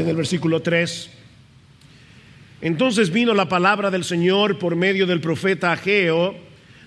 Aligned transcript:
en 0.00 0.08
el 0.08 0.16
versículo 0.16 0.62
3. 0.62 1.10
Entonces 2.60 3.10
vino 3.10 3.34
la 3.34 3.48
palabra 3.48 3.90
del 3.90 4.04
Señor 4.04 4.58
por 4.58 4.76
medio 4.76 5.06
del 5.06 5.20
profeta 5.20 5.72
Ageo, 5.72 6.34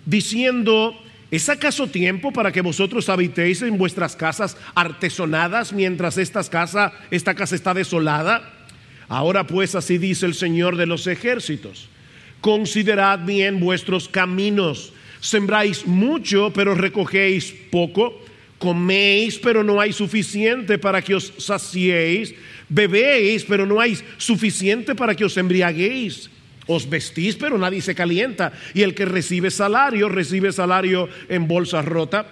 diciendo, 0.05 0.99
¿es 1.29 1.47
acaso 1.49 1.87
tiempo 1.87 2.31
para 2.31 2.51
que 2.51 2.61
vosotros 2.61 3.07
habitéis 3.09 3.61
en 3.61 3.77
vuestras 3.77 4.15
casas 4.15 4.57
artesonadas 4.75 5.71
mientras 5.71 6.17
esta 6.17 6.43
casa 6.43 6.93
está 7.11 7.73
desolada? 7.73 8.53
Ahora 9.07 9.45
pues 9.45 9.75
así 9.75 9.97
dice 9.97 10.25
el 10.25 10.33
Señor 10.33 10.75
de 10.75 10.85
los 10.85 11.07
ejércitos, 11.07 11.89
considerad 12.41 13.19
bien 13.25 13.59
vuestros 13.59 14.07
caminos, 14.07 14.93
sembráis 15.19 15.85
mucho 15.85 16.51
pero 16.53 16.75
recogéis 16.75 17.53
poco, 17.71 18.19
coméis 18.59 19.39
pero 19.39 19.63
no 19.63 19.79
hay 19.81 19.93
suficiente 19.93 20.77
para 20.77 21.01
que 21.01 21.15
os 21.15 21.33
saciéis 21.39 22.35
Bebéis, 22.69 23.43
pero 23.45 23.65
no 23.65 23.81
hay 23.81 23.97
suficiente 24.17 24.93
para 24.93 25.15
que 25.15 25.25
os 25.25 25.35
embriaguéis. 25.37 26.29
Os 26.67 26.87
vestís, 26.87 27.35
pero 27.35 27.57
nadie 27.57 27.81
se 27.81 27.95
calienta. 27.95 28.53
Y 28.75 28.83
el 28.83 28.93
que 28.93 29.05
recibe 29.05 29.49
salario, 29.49 30.07
recibe 30.07 30.51
salario 30.53 31.09
en 31.27 31.47
bolsa 31.47 31.81
rota. 31.81 32.27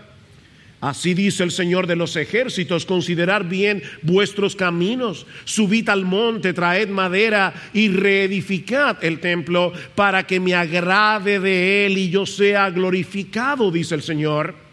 Así 0.80 1.16
dice 1.16 1.42
el 1.42 1.50
Señor 1.50 1.88
de 1.88 1.96
los 1.96 2.16
ejércitos, 2.16 2.86
considerar 2.86 3.50
bien 3.50 3.82
vuestros 4.04 4.56
caminos, 4.56 5.26
subid 5.44 5.90
al 5.90 6.06
monte, 6.06 6.54
traed 6.54 6.88
madera 6.90 7.52
y 7.74 7.90
reedificad 7.90 9.04
el 9.04 9.20
templo 9.20 9.74
para 9.96 10.28
que 10.28 10.40
me 10.40 10.54
agrade 10.54 11.40
de 11.40 11.88
él 11.88 11.98
y 11.98 12.12
yo 12.12 12.28
sea 12.28 12.70
glorificado, 12.70 13.72
dice 13.72 13.96
el 13.96 14.04
Señor. 14.04 14.67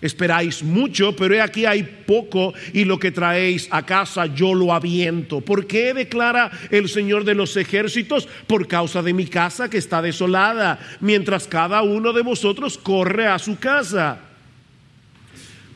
Esperáis 0.00 0.62
mucho, 0.62 1.14
pero 1.16 1.34
he 1.34 1.40
aquí 1.40 1.66
hay 1.66 1.82
poco 1.82 2.54
y 2.72 2.84
lo 2.84 2.98
que 2.98 3.10
traéis 3.10 3.68
a 3.70 3.84
casa 3.84 4.26
yo 4.26 4.54
lo 4.54 4.72
aviento. 4.72 5.40
¿Por 5.40 5.66
qué 5.66 5.92
declara 5.92 6.50
el 6.70 6.88
Señor 6.88 7.24
de 7.24 7.34
los 7.34 7.56
ejércitos? 7.56 8.28
Por 8.46 8.68
causa 8.68 9.02
de 9.02 9.12
mi 9.12 9.26
casa 9.26 9.68
que 9.68 9.78
está 9.78 10.00
desolada, 10.00 10.78
mientras 11.00 11.48
cada 11.48 11.82
uno 11.82 12.12
de 12.12 12.22
vosotros 12.22 12.78
corre 12.78 13.26
a 13.26 13.38
su 13.38 13.58
casa. 13.58 14.27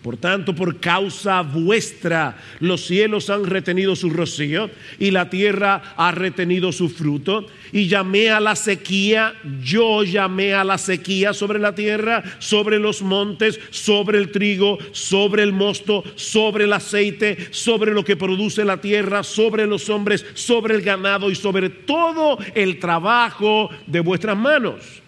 Por 0.02 0.16
tanto, 0.16 0.52
por 0.52 0.80
causa 0.80 1.42
vuestra, 1.42 2.36
los 2.58 2.84
cielos 2.84 3.30
han 3.30 3.44
retenido 3.44 3.94
su 3.94 4.10
rocío 4.10 4.68
y 4.98 5.12
la 5.12 5.30
tierra 5.30 5.94
ha 5.96 6.10
retenido 6.10 6.72
su 6.72 6.88
fruto. 6.88 7.46
Y 7.70 7.86
llamé 7.86 8.28
a 8.30 8.40
la 8.40 8.56
sequía, 8.56 9.34
yo 9.62 10.02
llamé 10.02 10.54
a 10.54 10.64
la 10.64 10.76
sequía 10.76 11.32
sobre 11.32 11.60
la 11.60 11.76
tierra, 11.76 12.24
sobre 12.40 12.80
los 12.80 13.00
montes, 13.00 13.60
sobre 13.70 14.18
el 14.18 14.32
trigo, 14.32 14.78
sobre 14.90 15.44
el 15.44 15.52
mosto, 15.52 16.02
sobre 16.16 16.64
el 16.64 16.72
aceite, 16.72 17.48
sobre 17.52 17.92
lo 17.92 18.04
que 18.04 18.16
produce 18.16 18.64
la 18.64 18.80
tierra, 18.80 19.22
sobre 19.22 19.68
los 19.68 19.88
hombres, 19.88 20.26
sobre 20.34 20.74
el 20.74 20.82
ganado 20.82 21.30
y 21.30 21.36
sobre 21.36 21.70
todo 21.70 22.38
el 22.56 22.80
trabajo 22.80 23.70
de 23.86 24.00
vuestras 24.00 24.36
manos. 24.36 25.01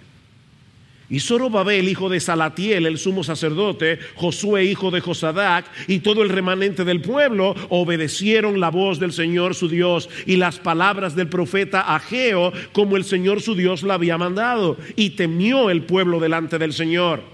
Y 1.10 1.20
Zorobabel, 1.20 1.88
hijo 1.88 2.08
de 2.08 2.18
Salatiel, 2.18 2.86
el 2.86 2.98
sumo 2.98 3.24
sacerdote, 3.24 3.98
Josué, 4.14 4.64
hijo 4.64 4.90
de 4.90 5.00
Josadac, 5.00 5.66
y 5.86 6.00
todo 6.00 6.22
el 6.22 6.30
remanente 6.30 6.84
del 6.84 7.02
pueblo 7.02 7.54
obedecieron 7.68 8.58
la 8.58 8.70
voz 8.70 8.98
del 8.98 9.12
Señor 9.12 9.54
su 9.54 9.68
Dios 9.68 10.08
y 10.26 10.36
las 10.36 10.58
palabras 10.58 11.14
del 11.14 11.28
profeta 11.28 11.94
Ageo, 11.94 12.52
como 12.72 12.96
el 12.96 13.04
Señor 13.04 13.42
su 13.42 13.54
Dios 13.54 13.82
la 13.82 13.94
había 13.94 14.16
mandado. 14.16 14.78
Y 14.96 15.10
temió 15.10 15.68
el 15.70 15.82
pueblo 15.82 16.20
delante 16.20 16.58
del 16.58 16.72
Señor. 16.72 17.33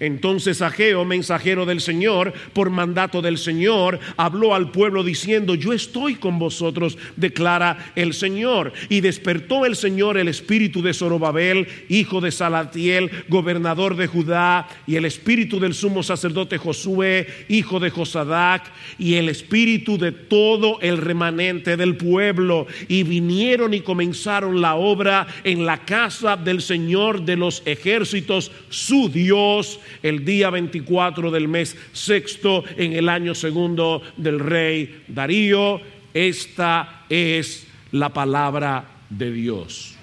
Entonces 0.00 0.62
Ageo, 0.62 1.04
mensajero 1.04 1.66
del 1.66 1.80
Señor, 1.80 2.32
por 2.52 2.70
mandato 2.70 3.22
del 3.22 3.38
Señor, 3.38 4.00
habló 4.16 4.54
al 4.54 4.70
pueblo 4.70 5.04
diciendo, 5.04 5.54
yo 5.54 5.72
estoy 5.72 6.16
con 6.16 6.38
vosotros, 6.38 6.98
declara 7.16 7.92
el 7.94 8.14
Señor. 8.14 8.72
Y 8.88 9.00
despertó 9.00 9.66
el 9.66 9.76
Señor 9.76 10.18
el 10.18 10.28
espíritu 10.28 10.82
de 10.82 10.94
Zorobabel, 10.94 11.68
hijo 11.88 12.20
de 12.20 12.32
Salatiel, 12.32 13.10
gobernador 13.28 13.96
de 13.96 14.06
Judá, 14.06 14.68
y 14.86 14.96
el 14.96 15.04
espíritu 15.04 15.60
del 15.60 15.74
sumo 15.74 16.02
sacerdote 16.02 16.58
Josué, 16.58 17.26
hijo 17.48 17.80
de 17.80 17.90
Josadac, 17.90 18.64
y 18.98 19.14
el 19.14 19.28
espíritu 19.28 19.98
de 19.98 20.12
todo 20.12 20.80
el 20.80 20.98
remanente 20.98 21.76
del 21.76 21.96
pueblo. 21.96 22.66
Y 22.88 23.02
vinieron 23.04 23.74
y 23.74 23.80
comenzaron 23.80 24.60
la 24.60 24.74
obra 24.74 25.26
en 25.44 25.66
la 25.66 25.78
casa 25.84 26.36
del 26.36 26.62
Señor 26.62 27.24
de 27.24 27.36
los 27.36 27.62
ejércitos, 27.64 28.50
su 28.68 29.08
Dios 29.08 29.80
el 30.02 30.24
día 30.24 30.50
24 30.50 31.30
del 31.30 31.48
mes 31.48 31.76
sexto 31.92 32.64
en 32.76 32.92
el 32.92 33.08
año 33.08 33.34
segundo 33.34 34.02
del 34.16 34.40
rey 34.40 35.02
Darío. 35.08 35.80
Esta 36.12 37.04
es 37.08 37.66
la 37.92 38.08
palabra 38.10 38.84
de 39.10 39.32
Dios. 39.32 39.94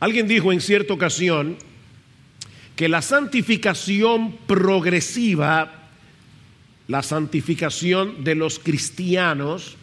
Alguien 0.00 0.26
dijo 0.26 0.52
en 0.52 0.60
cierta 0.60 0.94
ocasión 0.94 1.56
que 2.74 2.88
la 2.88 3.02
santificación 3.02 4.36
progresiva, 4.46 5.88
la 6.88 7.02
santificación 7.02 8.24
de 8.24 8.34
los 8.34 8.58
cristianos, 8.58 9.76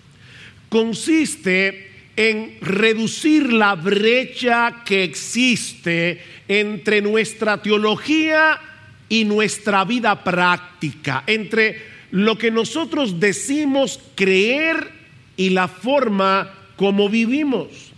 consiste 0.67 1.88
en 2.19 2.57
reducir 2.59 3.53
la 3.53 3.75
brecha 3.75 4.83
que 4.83 5.05
existe 5.05 6.21
entre 6.49 7.01
nuestra 7.01 7.61
teología 7.61 8.59
y 9.07 9.23
nuestra 9.23 9.85
vida 9.85 10.21
práctica, 10.21 11.23
entre 11.27 11.81
lo 12.11 12.37
que 12.37 12.51
nosotros 12.51 13.21
decimos 13.21 14.01
creer 14.15 14.91
y 15.37 15.51
la 15.51 15.69
forma 15.69 16.51
como 16.75 17.07
vivimos. 17.07 17.93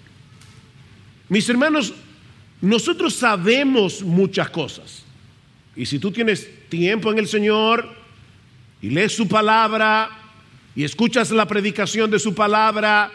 Mis 1.28 1.50
hermanos, 1.50 1.92
nosotros 2.62 3.16
sabemos 3.16 4.04
muchas 4.04 4.52
cosas. 4.52 5.04
Y 5.76 5.88
si 5.88 5.98
tú 5.98 6.12
tienes 6.12 6.48
tiempo 6.70 7.12
en 7.12 7.18
el 7.18 7.28
Señor 7.28 7.90
y 8.84 8.92
lees 8.92 9.16
su 9.16 9.28
palabra 9.28 10.12
y 10.76 10.84
escuchas 10.84 11.32
la 11.32 11.48
predicación 11.48 12.12
de 12.12 12.20
su 12.20 12.36
palabra, 12.36 13.12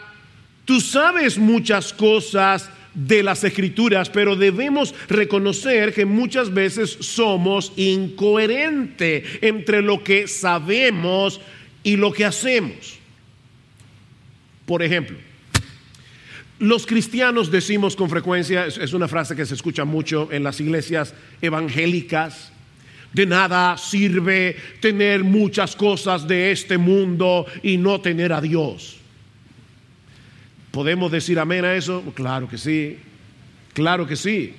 Tú 0.67 0.81
sabes 0.81 1.37
muchas 1.37 1.93
cosas 1.93 2.69
de 2.93 3.23
las 3.23 3.41
escrituras, 3.45 4.09
pero 4.09 4.35
debemos 4.35 4.93
reconocer 5.07 5.93
que 5.93 6.03
muchas 6.05 6.53
veces 6.53 6.97
somos 6.99 7.71
incoherentes 7.77 9.23
entre 9.39 9.81
lo 9.81 10.03
que 10.03 10.27
sabemos 10.27 11.39
y 11.83 11.95
lo 11.95 12.11
que 12.11 12.25
hacemos. 12.25 12.99
Por 14.65 14.83
ejemplo, 14.83 15.17
los 16.59 16.85
cristianos 16.85 17.49
decimos 17.49 17.95
con 17.95 18.09
frecuencia, 18.09 18.65
es 18.65 18.91
una 18.91 19.07
frase 19.07 19.37
que 19.37 19.45
se 19.45 19.53
escucha 19.53 19.85
mucho 19.85 20.27
en 20.33 20.43
las 20.43 20.59
iglesias 20.59 21.13
evangélicas, 21.41 22.51
de 23.13 23.25
nada 23.25 23.77
sirve 23.77 24.57
tener 24.81 25.23
muchas 25.23 25.77
cosas 25.77 26.27
de 26.27 26.51
este 26.51 26.77
mundo 26.77 27.45
y 27.63 27.77
no 27.77 28.01
tener 28.01 28.33
a 28.33 28.41
Dios. 28.41 28.96
¿Podemos 30.71 31.11
decir 31.11 31.39
amén 31.39 31.65
a 31.65 31.75
eso? 31.75 32.03
Claro 32.13 32.47
que 32.47 32.57
sí, 32.57 32.97
claro 33.73 34.05
que 34.05 34.15
sí. 34.15 34.53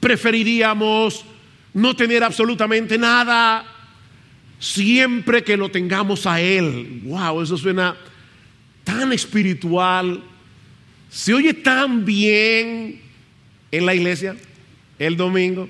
Preferiríamos 0.00 1.24
no 1.74 1.94
tener 1.94 2.22
absolutamente 2.22 2.96
nada 2.98 3.64
siempre 4.58 5.42
que 5.42 5.56
lo 5.56 5.70
tengamos 5.70 6.26
a 6.26 6.40
Él. 6.40 7.00
Wow, 7.04 7.42
eso 7.42 7.56
suena 7.56 7.96
tan 8.84 9.12
espiritual. 9.12 10.22
Se 11.10 11.34
oye 11.34 11.54
tan 11.54 12.04
bien 12.04 13.00
en 13.70 13.86
la 13.86 13.94
iglesia 13.94 14.36
el 14.98 15.16
domingo. 15.16 15.68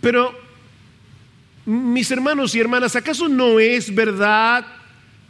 Pero, 0.00 0.38
mis 1.64 2.10
hermanos 2.10 2.54
y 2.54 2.60
hermanas, 2.60 2.96
¿acaso 2.96 3.28
no 3.28 3.60
es 3.60 3.94
verdad 3.94 4.66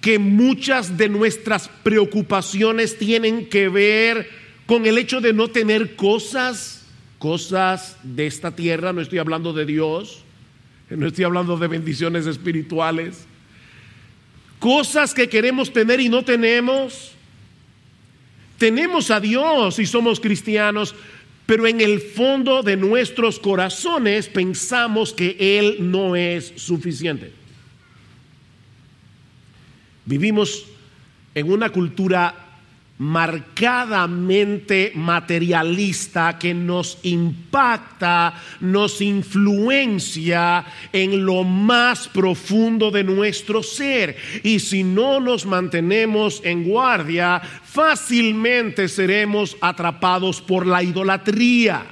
que 0.02 0.18
muchas 0.18 0.98
de 0.98 1.08
nuestras 1.08 1.68
preocupaciones 1.84 2.98
tienen 2.98 3.48
que 3.48 3.68
ver 3.68 4.28
con 4.66 4.84
el 4.84 4.98
hecho 4.98 5.20
de 5.20 5.32
no 5.32 5.48
tener 5.48 5.94
cosas, 5.94 6.84
cosas 7.20 7.96
de 8.02 8.26
esta 8.26 8.54
tierra, 8.54 8.92
no 8.92 9.00
estoy 9.00 9.20
hablando 9.20 9.52
de 9.52 9.64
Dios, 9.64 10.24
no 10.90 11.06
estoy 11.06 11.24
hablando 11.24 11.56
de 11.56 11.68
bendiciones 11.68 12.26
espirituales, 12.26 13.26
cosas 14.58 15.14
que 15.14 15.28
queremos 15.28 15.72
tener 15.72 16.00
y 16.00 16.08
no 16.08 16.24
tenemos. 16.24 17.12
Tenemos 18.58 19.10
a 19.12 19.20
Dios 19.20 19.78
y 19.78 19.86
somos 19.86 20.18
cristianos, 20.18 20.96
pero 21.46 21.68
en 21.68 21.80
el 21.80 22.00
fondo 22.00 22.64
de 22.64 22.76
nuestros 22.76 23.38
corazones 23.38 24.28
pensamos 24.28 25.12
que 25.12 25.36
Él 25.38 25.76
no 25.78 26.16
es 26.16 26.52
suficiente. 26.56 27.41
Vivimos 30.04 30.66
en 31.34 31.50
una 31.50 31.70
cultura 31.70 32.52
marcadamente 33.02 34.92
materialista 34.94 36.38
que 36.38 36.54
nos 36.54 36.98
impacta, 37.02 38.34
nos 38.60 39.00
influencia 39.00 40.64
en 40.92 41.24
lo 41.26 41.42
más 41.42 42.06
profundo 42.06 42.92
de 42.92 43.02
nuestro 43.02 43.62
ser. 43.62 44.16
Y 44.44 44.60
si 44.60 44.84
no 44.84 45.18
nos 45.18 45.46
mantenemos 45.46 46.42
en 46.44 46.62
guardia, 46.62 47.40
fácilmente 47.40 48.88
seremos 48.88 49.56
atrapados 49.60 50.40
por 50.40 50.64
la 50.64 50.82
idolatría. 50.82 51.84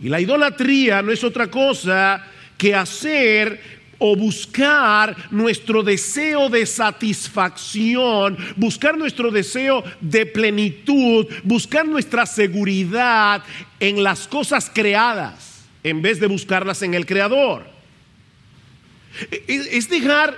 Y 0.00 0.08
la 0.08 0.20
idolatría 0.20 1.02
no 1.02 1.12
es 1.12 1.22
otra 1.22 1.48
cosa 1.48 2.26
que 2.58 2.74
hacer 2.74 3.75
o 3.98 4.16
buscar 4.16 5.16
nuestro 5.30 5.82
deseo 5.82 6.48
de 6.48 6.66
satisfacción, 6.66 8.36
buscar 8.56 8.96
nuestro 8.96 9.30
deseo 9.30 9.82
de 10.00 10.26
plenitud, 10.26 11.26
buscar 11.42 11.86
nuestra 11.86 12.26
seguridad 12.26 13.42
en 13.80 14.02
las 14.02 14.26
cosas 14.26 14.70
creadas 14.72 15.56
en 15.86 16.02
vez 16.02 16.18
de 16.18 16.26
buscarlas 16.26 16.82
en 16.82 16.94
el 16.94 17.06
Creador. 17.06 17.64
E-, 19.30 19.44
e-, 19.46 19.76
es 19.78 19.88
dejar 19.88 20.36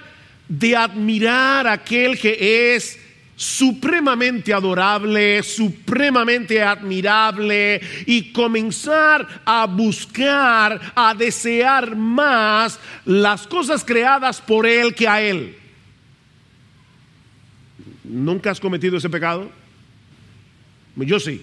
de 0.49 0.77
admirar 0.77 1.67
a 1.67 1.73
aquel 1.73 2.19
que 2.19 2.75
es 2.75 2.99
supremamente 3.39 4.53
adorable, 4.53 5.45
supremamente 5.45 6.61
admirable 6.61 7.81
y 8.05 8.33
comenzar 8.33 9.43
a 9.45 9.65
buscar, 9.67 10.93
a 10.97 11.15
desear 11.15 11.95
más 11.95 12.81
las 13.05 13.47
cosas 13.47 13.85
creadas 13.85 14.41
por 14.41 14.67
Él 14.67 14.93
que 14.93 15.07
a 15.07 15.23
Él. 15.23 15.57
¿Nunca 18.03 18.51
has 18.51 18.59
cometido 18.59 18.97
ese 18.97 19.09
pecado? 19.09 19.49
Yo 20.97 21.21
sí. 21.21 21.41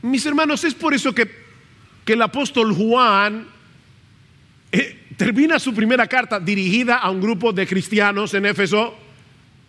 Mis 0.00 0.24
hermanos, 0.24 0.64
es 0.64 0.72
por 0.72 0.94
eso 0.94 1.14
que, 1.14 1.30
que 2.06 2.14
el 2.14 2.22
apóstol 2.22 2.72
Juan 2.72 3.46
eh, 4.72 5.07
termina 5.18 5.58
su 5.58 5.74
primera 5.74 6.06
carta 6.06 6.38
dirigida 6.38 6.98
a 6.98 7.10
un 7.10 7.20
grupo 7.20 7.52
de 7.52 7.66
cristianos 7.66 8.32
en 8.34 8.46
Éfeso, 8.46 8.96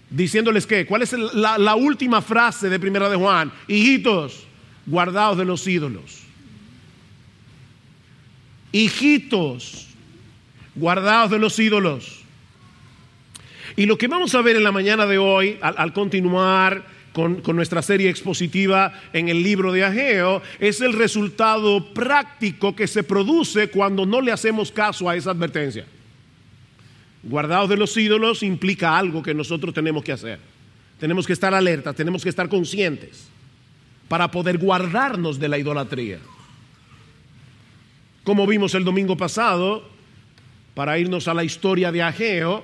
diciéndoles 0.10 0.68
que, 0.68 0.86
¿cuál 0.86 1.01
es 1.01 1.12
la, 1.12 1.75
última 1.75 2.22
frase 2.22 2.69
de 2.69 2.80
primera 2.80 3.10
de 3.10 3.16
Juan? 3.16 3.51
Hijitos, 3.68 4.46
guardados 4.86 5.40
de 5.40 5.46
los 5.46 5.68
ídolos. 5.68 6.19
Hijitos, 8.72 9.88
guardados 10.75 11.31
de 11.31 11.40
los 11.40 11.57
ídolos. 11.57 12.22
Y 13.75 13.88
lo 13.88 13.98
que 13.98 14.07
vamos 14.07 14.36
a 14.36 14.44
ver 14.44 14.56
en 14.56 14.63
la 14.63 14.72
mañana 14.72 15.07
de 15.07 15.18
hoy, 15.18 15.57
al 15.62 15.94
continuar 15.94 16.86
con, 17.44 17.56
nuestra 17.56 17.81
serie 17.81 18.10
expositiva 18.10 18.94
en 19.13 19.30
el 19.30 19.44
libro 19.44 19.71
de 19.71 19.83
Ageo, 19.83 20.42
es 20.60 20.81
el 20.81 20.94
resultado 20.94 21.94
práctico 21.94 22.75
que 22.75 22.88
se 22.88 23.04
produce 23.04 23.69
cuando 23.69 24.06
no 24.06 24.21
le 24.21 24.31
hacemos 24.31 24.71
caso 24.71 25.10
a 25.10 25.16
esa 25.16 25.31
advertencia. 25.31 25.86
Guardados 27.24 27.69
de 27.69 27.77
los 27.77 27.95
ídolos 27.98 28.44
implica 28.44 28.98
algo 28.98 29.21
que 29.21 29.33
nosotros 29.33 29.74
tenemos 29.74 30.04
que 30.04 30.13
hacer. 30.13 30.39
Tenemos 31.00 31.27
que 31.27 31.33
estar 31.33 31.54
alerta, 31.54 31.94
tenemos 31.94 32.24
que 32.24 32.30
estar 32.30 32.48
conscientes 32.48 33.27
para 34.07 34.31
poder 34.31 34.57
guardarnos 34.57 35.39
de 35.39 35.50
la 35.50 35.57
idolatría. 35.57 36.19
Como 38.24 38.48
vimos 38.48 38.74
el 38.75 38.83
domingo 38.83 39.18
pasado, 39.18 39.89
para 40.74 40.98
irnos 40.98 41.27
a 41.27 41.33
la 41.33 41.44
historia 41.44 41.92
de 41.92 42.01
Ageo, 42.01 42.63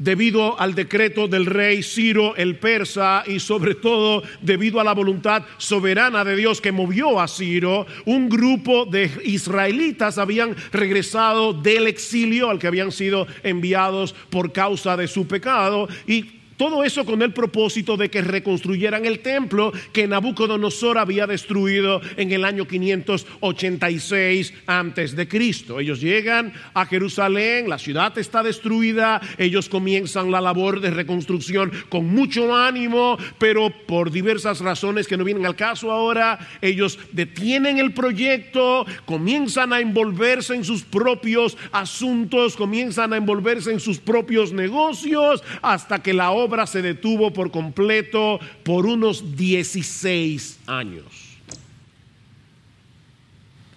debido 0.00 0.58
al 0.58 0.74
decreto 0.74 1.28
del 1.28 1.46
rey 1.46 1.84
Ciro 1.84 2.34
el 2.34 2.56
persa 2.58 3.22
y 3.26 3.38
sobre 3.38 3.76
todo 3.76 4.24
debido 4.40 4.80
a 4.80 4.84
la 4.84 4.94
voluntad 4.94 5.44
soberana 5.58 6.24
de 6.24 6.34
Dios 6.34 6.60
que 6.60 6.72
movió 6.72 7.20
a 7.20 7.28
Ciro, 7.28 7.86
un 8.06 8.28
grupo 8.28 8.86
de 8.86 9.10
israelitas 9.24 10.18
habían 10.18 10.56
regresado 10.72 11.52
del 11.52 11.86
exilio 11.86 12.50
al 12.50 12.58
que 12.58 12.66
habían 12.66 12.90
sido 12.90 13.26
enviados 13.42 14.14
por 14.30 14.52
causa 14.52 14.96
de 14.96 15.06
su 15.06 15.28
pecado 15.28 15.88
y 16.06 16.39
todo 16.60 16.84
eso 16.84 17.06
con 17.06 17.22
el 17.22 17.32
propósito 17.32 17.96
de 17.96 18.10
que 18.10 18.20
reconstruyeran 18.20 19.06
el 19.06 19.20
templo 19.20 19.72
que 19.94 20.06
Nabucodonosor 20.06 20.98
había 20.98 21.26
destruido 21.26 22.02
en 22.18 22.32
el 22.32 22.44
año 22.44 22.66
586 22.66 24.52
antes 24.66 25.16
de 25.16 25.26
Cristo. 25.26 25.80
Ellos 25.80 26.02
llegan 26.02 26.52
a 26.74 26.84
Jerusalén, 26.84 27.66
la 27.66 27.78
ciudad 27.78 28.18
está 28.18 28.42
destruida, 28.42 29.22
ellos 29.38 29.70
comienzan 29.70 30.30
la 30.30 30.42
labor 30.42 30.82
de 30.82 30.90
reconstrucción 30.90 31.72
con 31.88 32.04
mucho 32.14 32.54
ánimo, 32.54 33.16
pero 33.38 33.70
por 33.86 34.10
diversas 34.10 34.60
razones 34.60 35.08
que 35.08 35.16
no 35.16 35.24
vienen 35.24 35.46
al 35.46 35.56
caso 35.56 35.90
ahora, 35.90 36.46
ellos 36.60 36.98
detienen 37.12 37.78
el 37.78 37.94
proyecto, 37.94 38.84
comienzan 39.06 39.72
a 39.72 39.80
envolverse 39.80 40.56
en 40.56 40.64
sus 40.64 40.82
propios 40.82 41.56
asuntos, 41.72 42.54
comienzan 42.54 43.14
a 43.14 43.16
envolverse 43.16 43.72
en 43.72 43.80
sus 43.80 43.98
propios 43.98 44.52
negocios 44.52 45.42
hasta 45.62 46.02
que 46.02 46.12
la 46.12 46.32
obra 46.32 46.49
se 46.66 46.82
detuvo 46.82 47.32
por 47.32 47.50
completo 47.50 48.40
por 48.64 48.86
unos 48.86 49.36
16 49.36 50.60
años. 50.66 51.04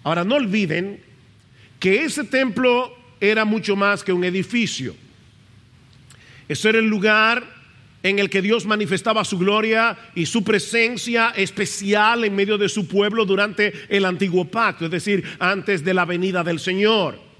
Ahora, 0.02 0.24
no 0.24 0.34
olviden 0.34 1.00
que 1.80 2.04
ese 2.04 2.24
templo 2.24 2.94
era 3.20 3.44
mucho 3.44 3.74
más 3.74 4.04
que 4.04 4.12
un 4.12 4.24
edificio. 4.24 4.94
Ese 6.48 6.68
era 6.68 6.78
el 6.78 6.86
lugar 6.86 7.42
en 8.02 8.18
el 8.18 8.28
que 8.28 8.42
Dios 8.42 8.66
manifestaba 8.66 9.24
su 9.24 9.38
gloria 9.38 9.96
y 10.14 10.26
su 10.26 10.44
presencia 10.44 11.30
especial 11.30 12.24
en 12.24 12.36
medio 12.36 12.58
de 12.58 12.68
su 12.68 12.86
pueblo 12.86 13.24
durante 13.24 13.72
el 13.88 14.04
antiguo 14.04 14.44
pacto, 14.44 14.84
es 14.84 14.90
decir, 14.90 15.24
antes 15.38 15.82
de 15.82 15.94
la 15.94 16.04
venida 16.04 16.44
del 16.44 16.60
Señor. 16.60 17.33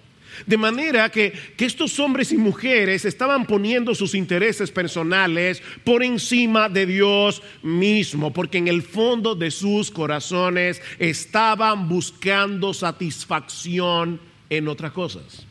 De 0.47 0.57
manera 0.57 1.11
que, 1.11 1.33
estos 1.59 1.99
hombres 1.99 2.31
y 2.31 2.37
mujeres 2.37 3.05
estaban 3.05 3.47
poniendo 3.47 3.95
sus 3.95 4.15
intereses 4.15 4.71
personales 4.71 5.63
por 5.83 6.03
encima 6.03 6.69
de 6.69 6.85
Dios 6.85 7.43
mismo, 7.63 8.33
porque 8.33 8.59
en 8.59 8.69
el 8.69 8.83
fondo 8.83 9.35
de 9.35 9.51
sus 9.51 9.91
corazones 9.91 10.83
estaban 10.99 11.89
buscando 11.89 12.75
satisfacción 12.75 14.21
en 14.51 14.69
otras 14.69 14.93
cosas. 14.93 15.47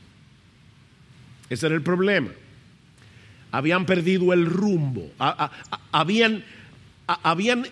Ese 1.49 1.65
era 1.65 1.75
el 1.75 1.81
problema. 1.81 2.29
Habían 3.51 3.85
perdido 3.85 4.33
el 4.33 4.45
rumbo, 4.45 5.11
habían 5.91 6.43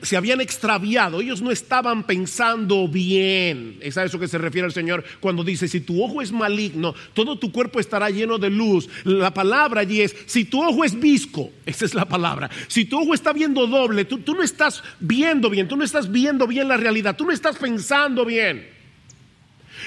se 0.02 0.18
habían 0.18 0.42
extraviado, 0.42 1.22
ellos 1.22 1.42
no 1.42 1.52
estaban 1.52 2.04
pensando 2.04 2.88
bien. 2.88 3.78
Es 3.80 3.98
a 3.98 4.04
eso 4.04 4.20
que 4.20 4.28
se 4.28 4.38
refiere 4.38 4.68
el 4.68 4.74
Señor 4.74 5.06
cuando 5.22 5.44
dice, 5.44 5.70
si 5.70 5.80
tu 5.80 6.04
ojo 6.04 6.22
es 6.22 6.32
maligno, 6.32 6.94
todo 7.14 7.40
tu 7.40 7.52
cuerpo 7.52 7.80
estará 7.80 8.10
lleno 8.10 8.38
de 8.38 8.50
luz. 8.50 8.90
La 9.06 9.34
palabra 9.34 9.82
allí 9.82 10.02
es, 10.02 10.16
si 10.26 10.46
tu 10.46 10.62
ojo 10.62 10.84
es 10.84 11.00
visco, 11.00 11.50
esa 11.66 11.86
es 11.86 11.94
la 11.94 12.06
palabra. 12.06 12.50
Si 12.68 12.84
tu 12.86 13.00
ojo 13.00 13.14
está 13.14 13.32
viendo 13.32 13.68
doble, 13.68 14.04
tú, 14.04 14.20
tú 14.20 14.34
no 14.36 14.44
estás 14.44 14.84
viendo 15.00 15.50
bien, 15.50 15.68
tú 15.68 15.78
no 15.78 15.86
estás 15.86 16.12
viendo 16.12 16.46
bien 16.46 16.68
la 16.68 16.76
realidad, 16.78 17.16
tú 17.16 17.26
no 17.26 17.32
estás 17.32 17.58
pensando 17.58 18.26
bien. 18.26 18.68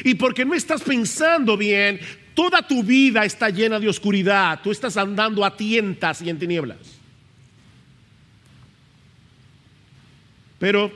Y 0.05 0.15
porque 0.15 0.47
no 0.47 0.55
estás 0.55 0.83
pensando 0.83 1.59
bien, 1.59 2.01
toda 2.33 2.67
tu 2.67 2.83
vida 2.83 3.27
está 3.27 3.51
llena 3.51 3.79
de 3.79 3.89
oscuridad, 3.89 4.61
tú 4.63 4.71
estás 4.71 4.97
andando 4.97 5.45
a 5.45 5.55
tientas 5.55 6.23
y 6.23 6.31
en 6.31 6.39
tinieblas. 6.39 6.94
Pero 10.65 10.91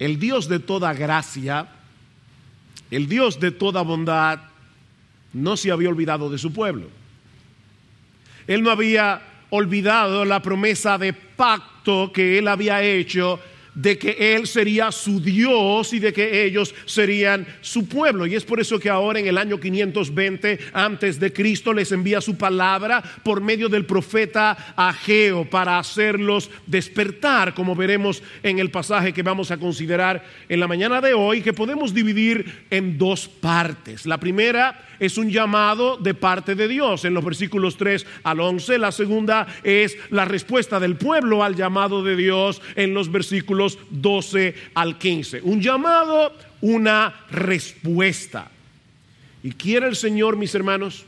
el 0.00 0.18
Dios 0.18 0.48
de 0.48 0.58
toda 0.58 0.92
gracia, 0.94 1.68
el 2.90 3.08
Dios 3.08 3.38
de 3.38 3.52
toda 3.52 3.82
bondad, 3.82 4.40
no 5.32 5.56
se 5.56 5.70
había 5.70 5.88
olvidado 5.88 6.28
de 6.28 6.38
su 6.38 6.52
pueblo. 6.52 6.88
Él 8.48 8.64
no 8.64 8.70
había 8.72 9.22
olvidado 9.50 10.24
la 10.24 10.42
promesa 10.42 10.98
de 10.98 11.12
pacto 11.12 12.10
que 12.12 12.36
él 12.36 12.48
había 12.48 12.82
hecho 12.82 13.38
de 13.74 13.98
que 13.98 14.34
Él 14.34 14.46
sería 14.46 14.92
su 14.92 15.20
Dios 15.20 15.92
y 15.92 15.98
de 15.98 16.12
que 16.12 16.44
ellos 16.44 16.74
serían 16.84 17.46
su 17.60 17.88
pueblo. 17.88 18.26
Y 18.26 18.34
es 18.34 18.44
por 18.44 18.60
eso 18.60 18.78
que 18.78 18.90
ahora 18.90 19.20
en 19.20 19.26
el 19.26 19.38
año 19.38 19.58
520 19.58 20.58
antes 20.72 21.18
de 21.18 21.32
Cristo 21.32 21.72
les 21.72 21.92
envía 21.92 22.20
su 22.20 22.36
palabra 22.36 23.02
por 23.22 23.40
medio 23.40 23.68
del 23.68 23.86
profeta 23.86 24.74
Ageo 24.76 25.48
para 25.48 25.78
hacerlos 25.78 26.50
despertar, 26.66 27.54
como 27.54 27.74
veremos 27.74 28.22
en 28.42 28.58
el 28.58 28.70
pasaje 28.70 29.12
que 29.12 29.22
vamos 29.22 29.50
a 29.50 29.58
considerar 29.58 30.24
en 30.48 30.60
la 30.60 30.68
mañana 30.68 31.00
de 31.00 31.14
hoy, 31.14 31.42
que 31.42 31.52
podemos 31.52 31.94
dividir 31.94 32.66
en 32.70 32.98
dos 32.98 33.28
partes. 33.28 34.06
La 34.06 34.18
primera 34.18 34.91
es 35.02 35.18
un 35.18 35.30
llamado 35.30 35.96
de 35.96 36.14
parte 36.14 36.54
de 36.54 36.68
Dios 36.68 37.04
en 37.04 37.12
los 37.12 37.24
versículos 37.24 37.76
3 37.76 38.06
al 38.22 38.38
11. 38.38 38.78
La 38.78 38.92
segunda 38.92 39.48
es 39.64 39.98
la 40.10 40.24
respuesta 40.24 40.78
del 40.78 40.94
pueblo 40.94 41.42
al 41.42 41.56
llamado 41.56 42.04
de 42.04 42.14
Dios 42.14 42.62
en 42.76 42.94
los 42.94 43.10
versículos 43.10 43.78
12 43.90 44.54
al 44.74 44.98
15. 44.98 45.40
Un 45.42 45.60
llamado, 45.60 46.32
una 46.60 47.26
respuesta. 47.32 48.48
Y 49.42 49.50
quiere 49.50 49.88
el 49.88 49.96
Señor, 49.96 50.36
mis 50.36 50.54
hermanos, 50.54 51.04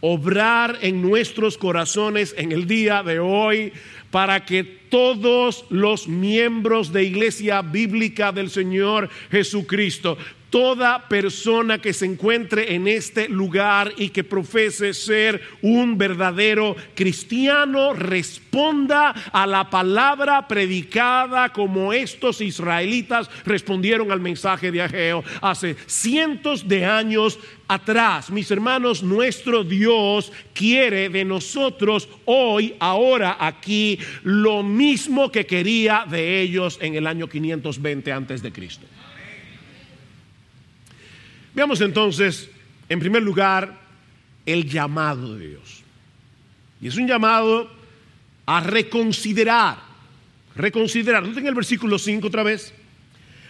obrar 0.00 0.78
en 0.80 1.00
nuestros 1.00 1.56
corazones 1.56 2.34
en 2.36 2.50
el 2.50 2.66
día 2.66 3.04
de 3.04 3.20
hoy 3.20 3.72
para 4.10 4.44
que 4.44 4.64
todos 4.64 5.64
los 5.70 6.08
miembros 6.08 6.92
de 6.92 7.04
Iglesia 7.04 7.62
Bíblica 7.62 8.32
del 8.32 8.50
Señor 8.50 9.08
Jesucristo 9.30 10.18
toda 10.52 11.08
persona 11.08 11.78
que 11.78 11.94
se 11.94 12.04
encuentre 12.04 12.74
en 12.74 12.86
este 12.86 13.26
lugar 13.26 13.90
y 13.96 14.10
que 14.10 14.22
profese 14.22 14.92
ser 14.92 15.40
un 15.62 15.96
verdadero 15.96 16.76
cristiano 16.94 17.94
responda 17.94 19.12
a 19.32 19.46
la 19.46 19.70
palabra 19.70 20.46
predicada 20.46 21.54
como 21.54 21.94
estos 21.94 22.42
israelitas 22.42 23.30
respondieron 23.46 24.12
al 24.12 24.20
mensaje 24.20 24.70
de 24.70 24.82
Ageo 24.82 25.24
hace 25.40 25.74
cientos 25.86 26.68
de 26.68 26.84
años 26.84 27.38
atrás. 27.66 28.30
Mis 28.30 28.50
hermanos, 28.50 29.02
nuestro 29.02 29.64
Dios 29.64 30.32
quiere 30.52 31.08
de 31.08 31.24
nosotros 31.24 32.10
hoy, 32.26 32.74
ahora, 32.78 33.38
aquí, 33.40 33.98
lo 34.22 34.62
mismo 34.62 35.32
que 35.32 35.46
quería 35.46 36.04
de 36.06 36.42
ellos 36.42 36.78
en 36.82 36.94
el 36.94 37.06
año 37.06 37.26
520 37.26 38.12
antes 38.12 38.42
de 38.42 38.52
Cristo. 38.52 38.86
Veamos 41.54 41.80
entonces, 41.80 42.48
en 42.88 42.98
primer 42.98 43.22
lugar, 43.22 43.78
el 44.46 44.68
llamado 44.68 45.36
de 45.36 45.48
Dios. 45.48 45.82
Y 46.80 46.88
es 46.88 46.96
un 46.96 47.06
llamado 47.06 47.70
a 48.46 48.60
reconsiderar, 48.60 49.78
reconsiderar. 50.56 51.24
en 51.24 51.46
el 51.46 51.54
versículo 51.54 51.98
5 51.98 52.26
otra 52.26 52.42
vez. 52.42 52.74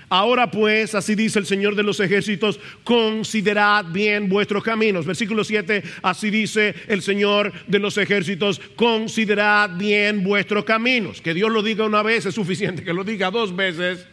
Ahora 0.09 0.51
pues, 0.51 0.95
así 0.95 1.15
dice 1.15 1.39
el 1.39 1.47
Señor 1.47 1.75
de 1.75 1.83
los 1.83 1.99
ejércitos, 1.99 2.61
considerad 2.85 3.87
bien 3.87 4.29
vuestros 4.29 4.63
caminos. 4.63 5.07
Versículo 5.07 5.43
7, 5.43 5.83
así 6.03 6.29
dice 6.29 6.75
el 6.89 7.01
Señor 7.01 7.51
de 7.67 7.79
los 7.79 7.97
ejércitos, 7.97 8.61
considerad 8.77 9.71
bien 9.79 10.23
vuestros 10.23 10.65
caminos. 10.65 11.23
Que 11.23 11.33
Dios 11.33 11.51
lo 11.51 11.63
diga 11.63 11.87
una 11.87 12.03
vez 12.03 12.27
es 12.27 12.35
suficiente, 12.35 12.85
que 12.85 12.93
lo 12.93 13.05
diga 13.05 13.31
dos 13.31 13.57
veces 13.57 14.07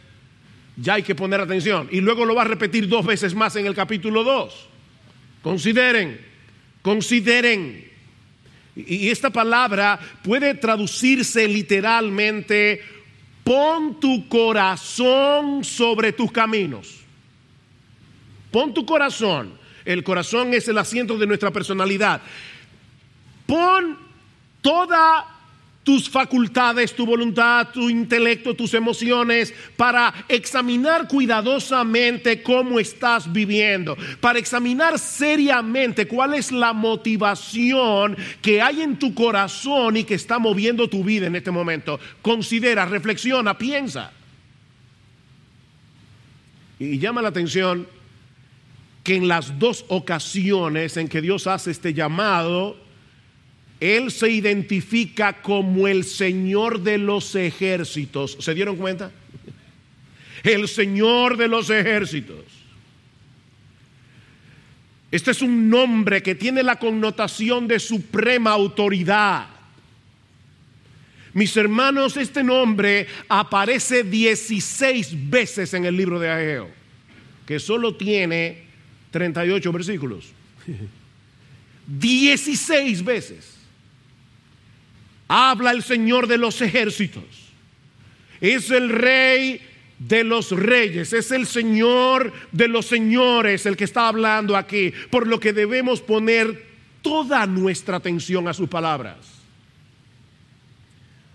ya 0.80 0.94
hay 0.94 1.02
que 1.02 1.14
poner 1.14 1.40
atención. 1.40 1.88
Y 1.90 2.00
luego 2.00 2.24
lo 2.24 2.34
va 2.34 2.42
a 2.42 2.46
repetir 2.46 2.88
dos 2.88 3.04
veces 3.04 3.34
más 3.34 3.54
en 3.56 3.66
el 3.66 3.74
capítulo 3.74 4.24
2. 4.24 4.68
Consideren, 5.42 6.20
consideren. 6.82 7.90
Y 8.74 9.08
esta 9.08 9.30
palabra 9.30 9.98
puede 10.22 10.54
traducirse 10.54 11.46
literalmente, 11.46 12.80
pon 13.44 14.00
tu 14.00 14.28
corazón 14.28 15.64
sobre 15.64 16.12
tus 16.12 16.32
caminos. 16.32 17.00
Pon 18.50 18.72
tu 18.72 18.86
corazón. 18.86 19.58
El 19.84 20.02
corazón 20.02 20.54
es 20.54 20.68
el 20.68 20.78
asiento 20.78 21.18
de 21.18 21.26
nuestra 21.26 21.50
personalidad. 21.50 22.22
Pon 23.46 23.98
toda 24.62 25.39
tus 25.82 26.10
facultades, 26.10 26.94
tu 26.94 27.06
voluntad, 27.06 27.68
tu 27.72 27.88
intelecto, 27.88 28.54
tus 28.54 28.74
emociones, 28.74 29.54
para 29.76 30.12
examinar 30.28 31.08
cuidadosamente 31.08 32.42
cómo 32.42 32.78
estás 32.78 33.32
viviendo, 33.32 33.96
para 34.20 34.38
examinar 34.38 34.98
seriamente 34.98 36.06
cuál 36.06 36.34
es 36.34 36.52
la 36.52 36.72
motivación 36.72 38.16
que 38.42 38.60
hay 38.60 38.82
en 38.82 38.98
tu 38.98 39.14
corazón 39.14 39.96
y 39.96 40.04
que 40.04 40.14
está 40.14 40.38
moviendo 40.38 40.88
tu 40.88 41.02
vida 41.02 41.26
en 41.26 41.36
este 41.36 41.50
momento. 41.50 41.98
Considera, 42.20 42.84
reflexiona, 42.84 43.56
piensa. 43.56 44.12
Y 46.78 46.98
llama 46.98 47.22
la 47.22 47.28
atención 47.28 47.86
que 49.02 49.16
en 49.16 49.28
las 49.28 49.58
dos 49.58 49.86
ocasiones 49.88 50.96
en 50.98 51.08
que 51.08 51.22
Dios 51.22 51.46
hace 51.46 51.70
este 51.70 51.94
llamado, 51.94 52.76
él 53.80 54.10
se 54.10 54.28
identifica 54.28 55.40
como 55.40 55.88
el 55.88 56.04
Señor 56.04 56.82
de 56.82 56.98
los 56.98 57.34
ejércitos. 57.34 58.36
¿Se 58.38 58.52
dieron 58.54 58.76
cuenta? 58.76 59.10
El 60.42 60.68
Señor 60.68 61.38
de 61.38 61.48
los 61.48 61.70
ejércitos. 61.70 62.44
Este 65.10 65.30
es 65.30 65.42
un 65.42 65.70
nombre 65.70 66.22
que 66.22 66.34
tiene 66.34 66.62
la 66.62 66.78
connotación 66.78 67.66
de 67.66 67.80
suprema 67.80 68.50
autoridad. 68.50 69.48
Mis 71.32 71.56
hermanos, 71.56 72.16
este 72.16 72.44
nombre 72.44 73.06
aparece 73.28 74.04
16 74.04 75.30
veces 75.30 75.72
en 75.74 75.86
el 75.86 75.96
libro 75.96 76.20
de 76.20 76.28
Ageo, 76.28 76.68
que 77.46 77.58
solo 77.58 77.96
tiene 77.96 78.64
38 79.10 79.72
versículos. 79.72 80.32
16 81.86 83.04
veces 83.04 83.59
habla 85.30 85.70
el 85.70 85.84
Señor 85.84 86.26
de 86.26 86.38
los 86.38 86.60
ejércitos. 86.60 87.22
Es 88.40 88.68
el 88.72 88.88
rey 88.88 89.60
de 89.96 90.24
los 90.24 90.50
reyes, 90.50 91.12
es 91.12 91.30
el 91.30 91.46
Señor 91.46 92.32
de 92.50 92.66
los 92.66 92.86
señores 92.86 93.64
el 93.64 93.76
que 93.76 93.84
está 93.84 94.08
hablando 94.08 94.56
aquí, 94.56 94.92
por 95.08 95.28
lo 95.28 95.38
que 95.38 95.52
debemos 95.52 96.00
poner 96.00 96.66
toda 97.00 97.46
nuestra 97.46 97.98
atención 97.98 98.48
a 98.48 98.54
sus 98.54 98.68
palabras. 98.68 99.18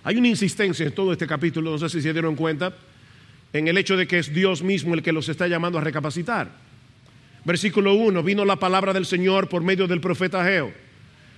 Hay 0.04 0.18
una 0.18 0.28
insistencia 0.28 0.86
en 0.86 0.94
todo 0.94 1.14
este 1.14 1.26
capítulo, 1.26 1.72
no 1.72 1.78
sé 1.78 1.90
si 1.90 2.02
se 2.02 2.12
dieron 2.12 2.36
cuenta, 2.36 2.76
en 3.54 3.70
el 3.70 3.78
hecho 3.78 3.96
de 3.96 4.08
que 4.08 4.20
es 4.20 4.34
Dios 4.34 4.62
mismo 4.62 4.94
el 4.94 5.04
que 5.04 5.14
los 5.14 5.30
está 5.30 5.48
llamando 5.48 5.78
a 5.78 5.82
recapacitar. 5.82 6.52
Versículo 7.46 7.94
1, 7.94 8.24
vino 8.24 8.44
la 8.44 8.58
palabra 8.58 8.92
del 8.92 9.06
Señor 9.06 9.48
por 9.48 9.64
medio 9.64 9.88
del 9.88 10.02
profeta 10.02 10.44
Geo 10.44 10.85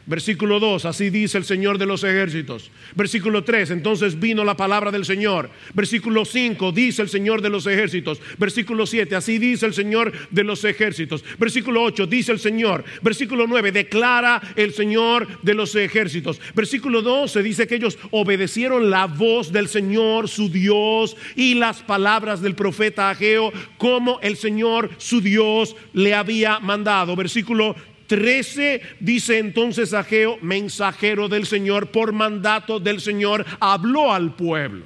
Versículo 0.07 0.61
2, 0.61 0.85
así 0.85 1.09
dice 1.09 1.37
el 1.37 1.43
Señor 1.43 1.77
de 1.77 1.85
los 1.85 2.01
ejércitos. 2.05 2.71
Versículo 2.95 3.43
3, 3.43 3.71
entonces 3.71 4.17
vino 4.17 4.45
la 4.45 4.55
palabra 4.55 4.89
del 4.89 5.03
Señor. 5.03 5.49
Versículo 5.73 6.23
5, 6.23 6.71
dice 6.71 7.01
el 7.01 7.09
Señor 7.09 7.41
de 7.41 7.49
los 7.49 7.67
ejércitos. 7.67 8.21
Versículo 8.37 8.85
7, 8.85 9.17
así 9.17 9.37
dice 9.37 9.65
el 9.65 9.73
Señor 9.73 10.13
de 10.31 10.45
los 10.45 10.63
ejércitos. 10.63 11.25
Versículo 11.37 11.83
8, 11.83 12.07
dice 12.07 12.31
el 12.31 12.39
Señor. 12.39 12.85
Versículo 13.01 13.47
9, 13.47 13.73
declara 13.73 14.41
el 14.55 14.73
Señor 14.73 15.27
de 15.41 15.53
los 15.53 15.75
ejércitos. 15.75 16.39
Versículo 16.55 17.01
12, 17.01 17.43
dice 17.43 17.67
que 17.67 17.75
ellos 17.75 17.99
obedecieron 18.11 18.89
la 18.89 19.07
voz 19.07 19.51
del 19.51 19.67
Señor, 19.67 20.29
su 20.29 20.49
Dios, 20.49 21.17
y 21.35 21.55
las 21.55 21.81
palabras 21.81 22.41
del 22.41 22.55
profeta 22.55 23.09
Ageo, 23.09 23.51
como 23.77 24.21
el 24.21 24.37
Señor, 24.37 24.89
su 24.97 25.19
Dios, 25.19 25.75
le 25.91 26.13
había 26.13 26.61
mandado. 26.61 27.13
Versículo 27.17 27.75
13 28.07 28.81
dice 28.99 29.37
entonces 29.37 29.93
Ageo, 29.93 30.37
mensajero 30.41 31.27
del 31.27 31.45
Señor, 31.45 31.91
por 31.91 32.13
mandato 32.13 32.79
del 32.79 33.01
Señor, 33.01 33.45
habló 33.59 34.13
al 34.13 34.35
pueblo. 34.35 34.85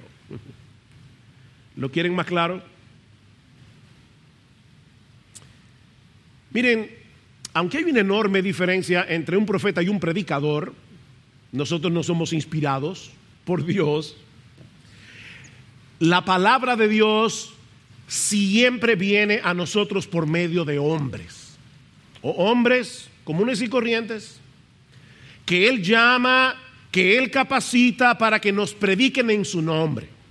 ¿Lo 1.75 1.89
quieren 1.89 2.13
más 2.13 2.25
claro? 2.25 2.61
Miren, 6.51 6.91
aunque 7.53 7.77
hay 7.77 7.83
una 7.85 8.01
enorme 8.01 8.41
diferencia 8.41 9.05
entre 9.07 9.37
un 9.37 9.45
profeta 9.45 9.81
y 9.81 9.87
un 9.87 9.99
predicador, 9.99 10.73
nosotros 11.51 11.91
no 11.91 12.03
somos 12.03 12.33
inspirados 12.33 13.11
por 13.45 13.65
Dios. 13.65 14.17
La 15.99 16.25
palabra 16.25 16.75
de 16.75 16.87
Dios 16.87 17.53
siempre 18.07 18.95
viene 18.95 19.39
a 19.43 19.53
nosotros 19.53 20.07
por 20.07 20.27
medio 20.27 20.65
de 20.65 20.79
hombres. 20.79 21.55
O 22.21 22.31
hombres 22.31 23.10
comunes 23.23 23.61
y 23.61 23.67
corrientes, 23.67 24.39
que 25.45 25.67
Él 25.67 25.83
llama, 25.83 26.55
que 26.91 27.17
Él 27.17 27.31
capacita 27.31 28.17
para 28.17 28.39
que 28.39 28.51
nos 28.51 28.73
prediquen 28.73 29.29
en 29.29 29.45
su 29.45 29.61
nombre. 29.61 30.21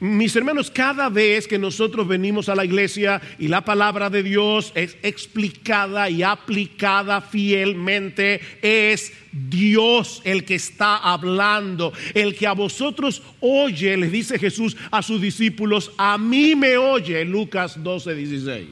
Mis 0.00 0.34
hermanos, 0.34 0.70
cada 0.70 1.10
vez 1.10 1.46
que 1.46 1.58
nosotros 1.58 2.08
venimos 2.08 2.48
a 2.48 2.54
la 2.54 2.64
iglesia 2.64 3.20
y 3.38 3.48
la 3.48 3.66
palabra 3.66 4.08
de 4.08 4.22
Dios 4.22 4.72
es 4.74 4.96
explicada 5.02 6.08
y 6.08 6.22
aplicada 6.22 7.20
fielmente, 7.20 8.40
es 8.62 9.12
Dios 9.30 10.22
el 10.24 10.46
que 10.46 10.54
está 10.54 10.96
hablando, 10.96 11.92
el 12.14 12.34
que 12.34 12.46
a 12.46 12.52
vosotros 12.52 13.22
oye, 13.40 13.94
le 13.98 14.08
dice 14.08 14.38
Jesús 14.38 14.74
a 14.90 15.02
sus 15.02 15.20
discípulos, 15.20 15.92
a 15.98 16.16
mí 16.16 16.56
me 16.56 16.78
oye, 16.78 17.22
Lucas 17.26 17.82
12, 17.82 18.14
16. 18.14 18.68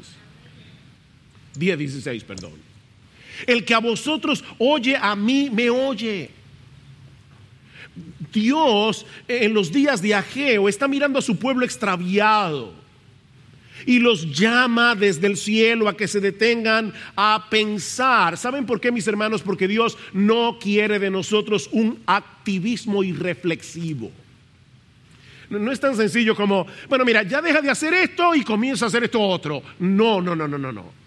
10, 1.59 1.79
16, 1.79 2.25
perdón. 2.25 2.68
El 3.47 3.65
que 3.65 3.75
a 3.75 3.79
vosotros 3.79 4.45
oye, 4.59 4.97
a 4.97 5.15
mí 5.17 5.51
me 5.53 5.71
oye. 5.71 6.31
Dios 8.33 9.07
en 9.27 9.55
los 9.55 9.73
días 9.73 10.03
de 10.03 10.15
Ageo 10.15 10.69
está 10.69 10.87
mirando 10.87 11.19
a 11.19 11.23
su 11.23 11.39
pueblo 11.39 11.65
extraviado 11.65 12.75
y 13.87 13.99
los 14.01 14.39
llama 14.39 14.95
desde 14.95 15.27
el 15.27 15.37
cielo 15.37 15.89
a 15.89 15.97
que 15.97 16.09
se 16.09 16.21
detengan 16.21 16.93
a 17.17 17.47
pensar. 17.49 18.37
¿Saben 18.37 18.67
por 18.67 18.81
qué, 18.81 18.93
mis 18.93 19.07
hermanos? 19.07 19.43
Porque 19.43 19.69
Dios 19.69 19.97
no 20.13 20.59
quiere 20.61 20.99
de 20.99 21.11
nosotros 21.11 21.69
un 21.73 22.03
activismo 22.07 23.03
irreflexivo. 23.03 24.11
No, 25.51 25.73
es 25.73 25.81
tan 25.81 25.97
sencillo 25.97 26.35
como, 26.35 26.67
bueno, 26.89 27.07
mira, 27.07 27.23
ya 27.23 27.41
deja 27.41 27.63
de 27.63 27.71
hacer 27.71 27.95
esto 27.95 28.35
y 28.35 28.43
comienza 28.43 28.85
a 28.85 28.89
hacer 28.89 29.05
esto 29.05 29.21
otro. 29.21 29.63
No, 29.79 30.21
no, 30.21 30.37
no, 30.37 30.47
no, 30.47 30.59
no, 30.59 30.73
no. 30.73 30.98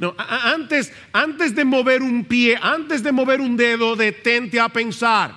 No, 0.00 0.14
antes, 0.16 0.90
antes 1.12 1.54
de 1.54 1.62
mover 1.62 2.02
un 2.02 2.24
pie, 2.24 2.58
antes 2.60 3.02
de 3.02 3.12
mover 3.12 3.38
un 3.38 3.54
dedo, 3.54 3.94
detente 3.96 4.58
a 4.58 4.70
pensar. 4.70 5.34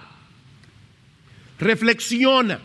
Reflexiona. 1.59 2.61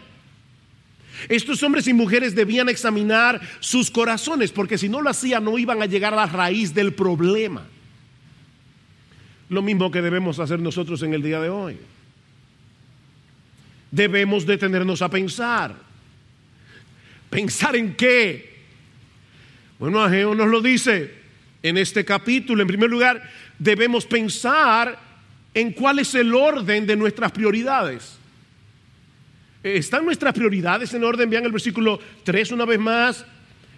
Estos 1.29 1.61
hombres 1.65 1.89
y 1.89 1.93
mujeres 1.93 2.37
debían 2.37 2.69
examinar 2.69 3.41
sus 3.59 3.91
corazones, 3.91 4.53
porque 4.53 4.79
si 4.79 4.89
no 4.89 5.03
lo 5.03 5.11
hacían 5.11 5.43
no 5.43 5.59
iban 5.59 5.83
a 5.83 5.87
llegar 5.87 6.13
a 6.13 6.19
la 6.19 6.27
raíz 6.27 6.73
del 6.73 6.95
problema. 6.95 7.67
Lo 9.49 9.61
mismo 9.61 9.91
que 9.91 10.01
debemos 10.01 10.39
hacer 10.39 10.61
nosotros 10.61 11.03
en 11.03 11.15
el 11.15 11.23
día 11.23 11.41
de 11.41 11.49
hoy. 11.49 11.79
Debemos 13.91 14.47
detenernos 14.47 15.03
a 15.03 15.11
pensar. 15.11 15.75
¿Pensar 17.29 17.75
en 17.75 17.97
qué? 17.97 18.57
Bueno, 19.81 20.01
Ageo 20.01 20.37
nos 20.37 20.47
lo 20.47 20.61
dice 20.61 21.18
en 21.63 21.79
este 21.79 22.05
capítulo. 22.05 22.63
En 22.63 22.69
primer 22.69 22.91
lugar, 22.91 23.23
debemos 23.59 24.07
pensar 24.07 24.99
en 25.55 25.73
cuál 25.73 25.99
es 25.99 26.15
el 26.15 26.35
orden 26.35 26.87
de 26.87 26.97
nuestras 26.97 27.33
prioridades. 27.33 28.19
¿Están 29.63 30.05
nuestras 30.05 30.35
prioridades 30.35 30.95
en 30.95 31.05
orden? 31.05 31.29
Vean 31.29 31.45
el 31.45 31.53
versículo 31.53 31.99
3 32.25 32.53
una 32.53 32.65
vez 32.65 32.79
más. 32.79 33.25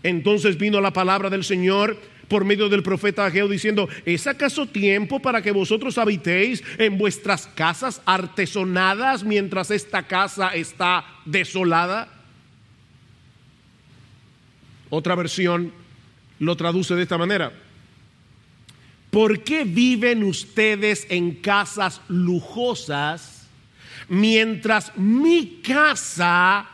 Entonces 0.03 0.57
vino 0.59 0.81
la 0.81 0.93
palabra 0.93 1.31
del 1.31 1.45
Señor 1.45 1.97
por 2.29 2.45
medio 2.45 2.69
del 2.69 2.83
profeta 2.83 3.27
Ageo 3.27 3.49
diciendo, 3.49 3.89
¿es 4.05 4.27
acaso 4.27 4.67
tiempo 4.67 5.21
para 5.21 5.43
que 5.43 5.51
vosotros 5.51 5.99
habitéis 5.99 6.63
en 6.79 6.97
vuestras 6.97 7.49
casas 7.49 8.01
artesonadas 8.07 9.25
mientras 9.25 9.71
esta 9.71 10.05
casa 10.05 10.49
está 10.55 11.05
desolada? 11.25 12.09
Otra 14.91 15.15
versión 15.17 15.73
lo 16.39 16.57
traduce 16.57 16.95
de 16.95 17.03
esta 17.03 17.19
manera. 17.19 17.53
¿Por 19.11 19.43
qué 19.43 19.65
viven 19.65 20.23
ustedes 20.23 21.07
en 21.11 21.35
casas 21.37 22.01
lujosas 22.09 23.47
mientras 24.09 24.97
mi 24.97 25.61
casa 25.63 26.69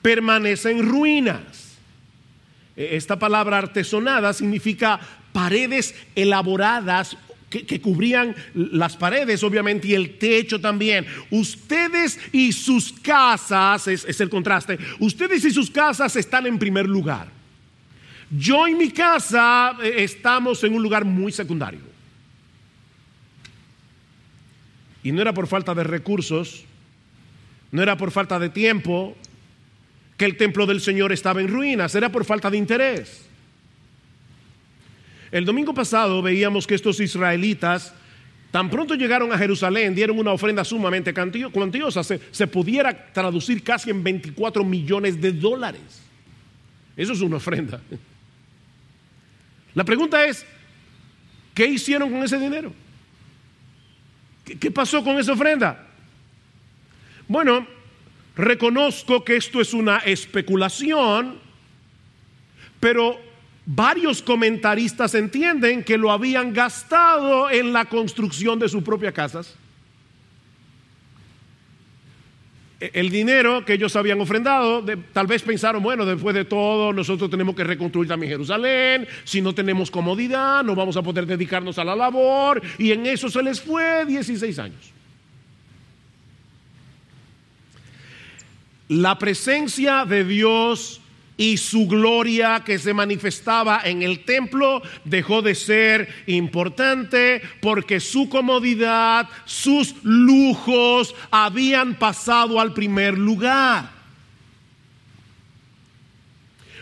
permanece 0.00 0.70
en 0.70 0.88
ruinas? 0.88 1.76
E, 2.76 2.96
esta 2.96 3.18
palabra 3.18 3.58
artesonada 3.58 4.32
significa 4.32 4.98
paredes 5.32 5.94
elaboradas 6.14 7.16
que, 7.50 7.80
cubrían 7.82 8.34
las 8.54 8.96
paredes, 8.96 9.42
obviamente, 9.42 9.88
y 9.88 9.94
el 9.94 10.16
techo 10.16 10.58
también. 10.58 11.06
Ustedes 11.30 12.18
y 12.32 12.52
sus 12.52 12.92
casas, 12.94 13.86
es, 13.88 14.20
el 14.20 14.30
contraste, 14.30 14.78
ustedes 15.00 15.44
y 15.44 15.50
sus 15.50 15.70
casas 15.70 16.16
están 16.16 16.46
en 16.46 16.58
primer 16.58 16.88
lugar. 16.88 17.41
Yo 18.38 18.66
y 18.66 18.74
mi 18.74 18.90
casa 18.90 19.76
eh, 19.82 19.96
estamos 19.98 20.64
en 20.64 20.74
un 20.74 20.82
lugar 20.82 21.04
muy 21.04 21.30
secundario. 21.32 21.80
Y 25.02 25.12
no 25.12 25.20
era 25.20 25.34
por 25.34 25.46
falta 25.46 25.74
de 25.74 25.84
recursos, 25.84 26.64
no 27.72 27.82
era 27.82 27.96
por 27.96 28.10
falta 28.10 28.38
de 28.38 28.48
tiempo, 28.48 29.16
que 30.16 30.24
el 30.24 30.36
templo 30.36 30.64
del 30.64 30.80
Señor 30.80 31.12
estaba 31.12 31.40
en 31.42 31.48
ruinas, 31.48 31.94
era 31.94 32.10
por 32.10 32.24
falta 32.24 32.50
de 32.50 32.56
interés. 32.56 33.26
El 35.30 35.44
domingo 35.44 35.74
pasado 35.74 36.22
veíamos 36.22 36.66
que 36.66 36.74
estos 36.74 37.00
israelitas, 37.00 37.92
tan 38.50 38.70
pronto 38.70 38.94
llegaron 38.94 39.32
a 39.32 39.38
Jerusalén, 39.38 39.94
dieron 39.94 40.18
una 40.18 40.32
ofrenda 40.32 40.64
sumamente 40.64 41.12
cuantiosa, 41.52 42.04
se, 42.04 42.20
se 42.30 42.46
pudiera 42.46 43.12
traducir 43.12 43.62
casi 43.62 43.90
en 43.90 44.02
24 44.02 44.64
millones 44.64 45.20
de 45.20 45.32
dólares. 45.32 46.02
Eso 46.96 47.12
es 47.12 47.20
una 47.20 47.36
ofrenda. 47.36 47.80
La 49.74 49.84
pregunta 49.84 50.24
es, 50.24 50.44
¿qué 51.54 51.66
hicieron 51.66 52.10
con 52.10 52.22
ese 52.22 52.38
dinero? 52.38 52.72
¿Qué 54.44 54.70
pasó 54.70 55.02
con 55.04 55.18
esa 55.18 55.32
ofrenda? 55.32 55.86
Bueno, 57.28 57.66
Reconozco 58.36 59.24
que 59.24 59.36
esto 59.36 59.60
es 59.60 59.74
una 59.74 59.98
especulación, 59.98 61.38
pero 62.80 63.20
varios 63.66 64.22
comentaristas 64.22 65.14
entienden 65.14 65.84
que 65.84 65.98
lo 65.98 66.10
habían 66.10 66.54
gastado 66.54 67.50
en 67.50 67.72
la 67.72 67.84
construcción 67.84 68.58
de 68.58 68.70
sus 68.70 68.82
propias 68.82 69.12
casas. 69.12 69.54
El 72.92 73.10
dinero 73.10 73.64
que 73.64 73.74
ellos 73.74 73.94
habían 73.96 74.20
ofrendado, 74.20 74.84
tal 75.12 75.26
vez 75.26 75.42
pensaron, 75.42 75.82
bueno, 75.82 76.04
después 76.04 76.34
de 76.34 76.44
todo, 76.44 76.92
nosotros 76.92 77.30
tenemos 77.30 77.54
que 77.54 77.64
reconstruir 77.64 78.08
también 78.08 78.32
Jerusalén, 78.32 79.06
si 79.24 79.40
no 79.40 79.54
tenemos 79.54 79.90
comodidad, 79.90 80.62
no 80.64 80.74
vamos 80.74 80.96
a 80.96 81.02
poder 81.02 81.26
dedicarnos 81.26 81.78
a 81.78 81.84
la 81.84 81.94
labor, 81.94 82.62
y 82.78 82.92
en 82.92 83.06
eso 83.06 83.28
se 83.28 83.42
les 83.42 83.60
fue 83.60 84.04
16 84.06 84.58
años. 84.58 84.92
la 89.00 89.18
presencia 89.18 90.04
de 90.04 90.24
Dios 90.24 91.01
y 91.42 91.56
su 91.56 91.88
gloria 91.88 92.62
que 92.64 92.78
se 92.78 92.94
manifestaba 92.94 93.80
en 93.84 94.02
el 94.02 94.24
templo 94.24 94.80
dejó 95.04 95.42
de 95.42 95.56
ser 95.56 96.08
importante 96.28 97.42
porque 97.60 97.98
su 97.98 98.28
comodidad, 98.28 99.28
sus 99.44 99.96
lujos 100.04 101.16
habían 101.32 101.98
pasado 101.98 102.60
al 102.60 102.72
primer 102.72 103.18
lugar. 103.18 104.01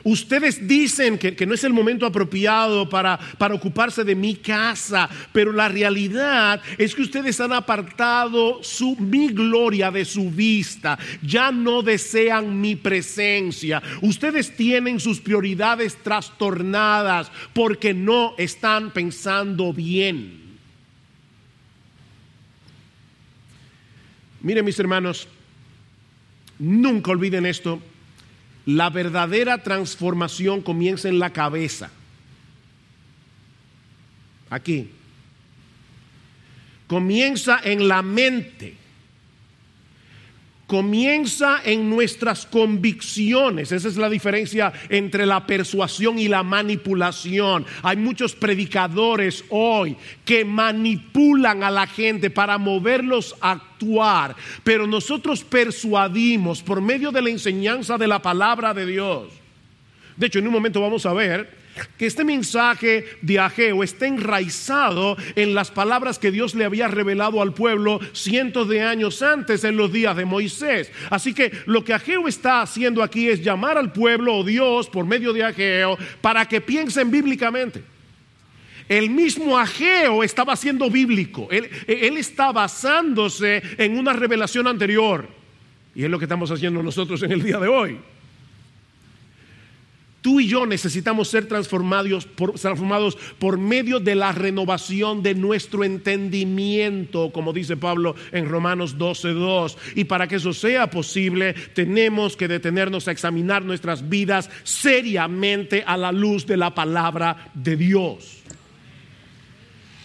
Ustedes 0.04 0.66
dicen 0.66 1.18
que, 1.18 1.46
no 1.46 1.54
es 1.54 1.64
el 1.64 1.72
momento 1.72 2.06
apropiado 2.06 2.88
para, 2.88 3.18
para 3.38 3.54
ocuparse 3.54 4.04
de 4.04 4.14
mi 4.14 4.36
casa, 4.36 5.08
pero 5.32 5.52
la 5.52 5.68
realidad 5.68 6.62
es 6.78 6.94
que 6.94 7.02
ustedes 7.02 7.40
han 7.40 7.52
apartado 7.52 8.62
su, 8.62 8.96
mi 8.96 9.28
gloria 9.28 9.90
de 9.90 10.04
su 10.04 10.30
vista. 10.30 10.98
Ya 11.22 11.50
no 11.50 11.82
desean 11.82 12.60
mi 12.60 12.76
presencia. 12.76 13.82
Ustedes 14.02 14.56
tienen 14.56 15.00
sus 15.00 15.20
prioridades 15.20 15.96
trastornadas 16.02 17.30
porque 17.52 17.94
no 17.94 18.34
están 18.38 18.92
pensando 18.92 19.72
bien. 19.72 20.40
Miren 24.42 24.64
mis 24.64 24.78
hermanos, 24.78 25.28
nunca 26.58 27.10
olviden 27.10 27.44
esto. 27.44 27.82
La 28.70 28.88
verdadera 28.88 29.58
transformación 29.64 30.62
comienza 30.62 31.08
en 31.08 31.18
la 31.18 31.30
cabeza. 31.30 31.90
Aquí. 34.48 34.90
Comienza 36.86 37.60
en 37.64 37.88
la 37.88 38.02
mente 38.02 38.76
comienza 40.70 41.62
en 41.64 41.90
nuestras 41.90 42.46
convicciones. 42.46 43.72
Esa 43.72 43.88
es 43.88 43.96
la 43.96 44.08
diferencia 44.08 44.72
entre 44.88 45.26
la 45.26 45.44
persuasión 45.44 46.16
y 46.16 46.28
la 46.28 46.44
manipulación. 46.44 47.66
Hay 47.82 47.96
muchos 47.96 48.36
predicadores 48.36 49.44
hoy 49.48 49.96
que 50.24 50.44
manipulan 50.44 51.64
a 51.64 51.72
la 51.72 51.88
gente 51.88 52.30
para 52.30 52.56
moverlos 52.56 53.34
a 53.40 53.50
actuar, 53.50 54.36
pero 54.62 54.86
nosotros 54.86 55.42
persuadimos 55.42 56.62
por 56.62 56.80
medio 56.80 57.10
de 57.10 57.22
la 57.22 57.30
enseñanza 57.30 57.98
de 57.98 58.06
la 58.06 58.22
palabra 58.22 58.72
de 58.72 58.86
Dios. 58.86 59.26
De 60.16 60.28
hecho, 60.28 60.38
en 60.38 60.46
un 60.46 60.52
momento 60.52 60.80
vamos 60.80 61.04
a 61.04 61.12
ver 61.12 61.59
que 61.96 62.06
este 62.06 62.24
mensaje 62.24 63.04
de 63.22 63.38
Ageo 63.38 63.82
está 63.82 64.06
enraizado 64.06 65.16
en 65.36 65.54
las 65.54 65.70
palabras 65.70 66.18
que 66.18 66.30
Dios 66.30 66.54
le 66.54 66.64
había 66.64 66.88
revelado 66.88 67.40
al 67.40 67.54
pueblo 67.54 68.00
cientos 68.12 68.68
de 68.68 68.82
años 68.82 69.22
antes 69.22 69.64
en 69.64 69.76
los 69.76 69.92
días 69.92 70.16
de 70.16 70.24
Moisés. 70.24 70.90
Así 71.10 71.34
que 71.34 71.52
lo 71.66 71.84
que 71.84 71.94
Ageo 71.94 72.28
está 72.28 72.62
haciendo 72.62 73.02
aquí 73.02 73.28
es 73.28 73.42
llamar 73.42 73.78
al 73.78 73.92
pueblo 73.92 74.36
o 74.36 74.44
Dios 74.44 74.88
por 74.88 75.06
medio 75.06 75.32
de 75.32 75.44
Ageo 75.44 75.98
para 76.20 76.46
que 76.46 76.60
piensen 76.60 77.10
bíblicamente. 77.10 77.82
El 78.88 79.10
mismo 79.10 79.56
Ageo 79.56 80.24
estaba 80.24 80.56
siendo 80.56 80.90
bíblico. 80.90 81.46
Él, 81.50 81.70
él 81.86 82.16
está 82.16 82.50
basándose 82.50 83.62
en 83.78 83.96
una 83.96 84.12
revelación 84.12 84.66
anterior. 84.66 85.28
Y 85.94 86.04
es 86.04 86.10
lo 86.10 86.18
que 86.18 86.24
estamos 86.24 86.50
haciendo 86.50 86.82
nosotros 86.82 87.22
en 87.22 87.30
el 87.30 87.42
día 87.42 87.58
de 87.58 87.68
hoy. 87.68 88.00
Tú 90.20 90.38
y 90.38 90.48
yo 90.48 90.66
necesitamos 90.66 91.28
ser 91.28 91.46
transformados 91.46 92.26
por, 92.26 92.52
transformados 92.52 93.16
por 93.38 93.56
medio 93.56 94.00
de 94.00 94.14
la 94.14 94.32
renovación 94.32 95.22
de 95.22 95.34
nuestro 95.34 95.82
entendimiento, 95.82 97.32
como 97.32 97.54
dice 97.54 97.78
Pablo 97.78 98.14
en 98.30 98.46
Romanos 98.46 98.98
12.2. 98.98 99.76
Y 99.94 100.04
para 100.04 100.28
que 100.28 100.36
eso 100.36 100.52
sea 100.52 100.90
posible, 100.90 101.54
tenemos 101.74 102.36
que 102.36 102.48
detenernos 102.48 103.08
a 103.08 103.12
examinar 103.12 103.64
nuestras 103.64 104.10
vidas 104.10 104.50
seriamente 104.62 105.84
a 105.86 105.96
la 105.96 106.12
luz 106.12 106.46
de 106.46 106.58
la 106.58 106.74
palabra 106.74 107.50
de 107.54 107.76
Dios. 107.76 108.42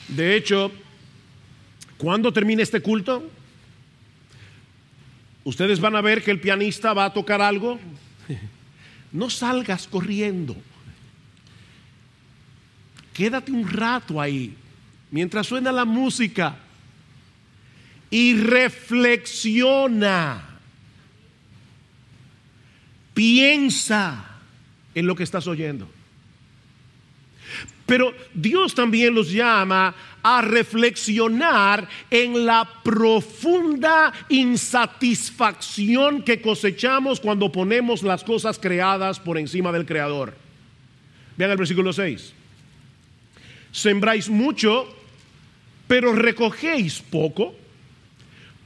De 0.08 0.38
hecho, 0.38 0.72
cuando 1.98 2.32
termine 2.32 2.64
este 2.64 2.80
culto, 2.80 3.30
ustedes 5.44 5.82
van 5.82 5.98
a 5.98 6.02
ver 6.02 6.24
que 6.24 6.32
el 6.32 6.40
pianista 6.40 6.94
va 6.94 7.06
a 7.06 7.14
tocar 7.14 7.42
algo 7.42 7.80
no 9.12 9.30
salgas 9.30 9.88
corriendo. 9.88 10.56
quédate 13.14 13.52
un 13.52 13.68
rato 13.70 14.20
ahí, 14.20 14.54
mientras 15.10 15.48
suena 15.48 15.72
la 15.72 15.86
música, 15.86 16.58
y 18.10 18.34
reflexiona. 18.36 19.62
Piensa 23.14 24.26
en 24.94 25.08
lo 25.08 25.16
que 25.16 25.24
estás 25.24 25.48
oyendo. 25.48 25.90
Pero 27.86 28.14
Dios 28.34 28.74
también 28.74 29.14
los 29.14 29.32
llama 29.32 29.94
a 30.24 30.42
reflexionar 30.42 31.88
en 32.10 32.46
la 32.46 32.68
profunda 32.84 34.12
insatisfacción 34.28 36.24
que 36.24 36.42
cosechamos 36.42 37.20
cuando 37.20 37.52
ponemos 37.52 38.02
las 38.02 38.24
cosas 38.24 38.58
creadas 38.58 39.20
por 39.20 39.38
encima 39.38 39.72
del 39.72 39.86
Creador. 39.86 40.34
Vean 41.38 41.52
el 41.52 41.58
versículo 41.58 41.94
6. 41.94 42.34
Sembráis 43.72 44.30
mucho, 44.30 44.88
pero 45.88 46.14
recogéis 46.14 47.02
poco. 47.02 47.54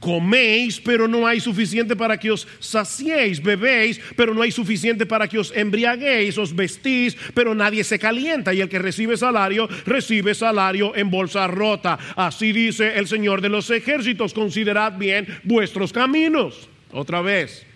Coméis, 0.00 0.80
pero 0.80 1.06
no 1.06 1.26
hay 1.26 1.40
suficiente 1.40 1.94
para 1.94 2.16
que 2.16 2.30
os 2.30 2.48
saciéis. 2.58 3.42
Bebéis, 3.42 4.00
pero 4.16 4.32
no 4.32 4.40
hay 4.40 4.50
suficiente 4.50 5.04
para 5.04 5.28
que 5.28 5.38
os 5.38 5.52
embriaguéis. 5.54 6.38
Os 6.38 6.56
vestís, 6.56 7.14
pero 7.34 7.54
nadie 7.54 7.84
se 7.84 7.98
calienta. 7.98 8.54
Y 8.54 8.62
el 8.62 8.70
que 8.70 8.78
recibe 8.78 9.18
salario, 9.18 9.68
recibe 9.84 10.34
salario 10.34 10.96
en 10.96 11.10
bolsa 11.10 11.46
rota. 11.46 11.98
Así 12.16 12.52
dice 12.52 12.98
el 12.98 13.06
Señor 13.06 13.42
de 13.42 13.50
los 13.50 13.68
ejércitos. 13.68 14.32
Considerad 14.32 14.96
bien 14.96 15.26
vuestros 15.44 15.92
caminos. 15.92 16.70
Otra 16.92 17.20
vez. 17.20 17.66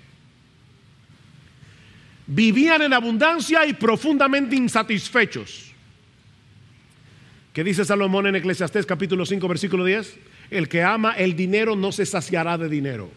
Vivían 2.27 2.81
en 2.81 2.95
abundancia 2.95 3.67
y 3.67 3.75
profundamente 3.75 4.57
insatisfechos. 4.57 5.73
¿Qué 7.53 7.63
dice 7.63 7.85
Salomón 7.85 8.27
en 8.27 8.37
Eclesiastés 8.37 8.87
capítulo 8.87 9.27
5 9.27 9.47
versículo 9.47 9.85
10? 9.85 10.17
El 10.55 10.69
que 10.69 10.83
ama 10.83 11.15
el 11.15 11.35
dinero 11.35 11.75
no 11.75 11.91
se 11.91 12.07
saciará 12.07 12.57
de 12.57 12.69
dinero. 12.69 13.11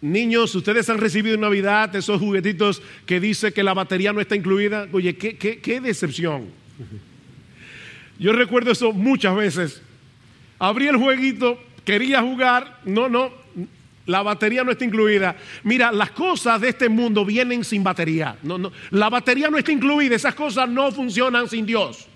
Niños, 0.00 0.54
ustedes 0.56 0.90
han 0.90 0.98
recibido 0.98 1.36
en 1.36 1.40
Navidad 1.40 1.94
esos 1.94 2.20
juguetitos 2.20 2.82
que 3.06 3.20
dice 3.20 3.52
que 3.52 3.62
la 3.62 3.74
batería 3.74 4.12
no 4.12 4.20
está 4.20 4.34
incluida. 4.34 4.88
Oye, 4.92 5.16
qué, 5.16 5.36
qué 5.36 5.80
decepción. 5.80 6.48
Yo 8.18 8.32
recuerdo 8.32 8.72
eso 8.72 8.92
muchas 8.92 9.36
veces. 9.36 9.82
Abrí 10.58 10.88
el 10.88 10.96
jueguito, 10.96 11.62
quería 11.84 12.20
jugar, 12.22 12.80
no, 12.84 13.08
no, 13.08 13.30
la 14.06 14.22
batería 14.22 14.64
no 14.64 14.72
está 14.72 14.84
incluida. 14.84 15.36
Mira, 15.62 15.92
las 15.92 16.10
cosas 16.10 16.60
de 16.60 16.70
este 16.70 16.88
mundo 16.88 17.24
vienen 17.24 17.62
sin 17.62 17.84
batería. 17.84 18.36
No, 18.42 18.58
no, 18.58 18.72
la 18.90 19.10
batería 19.10 19.48
no 19.48 19.58
está 19.58 19.70
incluida, 19.70 20.16
esas 20.16 20.34
cosas 20.34 20.68
no 20.68 20.90
funcionan 20.90 21.48
sin 21.48 21.66
Dios. 21.66 22.08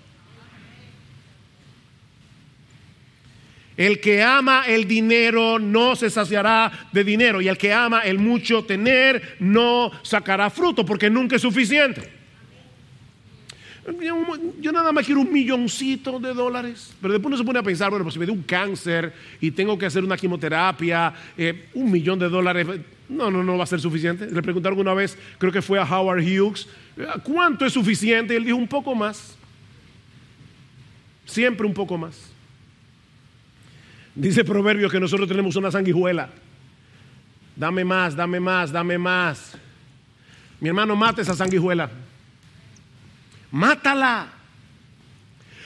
El 3.81 3.99
que 3.99 4.21
ama 4.21 4.65
el 4.67 4.87
dinero 4.87 5.57
no 5.57 5.95
se 5.95 6.11
saciará 6.11 6.71
de 6.91 7.03
dinero 7.03 7.41
y 7.41 7.47
el 7.47 7.57
que 7.57 7.73
ama 7.73 8.01
el 8.01 8.19
mucho 8.19 8.63
tener 8.63 9.37
no 9.39 9.91
sacará 10.03 10.51
fruto 10.51 10.85
porque 10.85 11.09
nunca 11.09 11.37
es 11.37 11.41
suficiente. 11.41 12.07
Yo 14.59 14.71
nada 14.71 14.91
más 14.91 15.03
quiero 15.03 15.21
un 15.21 15.33
milloncito 15.33 16.19
de 16.19 16.31
dólares, 16.31 16.93
pero 17.01 17.11
después 17.11 17.29
uno 17.29 17.37
se 17.39 17.43
pone 17.43 17.57
a 17.57 17.63
pensar, 17.63 17.89
bueno, 17.89 18.05
pues 18.05 18.13
si 18.13 18.19
me 18.19 18.27
dio 18.27 18.35
un 18.35 18.43
cáncer 18.43 19.13
y 19.39 19.49
tengo 19.49 19.75
que 19.79 19.87
hacer 19.87 20.03
una 20.03 20.15
quimioterapia, 20.15 21.11
eh, 21.35 21.69
un 21.73 21.89
millón 21.89 22.19
de 22.19 22.29
dólares, 22.29 22.67
no, 23.09 23.31
no, 23.31 23.43
no 23.43 23.57
va 23.57 23.63
a 23.63 23.67
ser 23.67 23.79
suficiente. 23.79 24.27
Le 24.29 24.43
pregunté 24.43 24.67
alguna 24.67 24.93
vez, 24.93 25.17
creo 25.39 25.51
que 25.51 25.63
fue 25.63 25.79
a 25.79 25.85
Howard 25.85 26.21
Hughes, 26.21 26.67
¿cuánto 27.23 27.65
es 27.65 27.73
suficiente? 27.73 28.35
Y 28.35 28.37
él 28.37 28.45
dijo, 28.45 28.57
un 28.57 28.67
poco 28.67 28.93
más. 28.93 29.35
Siempre 31.25 31.65
un 31.65 31.73
poco 31.73 31.97
más. 31.97 32.30
Dice 34.15 34.43
Proverbio 34.43 34.89
que 34.89 34.99
nosotros 34.99 35.27
tenemos 35.27 35.55
una 35.55 35.71
sanguijuela. 35.71 36.29
Dame 37.55 37.85
más, 37.85 38.15
dame 38.15 38.39
más, 38.39 38.71
dame 38.71 38.97
más. 38.97 39.57
Mi 40.59 40.69
hermano, 40.69 40.95
mate 40.95 41.21
esa 41.21 41.35
sanguijuela. 41.35 41.89
Mátala. 43.51 44.33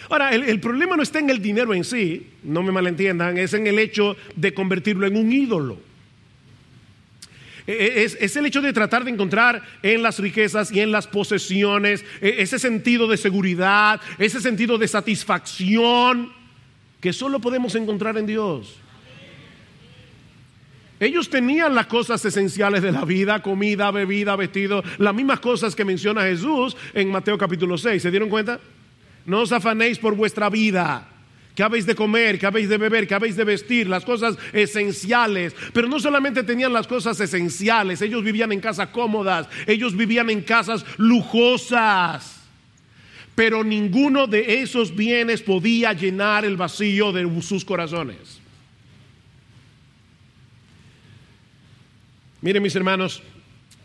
Ahora, 0.10 0.32
el, 0.34 0.60
problema 0.60 0.96
no 0.96 1.04
está 1.04 1.20
en 1.20 1.32
el 1.32 1.42
dinero 1.42 1.74
en 1.74 1.84
sí, 1.84 2.30
no 2.44 2.62
me 2.62 2.72
malentiendan, 2.72 3.38
es 3.40 3.54
en 3.54 3.66
el 3.66 3.80
hecho 3.80 4.16
de 4.36 4.54
convertirlo 4.54 5.08
en 5.08 5.18
un 5.18 5.32
ídolo. 5.32 5.80
E, 7.66 7.72
e, 7.72 8.04
es, 8.04 8.16
es, 8.22 8.36
el 8.36 8.46
hecho 8.46 8.62
de 8.62 8.72
tratar 8.72 9.04
de 9.04 9.10
encontrar 9.10 9.64
en 9.82 10.04
las 10.04 10.20
riquezas 10.20 10.72
y 10.72 10.82
en 10.82 10.92
las 10.92 11.08
posesiones 11.08 12.06
e, 12.22 12.36
ese 12.38 12.60
sentido 12.60 13.08
de 13.08 13.18
seguridad, 13.18 14.00
ese 14.20 14.40
sentido 14.40 14.78
de 14.78 14.88
satisfacción 14.88 16.32
que 17.06 17.14
solo 17.14 17.40
podemos 17.40 17.76
encontrar 17.76 18.18
en 18.18 18.26
Dios. 18.26 18.78
Ellos 21.00 21.30
tenían 21.30 21.76
las 21.76 21.86
cosas 21.86 22.26
esenciales 22.26 22.82
de 22.82 22.92
la 22.92 23.06
vida, 23.06 23.44
comida, 23.44 23.92
bebida, 23.92 24.36
vestido, 24.36 24.84
las 24.98 25.14
mismas 25.14 25.40
cosas 25.40 25.76
que 25.76 25.86
menciona 25.86 26.24
Jesús 26.24 26.76
en 26.96 27.12
Mateo 27.12 27.38
capítulo 27.38 27.78
6. 27.78 28.02
¿Se 28.02 28.10
dieron 28.10 28.28
cuenta? 28.28 28.60
No 29.24 29.42
os 29.42 29.52
afanéis 29.52 30.00
por 30.00 30.16
vuestra 30.16 30.50
vida. 30.50 31.08
¿Qué 31.54 31.62
habéis 31.62 31.86
de 31.86 31.94
comer? 31.94 32.40
¿Qué 32.40 32.48
habéis 32.48 32.70
de 32.70 32.80
beber? 32.80 33.06
¿Qué 33.08 33.14
habéis 33.14 33.36
de 33.36 33.44
vestir? 33.44 33.88
Las 33.88 34.04
cosas 34.04 34.36
esenciales. 34.52 35.56
Pero 35.74 35.88
no 35.88 36.00
solamente 36.00 36.42
tenían 36.42 36.74
las 36.74 36.88
cosas 36.88 37.20
esenciales, 37.20 38.02
ellos 38.02 38.24
vivían 38.24 38.52
en 38.52 38.62
casas 38.62 38.90
cómodas, 38.90 39.48
ellos 39.68 39.96
vivían 39.96 40.32
en 40.32 40.42
casas 40.42 40.84
lujosas 40.98 42.35
pero 43.36 43.64
ninguno 43.64 44.28
de 44.28 44.62
esos 44.62 44.96
bienes 44.96 45.42
podía 45.42 45.92
llenar 45.92 46.46
el 46.46 46.56
vacío 46.56 47.12
de 47.12 47.30
sus 47.42 47.66
corazones. 47.66 48.40
Miren 52.42 52.64
mis 52.64 52.76
hermanos, 52.76 53.22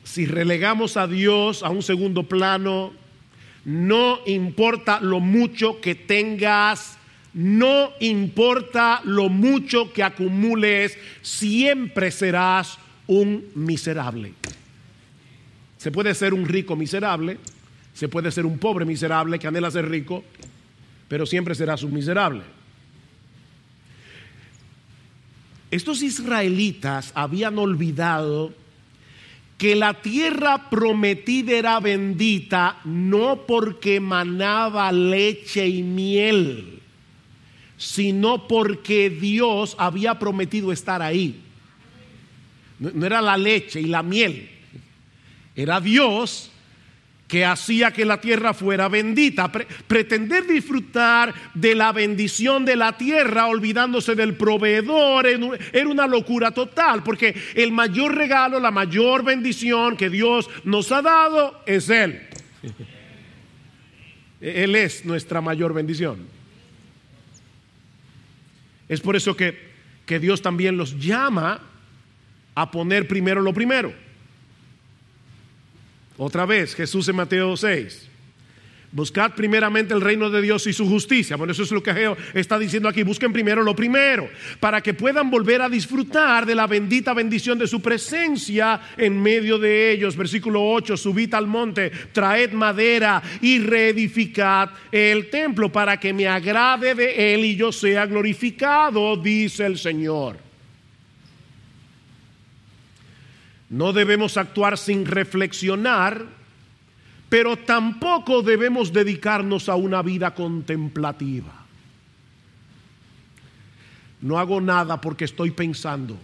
si 0.05 0.27
relegamos 0.27 0.97
a 0.97 1.09
Dios 1.09 1.63
a 1.63 1.71
un 1.71 1.83
segundo 1.83 2.25
plano, 2.25 2.93
no 3.65 4.21
importa 4.27 5.01
lo 5.01 5.19
mucho 5.19 5.81
que 5.81 5.95
tengas, 5.95 6.97
no 7.35 7.91
importa 8.01 9.01
lo 9.05 9.29
mucho 9.29 9.93
que 9.93 10.03
acumules, 10.03 10.97
siempre 11.23 12.11
serás 12.11 12.79
un 13.07 13.47
miserable. 13.55 14.35
Se 15.77 15.91
puede 15.91 16.15
ser 16.15 16.35
un 16.35 16.47
rico 16.47 16.77
miserable, 16.77 17.39
se 17.95 18.09
puede 18.09 18.31
ser 18.31 18.47
un 18.47 18.59
pobre 18.59 18.85
miserable 18.85 19.39
que 19.39 19.47
anhela 19.47 19.71
ser 19.71 19.89
rico, 19.89 20.25
pero 21.09 21.27
siempre 21.27 21.55
serás 21.55 21.83
un 21.83 21.93
miserable. 21.93 22.43
Estos 25.71 26.03
israelitas 26.03 27.13
habían 27.15 27.59
olvidado 27.59 28.53
que 29.57 29.77
la 29.77 29.95
tierra 30.01 30.71
prometida 30.71 31.53
era 31.53 31.81
bendita 31.81 32.79
no 32.85 33.45
porque 33.47 34.01
manaba 34.01 34.91
leche 34.91 35.69
y 35.69 35.83
miel, 35.83 36.81
sino 37.77 38.49
porque 38.49 39.11
Dios 39.11 39.77
había 39.79 40.19
prometido 40.19 40.73
estar 40.73 41.03
ahí. 41.03 41.43
No, 42.79 43.05
era 43.05 43.21
la 43.21 43.37
leche 43.37 43.81
y 43.81 43.85
la 43.85 44.03
miel, 44.03 44.49
era 45.55 45.79
Dios 45.79 46.51
que 47.31 47.45
hacía 47.45 47.93
que 47.93 48.05
la 48.05 48.21
tierra 48.21 48.53
fuera 48.53 48.89
bendita. 48.89 49.53
pretender 49.53 50.49
disfrutar 50.49 51.33
de 51.55 51.77
la 51.77 51.93
bendición 51.93 52.65
de 52.65 52.75
la 52.75 52.99
tierra 52.99 53.47
olvidándose 53.47 54.17
del 54.17 54.35
proveedor 54.35 55.29
era 55.29 55.89
una 55.89 56.09
locura 56.09 56.51
total, 56.51 57.05
porque 57.05 57.35
el 57.55 57.71
mayor 57.71 58.17
regalo, 58.17 58.59
la 58.59 58.73
mayor 58.73 59.25
bendición 59.25 59.97
que 59.97 60.11
Dios 60.11 60.51
nos 60.65 60.91
ha 60.91 61.03
dado 61.03 61.63
es 61.67 61.89
Él. 61.89 62.21
Él 64.41 64.75
es 64.75 65.05
nuestra 65.05 65.41
mayor 65.41 65.73
bendición. 65.73 66.27
Es 68.89 69.01
por 69.01 69.15
eso 69.15 69.37
que, 69.37 69.57
que 70.05 70.19
Dios 70.19 70.43
también 70.43 70.77
los 70.77 70.99
llama 70.99 71.61
a 72.57 72.71
poner 72.73 73.07
primero 73.07 73.41
lo 73.41 73.55
primero. 73.55 74.10
Otra 76.23 76.45
vez, 76.45 76.75
Jesús 76.75 77.09
en 77.09 77.17
Mateo 77.17 77.57
6. 77.57 78.07
Buscad 78.93 79.33
primeramente 79.33 79.95
el 79.95 80.03
reino 80.03 80.29
de 80.29 80.43
Dios 80.43 80.67
y 80.67 80.75
su 80.75 80.87
justicia. 80.87 81.37
Bueno, 81.37 81.55
eso 81.55 81.63
es 81.63 81.71
lo 81.71 81.83
que 81.83 81.95
Geo 81.95 82.15
está 82.35 82.59
diciendo 82.59 82.91
aquí. 82.91 83.03
Busquen 83.05 83.33
primero 83.33 83.63
lo 83.63 83.75
primero, 83.75 84.29
para 84.59 84.83
que 84.83 84.93
puedan 84.93 85.31
volver 85.31 85.63
a 85.63 85.71
disfrutar 85.71 86.45
de 86.45 86.55
la 86.55 86.67
bendita 86.67 87.15
bendición 87.15 87.59
de 87.59 87.67
su 87.67 87.81
presencia 87.81 88.83
en 88.99 89.23
medio 89.23 89.59
de 89.59 89.93
ellos. 89.93 90.15
Versículo 90.15 90.63
8, 90.63 90.95
subid 90.99 91.33
al 91.33 91.47
monte, 91.47 91.91
traed 92.13 92.53
madera 92.53 93.23
y 93.41 93.59
reedificad 93.59 94.69
el 94.93 95.31
templo 95.31 95.73
para 95.73 95.99
que 95.99 96.13
me 96.13 96.29
agrade 96.29 96.95
de 96.95 97.33
él 97.33 97.47
y 97.47 97.57
yo 97.57 97.73
sea 97.73 98.05
glorificado, 98.05 99.17
dice 99.17 99.65
el 99.65 99.79
Señor. 99.79 100.50
No 103.71 103.93
debemos 103.93 104.37
actuar 104.37 104.77
sin 104.77 105.07
reflexionar, 105.07 106.27
pero 107.29 107.57
tampoco 107.57 108.43
debemos 108.43 108.93
dedicarnos 108.93 109.69
a 109.69 109.77
una 109.77 110.03
vida 110.03 110.35
contemplativa. 110.35 111.55
No 114.21 114.39
hago 114.39 114.61
nada 114.61 115.01
porque 115.01 115.25
estoy 115.25 115.53
pensando. 115.53 116.19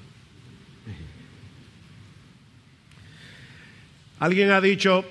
Alguien 4.18 4.50
ha 4.50 4.60
dicho, 4.60 5.04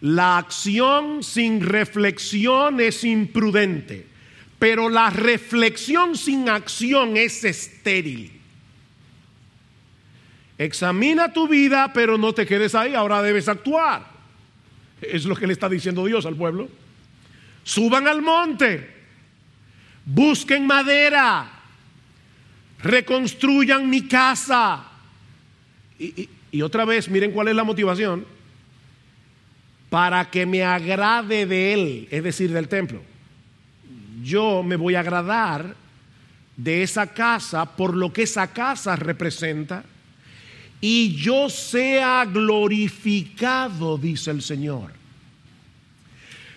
la 0.00 0.38
acción 0.38 1.22
sin 1.22 1.60
reflexión 1.60 2.80
es 2.80 3.04
imprudente, 3.04 4.06
pero 4.58 4.88
la 4.88 5.10
reflexión 5.10 6.16
sin 6.16 6.48
acción 6.48 7.16
es 7.16 7.44
estéril. 7.44 8.39
Examina 10.60 11.32
tu 11.32 11.48
vida, 11.48 11.90
pero 11.90 12.18
no 12.18 12.34
te 12.34 12.44
quedes 12.44 12.74
ahí, 12.74 12.94
ahora 12.94 13.22
debes 13.22 13.48
actuar. 13.48 14.06
Es 15.00 15.24
lo 15.24 15.34
que 15.34 15.46
le 15.46 15.54
está 15.54 15.70
diciendo 15.70 16.04
Dios 16.04 16.26
al 16.26 16.36
pueblo. 16.36 16.68
Suban 17.64 18.06
al 18.06 18.20
monte, 18.20 18.90
busquen 20.04 20.66
madera, 20.66 21.50
reconstruyan 22.82 23.88
mi 23.88 24.06
casa. 24.06 24.84
Y, 25.98 26.60
otra 26.60 26.84
vez, 26.84 27.08
miren 27.08 27.32
cuál 27.32 27.48
es 27.48 27.56
la 27.56 27.64
motivación. 27.64 28.26
Para 29.88 30.28
que 30.28 30.44
me 30.44 30.62
agrade 30.62 31.46
de 31.46 31.72
él, 31.72 32.08
es 32.10 32.22
decir, 32.22 32.52
del 32.52 32.68
templo. 32.68 33.00
Yo 34.22 34.62
me 34.62 34.76
voy 34.76 34.94
a 34.94 35.00
agradar 35.00 35.74
de 36.54 36.82
esa 36.82 37.06
casa 37.14 37.64
por 37.64 37.96
lo 37.96 38.12
que 38.12 38.24
esa 38.24 38.48
casa 38.48 38.94
representa 38.94 39.84
y 40.80 41.14
yo 41.16 41.50
sea 41.50 42.24
glorificado, 42.24 43.98
dice 43.98 44.30
el 44.30 44.42
Señor. 44.42 44.92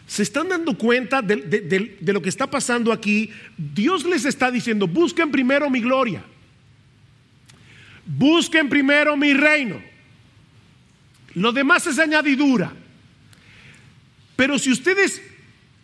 ¿Se 0.07 0.23
están 0.23 0.49
dando 0.49 0.77
cuenta 0.77 1.21
de, 1.21 1.35
de, 1.37 2.13
lo 2.13 2.21
que 2.21 2.29
está 2.29 2.49
pasando 2.49 2.91
aquí? 2.91 3.31
Dios 3.57 4.05
les 4.05 4.25
está 4.25 4.51
diciendo, 4.51 4.87
busquen 4.87 5.31
primero 5.31 5.69
mi 5.69 5.81
gloria. 5.81 6.23
Busquen 8.05 8.69
primero 8.69 9.17
mi 9.17 9.33
reino. 9.33 9.81
Lo 11.33 11.51
demás 11.51 11.87
es 11.87 11.97
añadidura. 11.99 12.73
Pero 14.35 14.59
si 14.59 14.71
ustedes 14.71 15.21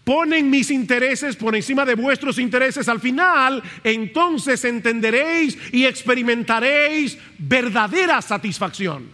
ponen 0.10 0.50
mis 0.50 0.72
intereses 0.72 1.36
por 1.36 1.56
encima 1.56 1.86
de 1.86 1.94
vuestros 1.94 2.40
intereses 2.40 2.90
al 2.90 3.00
final, 3.00 3.62
entonces 3.84 4.66
entenderéis 4.66 5.56
y 5.72 5.86
experimentaréis 5.86 7.16
verdadera 7.38 8.20
satisfacción. 8.20 9.08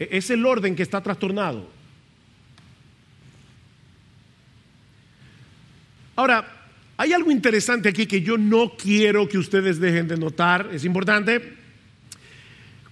E-, 0.00 0.08
es 0.10 0.30
el 0.30 0.44
orden 0.44 0.74
que 0.74 0.82
está 0.82 1.00
trastornado. 1.00 1.70
Ahora, 6.16 6.66
hay 6.96 7.12
algo 7.12 7.30
interesante 7.30 7.88
aquí 7.88 8.06
que 8.06 8.20
yo 8.20 8.36
no 8.36 8.72
quiero 8.76 9.28
que 9.28 9.38
ustedes 9.38 9.78
dejen 9.78 10.08
de 10.08 10.16
notar, 10.16 10.70
es 10.72 10.84
importante. 10.84 11.54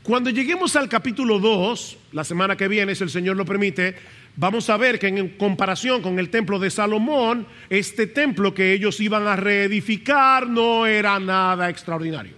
Cuando 0.04 0.30
lleguemos 0.30 0.76
al 0.76 0.88
capítulo 0.88 1.40
2, 1.40 1.98
la 2.12 2.22
semana 2.22 2.56
que 2.56 2.68
viene, 2.68 2.94
si 2.94 3.02
el 3.02 3.11
Señor 3.11 3.37
lo 3.37 3.44
permite, 3.44 3.96
vamos 4.36 4.70
a 4.70 4.76
ver 4.76 4.98
que 4.98 5.08
en 5.08 5.28
comparación 5.36 6.02
con 6.02 6.18
el 6.18 6.30
templo 6.30 6.58
de 6.58 6.70
Salomón, 6.70 7.46
este 7.68 8.06
templo 8.06 8.54
que 8.54 8.72
ellos 8.72 9.00
iban 9.00 9.26
a 9.26 9.36
reedificar 9.36 10.48
no 10.48 10.86
era 10.86 11.18
nada 11.18 11.68
extraordinario. 11.68 12.34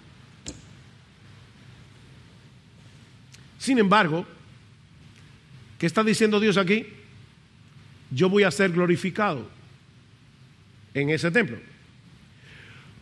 Sin 3.58 3.78
embargo, 3.78 4.26
¿qué 5.78 5.86
está 5.86 6.02
diciendo 6.02 6.40
Dios 6.40 6.56
aquí? 6.56 6.86
Yo 8.10 8.28
voy 8.28 8.42
a 8.42 8.50
ser 8.50 8.72
glorificado 8.72 9.48
en 10.94 11.10
ese 11.10 11.30
templo. 11.30 11.58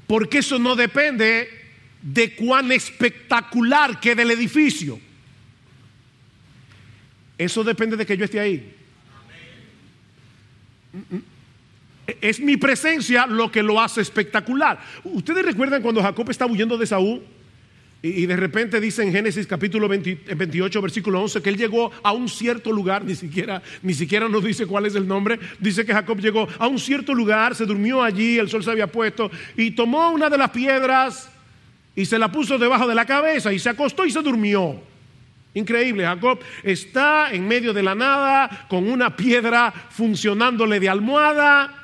Porque 0.07 0.39
eso 0.39 0.59
no 0.59 0.77
depende 0.77 1.49
de 2.03 2.35
cuán 2.35 2.73
espectacular 2.73 4.01
quede 4.01 4.23
el 4.23 4.31
edificio. 4.33 5.01
Eso 7.39 7.65
depende 7.65 7.97
de 7.97 8.05
que 8.05 8.17
yo 8.17 8.25
esté 8.25 8.41
ahí. 8.41 8.77
Es 12.21 12.41
mi 12.41 12.57
presencia 12.57 13.27
lo 13.27 13.51
que 13.51 13.63
lo 13.63 13.81
hace 13.81 14.01
espectacular. 14.01 14.81
Ustedes 15.05 15.45
recuerdan 15.45 15.83
cuando 15.83 16.03
Jacob 16.03 16.29
estaba 16.31 16.51
huyendo 16.51 16.77
de 16.77 16.87
Saúl 16.87 17.23
y, 18.03 18.25
de 18.25 18.37
repente 18.37 18.81
dice 18.81 19.03
en 19.03 19.13
Génesis 19.13 19.47
capítulo 19.47 19.87
28 19.87 20.81
versículo 20.81 21.21
11 21.21 21.43
que 21.43 21.51
él 21.51 21.59
llegó 21.59 21.93
a 22.03 22.13
un 22.13 22.29
cierto 22.31 22.73
lugar, 22.73 23.05
ni 23.05 23.15
siquiera, 23.15 23.63
ni 23.83 23.93
siquiera 23.93 24.29
nos 24.29 24.43
dice 24.43 24.67
cuál 24.67 24.87
es 24.87 24.95
el 24.95 25.07
nombre, 25.07 25.39
dice 25.59 25.85
que 25.85 25.93
Jacob 25.93 26.19
llegó 26.19 26.49
a 26.59 26.67
un 26.67 26.79
cierto 26.79 27.13
lugar, 27.15 27.55
se 27.55 27.67
durmió 27.67 28.03
allí, 28.03 28.39
el 28.39 28.49
sol 28.49 28.65
se 28.65 28.71
había 28.71 28.87
puesto 28.87 29.31
y 29.55 29.73
tomó 29.73 30.11
una 30.11 30.31
de 30.31 30.39
las 30.39 30.51
piedras 30.51 31.31
y 31.95 32.07
se 32.07 32.19
la 32.19 32.33
puso 32.33 32.59
debajo 32.59 32.89
de 32.89 32.95
la 32.95 33.05
cabeza 33.05 33.53
y 33.53 33.59
se 33.59 33.69
acostó 33.69 34.07
y 34.07 34.11
se 34.11 34.23
durmió. 34.23 34.90
Increíble, 35.53 36.05
Jacob 36.05 36.39
está 36.63 37.33
en 37.33 37.49
medio 37.49 37.73
de 37.73 37.83
la 37.83 37.95
nada 37.95 38.67
con 38.69 38.89
una 38.89 39.17
piedra 39.17 39.73
funcionándole 39.91 40.79
de 40.79 40.89
almohada. 40.89 41.77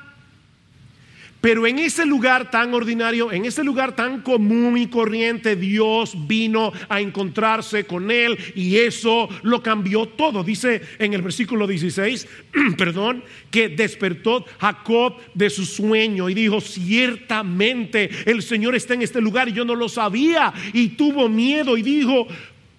Pero 1.41 1.67
en 1.67 1.77
ese 1.77 2.05
lugar 2.05 2.49
tan 2.49 2.73
ordinario, 2.73 3.31
en 3.31 3.45
ese 3.45 3.63
lugar 3.63 3.95
tan 3.95 4.21
común 4.21 4.77
y 4.77 4.87
corriente, 4.87 5.55
Dios 5.55 6.27
vino 6.27 6.73
a 6.89 6.99
encontrarse 6.99 7.83
con 7.83 8.09
él 8.09 8.37
y 8.55 8.77
eso 8.77 9.29
lo 9.43 9.61
cambió 9.61 10.07
todo. 10.07 10.43
Dice 10.43 10.81
en 10.97 11.13
el 11.13 11.21
versículo 11.21 11.67
16, 11.67 12.27
perdón, 12.77 13.23
que 13.51 13.69
despertó 13.69 14.45
Jacob 14.59 15.17
de 15.35 15.49
su 15.51 15.65
sueño 15.65 16.27
y 16.27 16.33
dijo, 16.33 16.59
ciertamente 16.59 18.09
el 18.25 18.41
Señor 18.41 18.75
está 18.75 18.95
en 18.95 19.03
este 19.03 19.21
lugar 19.21 19.47
y 19.49 19.53
yo 19.53 19.63
no 19.63 19.75
lo 19.75 19.89
sabía 19.89 20.53
y 20.73 20.89
tuvo 20.89 21.29
miedo 21.29 21.77
y 21.77 21.83
dijo, 21.83 22.27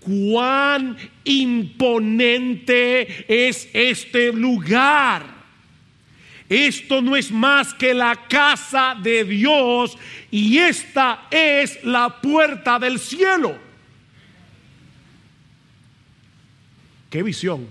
cuán 0.00 0.96
imponente 1.24 3.26
es 3.28 3.68
este 3.72 4.32
lugar. 4.32 5.38
Esto 6.48 7.02
no 7.02 7.14
es 7.14 7.30
más 7.30 7.74
que 7.74 7.92
la 7.92 8.26
casa 8.26 8.96
de 9.02 9.24
Dios 9.24 9.98
y 10.30 10.58
esta 10.58 11.26
es 11.30 11.82
la 11.84 12.20
puerta 12.20 12.78
del 12.78 12.98
cielo. 12.98 13.58
Qué 17.10 17.22
visión. 17.22 17.66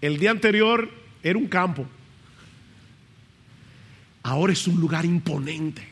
El 0.00 0.18
día 0.18 0.30
anterior 0.30 0.90
era 1.22 1.38
un 1.38 1.46
campo. 1.46 1.86
Ahora 4.22 4.52
es 4.52 4.66
un 4.66 4.80
lugar 4.80 5.04
imponente. 5.04 5.91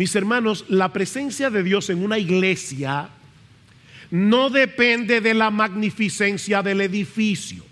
Mis 0.00 0.16
hermanos, 0.16 0.64
la 0.68 0.94
presencia 0.94 1.50
de 1.50 1.62
Dios 1.62 1.90
en 1.90 2.02
una 2.02 2.18
iglesia 2.18 3.10
no 4.10 4.48
depende 4.48 5.20
de 5.20 5.34
la 5.34 5.50
magnificencia 5.50 6.62
del 6.62 6.80
edificio. 6.80 7.62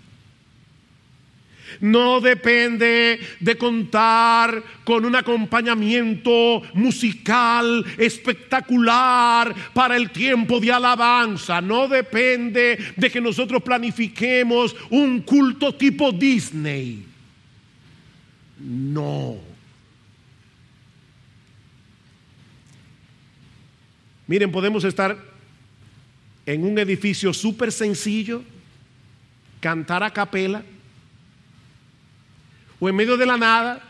No 1.81 2.21
depende 2.21 3.19
de 3.39 3.57
contar 3.57 4.63
con 4.83 5.05
un 5.05 5.15
acompañamiento 5.15 6.61
musical 6.75 7.83
espectacular 7.97 9.55
para 9.73 9.97
el 9.97 10.11
tiempo 10.11 10.59
de 10.59 10.71
alabanza. 10.71 11.61
No 11.61 11.87
depende 11.87 12.93
de 12.95 13.09
que 13.09 13.19
nosotros 13.19 13.63
planifiquemos 13.63 14.75
un 14.91 15.21
culto 15.21 15.73
tipo 15.73 16.11
Disney. 16.11 17.07
No. 18.59 19.48
Miren, 24.29 24.51
podemos 24.51 24.83
estar 24.83 25.17
en 26.45 26.63
un 26.63 26.77
edificio 26.77 27.33
súper 27.33 27.71
sencillo, 27.71 28.43
cantar 29.59 30.03
a 30.03 30.13
capela, 30.13 30.63
o 32.79 32.87
en 32.87 32.95
medio 32.95 33.17
de 33.17 33.25
la 33.25 33.37
nada. 33.37 33.81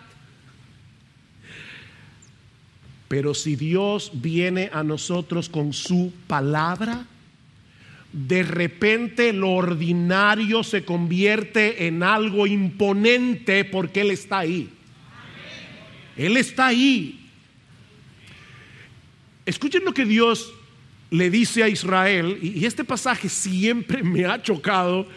Pero 3.10 3.34
si 3.34 3.58
Dios 3.58 4.12
viene 4.14 4.70
a 4.72 4.82
nosotros 4.82 5.50
con 5.50 5.74
su 5.74 6.14
palabra, 6.26 7.06
de 8.14 8.44
repente 8.44 9.34
lo 9.34 9.50
ordinario 9.50 10.64
se 10.64 10.86
convierte 10.86 11.86
en 11.86 12.02
algo 12.02 12.48
imponente 12.48 13.66
porque 13.66 14.00
Él 14.00 14.12
está 14.12 14.38
ahí. 14.38 14.70
Él 16.16 16.38
está 16.38 16.68
ahí. 16.68 17.19
Escuchen 19.50 19.84
lo 19.84 19.96
que 19.96 20.06
Dios 20.06 20.54
le 21.10 21.32
dice 21.32 21.64
a 21.64 21.68
Israel, 21.68 22.38
y 22.40 22.66
este 22.66 22.84
pasaje 22.84 23.30
siempre 23.30 24.04
me 24.04 24.24
ha 24.24 24.40
chocado, 24.44 25.08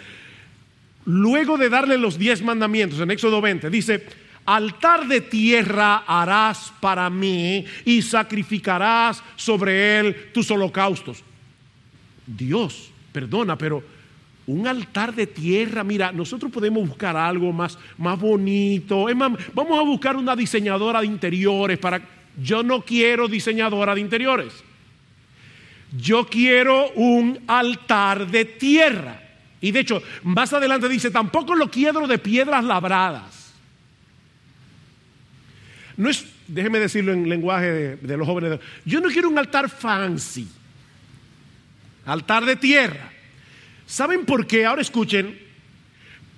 luego 1.05 1.59
de 1.59 1.69
darle 1.69 1.99
los 1.99 2.19
diez 2.19 2.41
mandamientos 2.41 2.99
en 3.01 3.11
Éxodo 3.11 3.43
20, 3.43 3.69
dice, 3.69 4.07
altar 4.47 5.07
de 5.07 5.21
tierra 5.21 6.05
harás 6.07 6.73
para 6.81 7.11
mí 7.11 7.67
y 7.85 8.01
sacrificarás 8.01 9.23
sobre 9.37 10.01
él 10.01 10.31
tus 10.33 10.51
holocaustos. 10.51 11.23
Dios, 12.27 12.91
perdona, 13.13 13.59
pero 13.59 13.85
un 14.47 14.67
altar 14.67 15.15
de 15.15 15.27
tierra, 15.27 15.85
mira, 15.85 16.11
nosotros 16.11 16.51
podemos 16.51 16.89
buscar 16.89 17.19
algo 17.19 17.53
más, 17.53 17.79
más 17.99 18.19
bonito. 18.19 19.05
vamos 19.53 19.79
a 19.79 19.83
buscar 19.83 20.17
una 20.17 20.35
diseñadora 20.35 21.01
de 21.01 21.07
interiores 21.07 21.79
para... 21.79 22.22
Yo 22.41 22.63
no 22.63 22.83
quiero 22.83 23.29
diseñadora 23.29 23.95
de 23.95 24.01
interiores. 24.01 24.53
Yo 25.97 26.27
quiero 26.27 26.91
un 26.93 27.43
altar 27.47 28.27
de 28.27 28.45
tierra. 28.45 29.21
Y 29.61 29.71
de 29.71 29.81
hecho, 29.81 30.03
más 30.23 30.53
adelante 30.53 30.89
dice, 30.89 31.11
tampoco 31.11 31.55
lo 31.55 31.71
quiero 31.71 32.07
de 32.07 32.19
piedras 32.19 32.65
labradas. 32.65 33.55
No 35.97 36.09
es, 36.09 36.27
déjeme 36.49 36.79
decirlo 36.81 37.13
en 37.13 37.29
lenguaje 37.29 37.71
de, 37.71 37.97
de 37.97 38.17
los 38.17 38.27
jóvenes, 38.27 38.59
yo 38.85 39.01
no 39.01 39.09
quiero 39.09 39.29
un 39.29 39.39
altar 39.39 39.69
fancy, 39.69 40.49
altar 42.07 42.45
de 42.47 42.57
tierra. 42.57 43.13
¿Saben 43.87 44.25
por 44.25 44.47
qué? 44.47 44.65
Ahora 44.65 44.81
escuchen. 44.81 45.39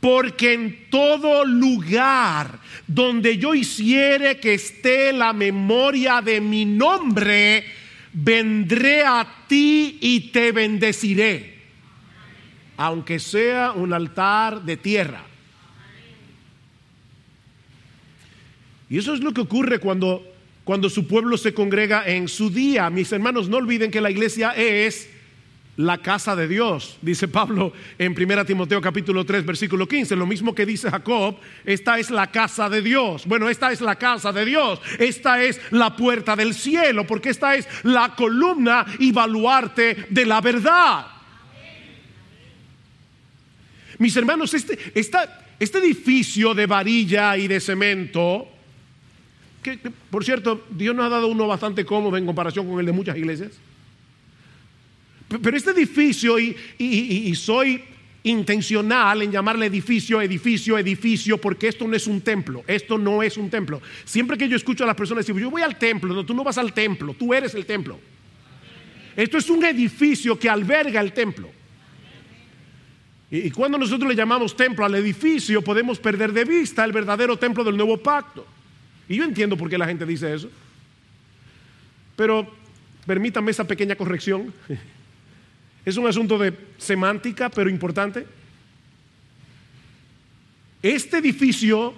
Porque 0.05 0.53
en 0.53 0.91
todo 0.91 1.47
lugar 1.47 2.59
donde 2.87 3.39
yo 3.39 3.55
hiciere 3.55 4.39
que 4.39 4.53
esté 4.53 5.15
la 5.15 5.33
memoria 5.33 6.21
de 6.21 6.43
mi 6.43 6.67
nombre, 6.67 7.65
vendré 8.13 9.01
a 9.01 9.27
ti 9.49 9.97
y 10.03 10.31
te 10.31 10.53
bendeciré. 10.53 11.55
Aunque 12.77 13.19
sea 13.19 13.73
un 13.73 13.95
altar 13.95 14.61
de 14.61 14.77
tierra. 14.77 15.25
Y 18.91 18.99
eso 18.99 19.15
es 19.15 19.21
lo 19.21 19.33
que 19.33 19.41
ocurre 19.41 19.79
cuando, 19.79 20.23
cuando 20.65 20.91
su 20.91 21.09
pueblo 21.09 21.39
se 21.39 21.55
congrega 21.55 22.07
en 22.07 22.29
su 22.29 22.51
día. 22.51 22.91
Mis 22.91 23.11
hermanos, 23.11 23.49
no 23.49 23.57
olviden 23.57 23.91
que 23.91 24.03
la 24.03 24.11
iglesia 24.11 24.51
es 24.51 25.09
la 25.77 25.99
casa 25.99 26.37
de 26.37 26.47
Dios, 26.47 26.99
dice 27.03 27.27
Pablo 27.27 27.73
en 27.99 28.15
1 28.17 28.45
Timoteo 28.45 28.81
capítulo 28.81 29.25
3 29.25 29.45
versículo 29.45 29.89
15, 29.89 30.15
lo 30.15 30.27
mismo 30.27 30.55
que 30.55 30.65
dice 30.65 30.91
Jacob, 30.91 31.37
esta 31.65 31.99
es 31.99 32.11
la 32.11 32.31
casa 32.31 32.69
de 32.69 32.81
Dios. 32.81 33.27
Bueno, 33.27 33.49
esta 33.49 33.73
es 33.73 33.81
la 33.81 33.97
casa 33.97 34.33
de 34.33 34.45
Dios, 34.45 34.81
esta 34.99 35.43
es 35.43 35.61
la 35.71 35.97
puerta 35.97 36.37
del 36.37 36.55
cielo, 36.55 37.07
porque 37.07 37.31
esta 37.31 37.57
es 37.57 37.69
la 37.83 38.15
columna 38.15 38.87
y 38.99 39.11
baluarte 39.11 40.07
de 40.11 40.27
la 40.27 40.41
verdad. 40.41 41.07
Mis 43.99 44.17
hermanos, 44.17 44.55
este, 44.55 44.79
este 44.95 45.79
edificio 45.79 46.55
de 46.55 46.67
varilla 46.67 47.37
y 47.37 47.49
de 47.49 47.61
cemento, 47.61 48.49
que 49.63 49.79
por 50.11 50.25
cierto, 50.25 50.65
Dios 50.71 50.95
nos 50.95 51.07
ha 51.07 51.09
dado 51.09 51.29
uno 51.29 51.47
bastante 51.47 51.85
cómodo 51.85 52.17
en 52.17 52.27
comparación 52.27 52.69
con 52.69 52.79
el 52.79 52.87
de 52.87 52.93
muchas 52.93 53.17
iglesias. 53.17 53.53
Pero 55.29 55.57
este 55.57 55.71
edificio, 55.71 56.39
y, 56.39 57.35
soy 57.35 57.83
intencional 58.23 59.23
en 59.23 59.33
llamarle 59.33 59.67
edificio, 59.67 60.21
edificio, 60.21 60.79
edificio, 60.79 61.39
porque 61.39 61.69
esto 61.69 61.87
no 61.87 61.95
es 61.95 62.07
un 62.07 62.21
templo, 62.21 62.65
esto 62.67 62.97
no 62.97 63.23
es 63.23 63.37
un 63.37 63.51
templo. 63.51 63.83
Siempre 64.05 64.39
que 64.39 64.49
yo 64.49 64.57
escucho 64.57 64.85
a 64.85 64.87
las 64.87 64.97
personas 64.97 65.27
decir, 65.27 65.41
yo 65.41 65.51
voy 65.51 65.63
al 65.63 65.77
templo, 65.77 66.15
no, 66.15 66.25
tú 66.25 66.35
no 66.35 66.45
vas 66.45 66.59
al 66.59 66.73
templo, 66.73 67.15
tú 67.19 67.35
eres 67.35 67.55
el 67.55 67.67
templo. 67.67 67.99
Esto 69.17 69.39
es 69.39 69.49
un 69.51 69.65
edificio 69.65 70.39
que 70.39 70.49
alberga 70.49 71.01
el 71.01 71.13
templo. 71.13 71.51
Y, 73.31 73.51
cuando 73.51 73.79
nosotros 73.79 74.09
le 74.09 74.15
llamamos 74.15 74.57
templo 74.57 74.85
al 74.85 74.95
edificio, 74.95 75.63
podemos 75.63 75.99
perder 75.99 76.33
de 76.33 76.45
vista 76.45 76.85
el 76.85 76.93
verdadero 76.93 77.37
templo 77.37 77.65
del 77.65 77.77
nuevo 77.77 77.97
pacto. 77.97 78.47
Y 79.09 79.17
yo 79.17 79.25
entiendo 79.25 79.57
por 79.57 79.69
qué 79.69 79.77
la 79.77 79.87
gente 79.87 80.07
dice 80.07 80.33
eso. 80.33 80.51
Pero 82.17 82.49
permítame 83.07 83.51
esa 83.51 83.67
pequeña 83.67 83.97
corrección. 83.97 84.53
Es 85.85 85.97
un 85.97 86.07
asunto 86.07 86.39
de 86.39 86.55
semántica, 86.79 87.51
pero 87.51 87.69
importante. 87.69 88.27
Este 90.83 91.19
edificio 91.19 91.95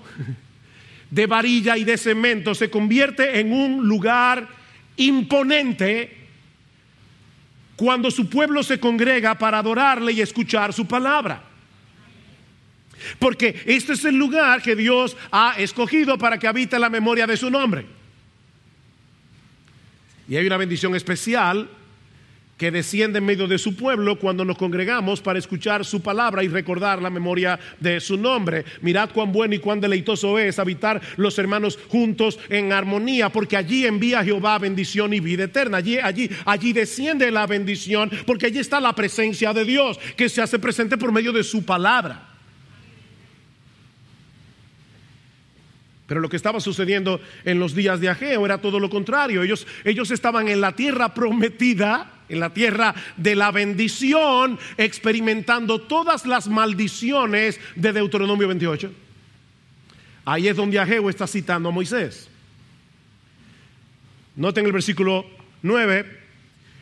de 1.11 1.27
varilla 1.27 1.77
y 1.77 1.85
de 1.85 1.96
cemento 1.96 2.55
se 2.55 2.70
convierte 2.70 3.38
en 3.38 3.53
un 3.53 3.87
lugar 3.87 4.49
imponente 4.96 6.16
cuando 7.77 8.11
su 8.11 8.29
pueblo 8.29 8.62
se 8.62 8.81
congrega 8.81 9.37
para 9.37 9.59
adorarle 9.59 10.12
y 10.12 10.20
escuchar 10.20 10.72
su 10.72 10.87
palabra. 10.87 11.42
Porque 13.18 13.62
este 13.66 13.92
es 13.92 14.05
el 14.05 14.16
lugar 14.16 14.62
que 14.62 14.75
Dios 14.75 15.16
ha 15.31 15.55
escogido 15.59 16.16
para 16.16 16.38
que 16.38 16.49
habite 16.49 16.79
la 16.79 16.88
memoria 16.88 17.27
de 17.27 17.37
su 17.37 17.51
nombre. 17.51 17.87
Y 20.29 20.37
hay 20.37 20.46
una 20.46 20.57
bendición 20.57 20.96
especial 20.96 21.68
que 22.56 22.70
desciende 22.70 23.18
en 23.18 23.26
medio 23.26 23.46
de 23.46 23.58
su 23.58 23.76
pueblo 23.76 24.18
cuando 24.18 24.44
nos 24.44 24.56
congregamos 24.56 25.20
para 25.20 25.38
escuchar 25.38 25.84
su 25.84 26.00
palabra 26.00 26.42
y 26.42 26.48
recordar 26.48 27.02
la 27.02 27.10
memoria 27.10 27.58
de 27.80 28.00
su 28.00 28.16
nombre. 28.16 28.64
Mirad 28.80 29.10
cuán 29.10 29.30
bueno 29.30 29.54
y 29.54 29.58
cuán 29.58 29.80
deleitoso 29.80 30.38
es 30.38 30.58
habitar 30.58 31.00
los 31.16 31.38
hermanos 31.38 31.78
juntos 31.88 32.38
en 32.48 32.72
armonía, 32.72 33.28
porque 33.28 33.56
allí 33.56 33.86
envía 33.86 34.24
Jehová 34.24 34.58
bendición 34.58 35.12
y 35.12 35.20
vida 35.20 35.44
eterna. 35.44 35.78
Allí, 35.78 35.98
allí, 35.98 36.30
allí 36.46 36.72
desciende 36.72 37.30
la 37.30 37.46
bendición, 37.46 38.10
porque 38.26 38.46
allí 38.46 38.58
está 38.58 38.80
la 38.80 38.94
presencia 38.94 39.52
de 39.52 39.64
Dios 39.64 39.98
que 40.16 40.28
se 40.28 40.40
hace 40.40 40.58
presente 40.58 40.96
por 40.96 41.12
medio 41.12 41.32
de 41.32 41.44
su 41.44 41.64
palabra. 41.64 42.30
Pero 46.06 46.20
lo 46.20 46.28
que 46.28 46.36
estaba 46.36 46.60
sucediendo 46.60 47.20
en 47.44 47.58
los 47.58 47.74
días 47.74 48.00
de 48.00 48.08
Ageo 48.08 48.46
era 48.46 48.58
todo 48.58 48.78
lo 48.78 48.88
contrario. 48.88 49.42
Ellos, 49.42 49.66
ellos 49.84 50.10
estaban 50.12 50.48
en 50.48 50.60
la 50.60 50.72
tierra 50.72 51.12
prometida 51.12 52.15
en 52.28 52.40
la 52.40 52.52
tierra 52.52 52.94
de 53.16 53.34
la 53.34 53.50
bendición, 53.50 54.58
experimentando 54.76 55.80
todas 55.80 56.26
las 56.26 56.48
maldiciones 56.48 57.60
de 57.74 57.92
Deuteronomio 57.92 58.48
28. 58.48 58.92
Ahí 60.24 60.48
es 60.48 60.56
donde 60.56 60.78
Ageo 60.78 61.08
está 61.08 61.26
citando 61.26 61.68
a 61.68 61.72
Moisés. 61.72 62.28
Noten 64.34 64.66
el 64.66 64.72
versículo 64.72 65.24
9, 65.62 66.15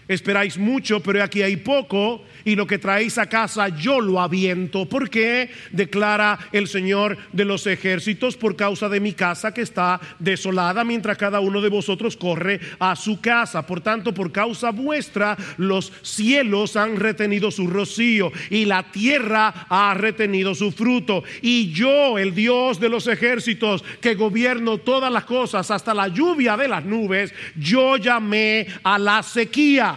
Esperáis 0.07 0.59
mucho, 0.59 1.01
pero 1.01 1.23
aquí 1.23 1.43
hay 1.43 1.57
poco, 1.57 2.23
y 2.45 2.57
lo 2.57 2.67
que 2.67 2.79
traéis 2.79 3.17
a 3.17 3.27
casa 3.27 3.69
yo 3.69 4.01
lo 4.01 4.21
aviento. 4.21 4.87
¿Por 4.87 5.09
qué? 5.09 5.51
Declara 5.73 6.39
el 6.53 6.69
Señor 6.69 7.17
de 7.33 7.45
los 7.45 7.67
ejércitos, 7.67 8.37
por 8.37 8.55
causa 8.55 8.89
de 8.89 9.01
mi 9.01 9.15
casa 9.15 9.55
que 9.55 9.63
está 9.63 10.01
desolada, 10.19 10.85
mientras 10.85 11.17
cada 11.17 11.41
uno 11.41 11.63
de 11.63 11.71
vosotros 11.71 12.17
corre 12.17 12.61
a 12.79 12.97
su 12.97 13.21
casa. 13.21 13.67
Por 13.67 13.81
tanto, 13.81 14.13
por 14.13 14.31
causa 14.31 14.71
vuestra, 14.71 15.37
los 15.57 15.93
cielos 16.03 16.77
han 16.77 16.97
retenido 16.97 17.51
su 17.51 17.67
rocío, 17.67 18.31
y 18.51 18.67
la 18.67 18.83
tierra 18.83 19.67
ha 19.69 19.95
retenido 19.95 20.55
su 20.55 20.71
fruto. 20.71 21.25
Y 21.41 21.73
yo, 21.73 22.19
el 22.19 22.35
Dios 22.35 22.79
de 22.79 22.91
los 22.91 23.07
ejércitos, 23.07 23.83
que 24.01 24.15
gobierno 24.15 24.79
todas 24.79 25.11
las 25.11 25.25
cosas, 25.25 25.71
hasta 25.71 25.95
la 25.95 26.09
lluvia 26.09 26.57
de 26.57 26.69
las 26.69 26.85
nubes, 26.85 27.33
yo 27.57 27.97
llamé 27.97 28.67
a 28.83 28.99
la 28.99 29.23
sequía 29.23 29.94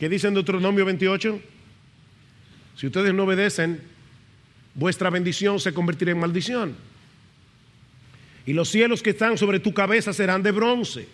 ¿Qué 0.00 0.08
dice 0.08 0.28
en 0.28 0.34
Deuteronomio 0.34 0.86
28? 0.86 1.42
Si 2.74 2.86
ustedes 2.86 3.12
no 3.12 3.24
obedecen, 3.24 3.82
vuestra 4.74 5.10
bendición 5.10 5.60
se 5.60 5.74
convertirá 5.74 6.12
en 6.12 6.18
maldición. 6.18 6.74
Y 8.46 8.54
los 8.54 8.70
cielos 8.70 9.02
que 9.02 9.10
están 9.10 9.36
sobre 9.36 9.60
tu 9.60 9.74
cabeza 9.74 10.14
serán 10.14 10.42
de 10.42 10.52
bronce. 10.52 11.06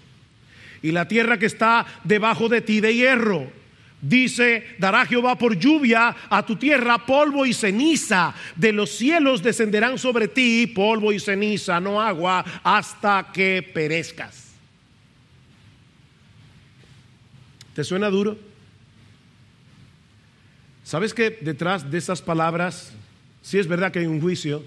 Y 0.83 0.93
la 0.93 1.09
tierra 1.09 1.37
que 1.37 1.47
está 1.47 1.85
debajo 2.05 2.49
de 2.49 2.61
ti 2.61 2.79
de 2.79 2.95
hierro. 2.95 3.51
Dice, 4.01 4.65
dará 4.79 5.05
Jehová 5.05 5.37
por 5.37 5.59
lluvia 5.59 6.15
a 6.31 6.47
tu 6.47 6.55
tierra 6.55 7.05
polvo 7.05 7.45
y 7.45 7.55
ceniza. 7.55 8.37
De 8.55 8.73
los 8.73 8.91
cielos 8.91 9.43
descenderán 9.43 9.99
sobre 9.99 10.29
ti 10.29 10.69
polvo 10.69 11.13
y 11.13 11.19
ceniza, 11.19 11.81
no 11.81 12.01
agua, 12.01 12.45
hasta 12.63 13.33
que 13.33 13.69
perezcas. 13.75 14.53
¿Te 17.75 17.83
suena 17.83 18.09
duro? 18.11 18.55
¿Sabes 20.87 21.13
que 21.13 21.31
detrás 21.41 21.91
de 21.91 21.99
esas 21.99 22.23
palabras 22.23 22.93
sí 23.43 23.59
es 23.59 23.67
verdad 23.67 23.91
que 23.91 23.99
hay 23.99 24.07
un 24.07 24.21
juicio, 24.21 24.63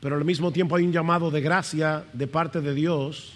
pero 0.00 0.14
al 0.14 0.24
mismo 0.24 0.52
tiempo 0.52 0.76
hay 0.76 0.84
un 0.84 0.92
llamado 0.92 1.28
de 1.28 1.40
gracia 1.40 2.04
de 2.12 2.28
parte 2.28 2.60
de 2.60 2.72
Dios 2.72 3.32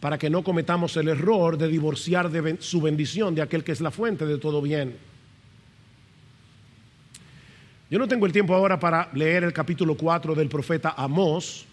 para 0.00 0.18
que 0.18 0.28
no 0.28 0.44
cometamos 0.44 0.94
el 0.98 1.08
error 1.08 1.56
de 1.56 1.66
divorciar 1.66 2.30
de 2.30 2.58
su 2.60 2.82
bendición 2.82 3.34
de 3.34 3.40
aquel 3.40 3.64
que 3.64 3.72
es 3.72 3.80
la 3.80 3.90
fuente 3.90 4.26
de 4.26 4.36
todo 4.36 4.60
bien? 4.60 4.98
Yo 7.90 7.98
no 7.98 8.06
tengo 8.06 8.26
el 8.26 8.32
tiempo 8.32 8.54
ahora 8.54 8.78
para 8.78 9.08
leer 9.14 9.44
el 9.44 9.54
capítulo 9.54 9.94
4 9.94 10.34
del 10.34 10.50
profeta 10.50 10.92
Amós, 10.94 11.64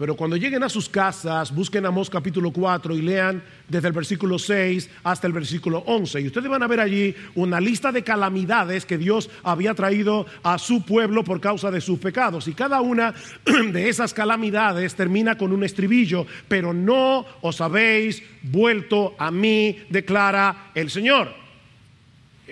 Pero 0.00 0.16
cuando 0.16 0.38
lleguen 0.38 0.62
a 0.62 0.70
sus 0.70 0.88
casas, 0.88 1.54
busquen 1.54 1.84
Amós 1.84 2.08
capítulo 2.08 2.50
4 2.50 2.96
y 2.96 3.02
lean 3.02 3.42
desde 3.68 3.88
el 3.88 3.92
versículo 3.92 4.38
6 4.38 4.88
hasta 5.04 5.26
el 5.26 5.34
versículo 5.34 5.84
11. 5.84 6.22
Y 6.22 6.26
ustedes 6.28 6.48
van 6.48 6.62
a 6.62 6.66
ver 6.66 6.80
allí 6.80 7.14
una 7.34 7.60
lista 7.60 7.92
de 7.92 8.02
calamidades 8.02 8.86
que 8.86 8.96
Dios 8.96 9.28
había 9.42 9.74
traído 9.74 10.24
a 10.42 10.56
su 10.56 10.86
pueblo 10.86 11.22
por 11.22 11.38
causa 11.38 11.70
de 11.70 11.82
sus 11.82 11.98
pecados. 11.98 12.48
Y 12.48 12.54
cada 12.54 12.80
una 12.80 13.12
de 13.72 13.90
esas 13.90 14.14
calamidades 14.14 14.94
termina 14.94 15.36
con 15.36 15.52
un 15.52 15.64
estribillo, 15.64 16.24
pero 16.48 16.72
no 16.72 17.26
os 17.42 17.60
habéis 17.60 18.22
vuelto 18.40 19.14
a 19.18 19.30
mí, 19.30 19.80
declara 19.90 20.70
el 20.74 20.88
Señor. 20.88 21.49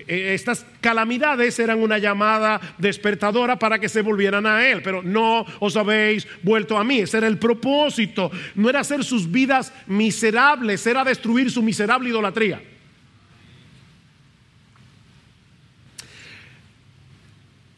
E, 0.07 0.35
estas 0.35 0.65
calamidades 0.81 1.59
eran 1.59 1.81
una 1.81 1.99
llamada 1.99 2.61
despertadora 2.79 3.59
para 3.59 3.79
que 3.79 3.89
se 3.89 4.03
volvieran 4.03 4.47
a 4.47 4.69
Él, 4.69 4.83
pero 4.83 5.03
no 5.03 5.45
os 5.61 5.77
habéis 5.77 6.27
vuelto 6.43 6.77
a 6.79 6.85
mí. 6.85 7.01
Ese 7.01 7.19
era 7.19 7.27
el 7.27 7.39
propósito. 7.39 8.31
No 8.55 8.69
era 8.69 8.81
hacer 8.81 9.05
sus 9.05 9.31
vidas 9.31 9.73
miserables, 9.87 10.87
era 10.87 11.05
destruir 11.05 11.51
su 11.51 11.63
miserable 11.63 12.11
idolatría. 12.11 12.63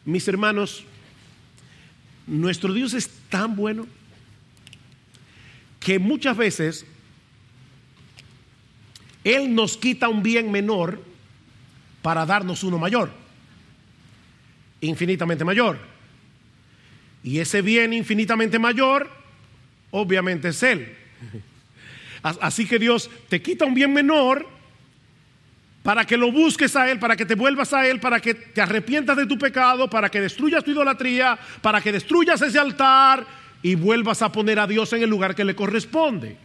Mis 0.03 0.27
hermanos, 0.27 0.83
nuestro 2.27 2.73
Dios 2.73 2.93
es 2.93 3.09
tan 3.29 3.55
bueno 3.55 3.87
que 5.79 5.99
muchas 5.99 6.37
veces 6.37 6.85
Él 9.23 9.53
nos 9.53 9.77
quita 9.77 10.09
un 10.09 10.23
bien 10.23 10.51
menor 10.51 11.10
para 12.01 12.25
darnos 12.25 12.63
uno 12.63 12.77
mayor, 12.77 13.11
infinitamente 14.81 15.45
mayor. 15.45 15.77
Y 17.23 17.39
ese 17.39 17.61
bien 17.61 17.93
infinitamente 17.93 18.57
mayor, 18.57 19.09
obviamente 19.91 20.49
es 20.49 20.63
Él. 20.63 20.95
Así 22.23 22.67
que 22.67 22.79
Dios 22.79 23.09
te 23.29 23.41
quita 23.41 23.65
un 23.65 23.73
bien 23.73 23.93
menor 23.93 24.47
para 25.83 26.05
que 26.05 26.17
lo 26.17 26.31
busques 26.31 26.75
a 26.75 26.89
Él, 26.89 26.99
para 26.99 27.15
que 27.15 27.25
te 27.25 27.35
vuelvas 27.35 27.73
a 27.73 27.87
Él, 27.87 27.99
para 27.99 28.19
que 28.19 28.33
te 28.33 28.61
arrepientas 28.61 29.17
de 29.17 29.25
tu 29.25 29.37
pecado, 29.37 29.89
para 29.89 30.09
que 30.09 30.21
destruyas 30.21 30.63
tu 30.63 30.71
idolatría, 30.71 31.37
para 31.61 31.81
que 31.81 31.91
destruyas 31.91 32.41
ese 32.41 32.59
altar 32.59 33.25
y 33.63 33.75
vuelvas 33.75 34.21
a 34.21 34.31
poner 34.31 34.59
a 34.59 34.67
Dios 34.67 34.93
en 34.93 35.03
el 35.03 35.09
lugar 35.09 35.35
que 35.35 35.45
le 35.45 35.55
corresponde. 35.55 36.37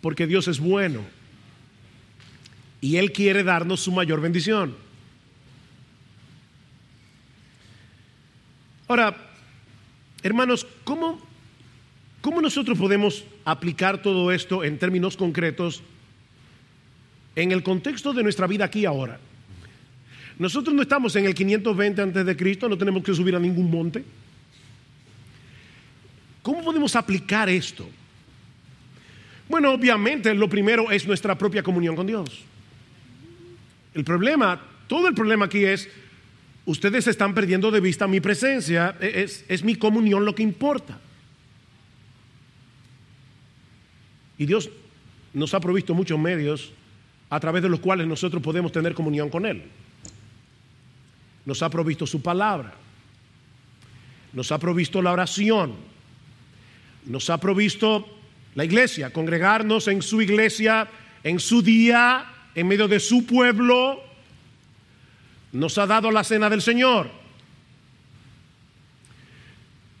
Porque 0.00 0.26
Dios 0.26 0.48
es 0.48 0.58
bueno 0.60 1.19
y 2.80 2.96
Él 2.96 3.12
quiere 3.12 3.44
darnos 3.44 3.80
su 3.80 3.92
mayor 3.92 4.20
bendición. 4.20 4.74
Ahora, 8.88 9.16
hermanos, 10.22 10.66
¿cómo, 10.84 11.20
¿cómo 12.20 12.40
nosotros 12.40 12.76
podemos 12.76 13.24
aplicar 13.44 14.02
todo 14.02 14.32
esto 14.32 14.64
en 14.64 14.78
términos 14.78 15.16
concretos 15.16 15.82
en 17.36 17.52
el 17.52 17.62
contexto 17.62 18.12
de 18.12 18.22
nuestra 18.22 18.46
vida 18.46 18.64
aquí 18.64 18.84
ahora? 18.84 19.20
Nosotros 20.38 20.74
no 20.74 20.82
estamos 20.82 21.14
en 21.16 21.26
el 21.26 21.34
520 21.34 22.02
antes 22.02 22.26
de 22.26 22.36
Cristo, 22.36 22.68
no 22.68 22.78
tenemos 22.78 23.04
que 23.04 23.14
subir 23.14 23.36
a 23.36 23.38
ningún 23.38 23.70
monte. 23.70 24.02
¿Cómo 26.42 26.64
podemos 26.64 26.96
aplicar 26.96 27.48
esto? 27.48 27.88
Bueno, 29.48 29.72
obviamente 29.72 30.32
lo 30.34 30.48
primero 30.48 30.90
es 30.90 31.06
nuestra 31.06 31.36
propia 31.36 31.62
comunión 31.62 31.94
con 31.94 32.06
Dios. 32.06 32.44
El 33.94 34.04
problema, 34.04 34.60
todo 34.86 35.08
el 35.08 35.14
problema 35.14 35.46
aquí 35.46 35.64
es, 35.64 35.88
ustedes 36.64 37.06
están 37.06 37.34
perdiendo 37.34 37.70
de 37.70 37.80
vista 37.80 38.06
mi 38.06 38.20
presencia, 38.20 38.96
e, 39.00 39.22
es, 39.22 39.44
es 39.48 39.64
mi 39.64 39.74
comunión 39.74 40.24
lo 40.24 40.34
que 40.34 40.42
importa. 40.42 40.98
Y 44.38 44.46
Dios 44.46 44.70
nos 45.34 45.54
ha 45.54 45.60
provisto 45.60 45.94
muchos 45.94 46.18
medios 46.18 46.72
a 47.28 47.38
través 47.38 47.62
de 47.62 47.68
los 47.68 47.80
cuales 47.80 48.06
nosotros 48.06 48.42
podemos 48.42 48.72
tener 48.72 48.94
comunión 48.94 49.28
con 49.28 49.46
Él. 49.46 49.64
Nos 51.44 51.62
ha 51.62 51.70
provisto 51.70 52.06
su 52.06 52.22
palabra, 52.22 52.74
nos 54.32 54.50
ha 54.52 54.58
provisto 54.58 55.02
la 55.02 55.12
oración, 55.12 55.74
nos 57.06 57.30
ha 57.30 57.38
provisto 57.38 58.06
la 58.54 58.64
iglesia, 58.64 59.12
congregarnos 59.12 59.88
en 59.88 60.02
su 60.02 60.20
iglesia, 60.20 60.88
en 61.22 61.38
su 61.38 61.62
día, 61.62 62.26
en 62.54 62.68
medio 62.68 62.88
de 62.88 63.00
su 63.00 63.26
pueblo, 63.26 64.02
nos 65.52 65.78
ha 65.78 65.86
dado 65.86 66.10
la 66.10 66.24
cena 66.24 66.48
del 66.50 66.62
Señor. 66.62 67.10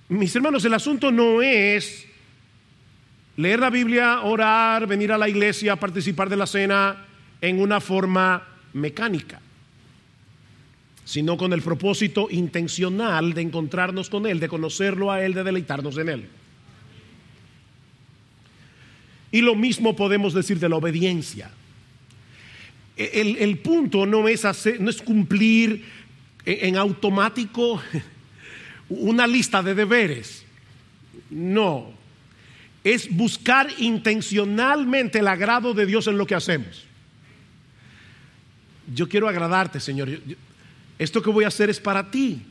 Mis 0.08 0.34
hermanos, 0.34 0.64
el 0.64 0.74
asunto 0.74 1.12
no 1.12 1.40
es 1.40 2.06
leer 3.36 3.60
la 3.60 3.70
Biblia, 3.70 4.22
orar, 4.22 4.86
venir 4.86 5.12
a 5.12 5.18
la 5.18 5.28
iglesia, 5.28 5.76
participar 5.76 6.28
de 6.28 6.36
la 6.36 6.46
cena 6.46 7.06
en 7.40 7.60
una 7.60 7.80
forma 7.80 8.46
mecánica, 8.72 9.40
sino 11.04 11.36
con 11.36 11.52
el 11.52 11.62
propósito 11.62 12.28
intencional 12.30 13.32
de 13.34 13.42
encontrarnos 13.42 14.10
con 14.10 14.26
Él, 14.26 14.40
de 14.40 14.48
conocerlo 14.48 15.10
a 15.10 15.24
Él, 15.24 15.32
de 15.32 15.44
deleitarnos 15.44 15.96
en 15.98 16.08
Él. 16.08 16.28
Y 19.32 19.40
lo 19.42 19.54
mismo 19.54 19.94
podemos 19.94 20.34
decir 20.34 20.58
de 20.58 20.68
la 20.68 20.76
obediencia. 20.76 21.50
El, 23.00 23.56
punto 23.60 24.04
no 24.04 24.28
es, 24.28 24.44
hacer, 24.44 24.78
no 24.78 24.90
es 24.90 25.00
cumplir 25.00 25.86
en, 26.44 26.76
automático 26.76 27.80
una 28.90 29.26
lista 29.26 29.62
de 29.62 29.74
deberes. 29.74 30.44
No. 31.30 31.94
Es 32.84 33.10
buscar 33.10 33.68
intencionalmente 33.78 35.20
el 35.20 35.28
agrado 35.28 35.72
de 35.72 35.86
Dios 35.86 36.08
en 36.08 36.18
lo 36.18 36.26
que 36.26 36.34
hacemos. 36.34 36.84
Yo 38.94 39.08
quiero 39.08 39.28
agradarte, 39.28 39.80
Señor. 39.80 40.10
esto 40.98 41.22
que 41.22 41.30
voy 41.30 41.44
a 41.44 41.48
hacer 41.48 41.70
es 41.70 41.80
para 41.80 42.10
ti. 42.10 42.42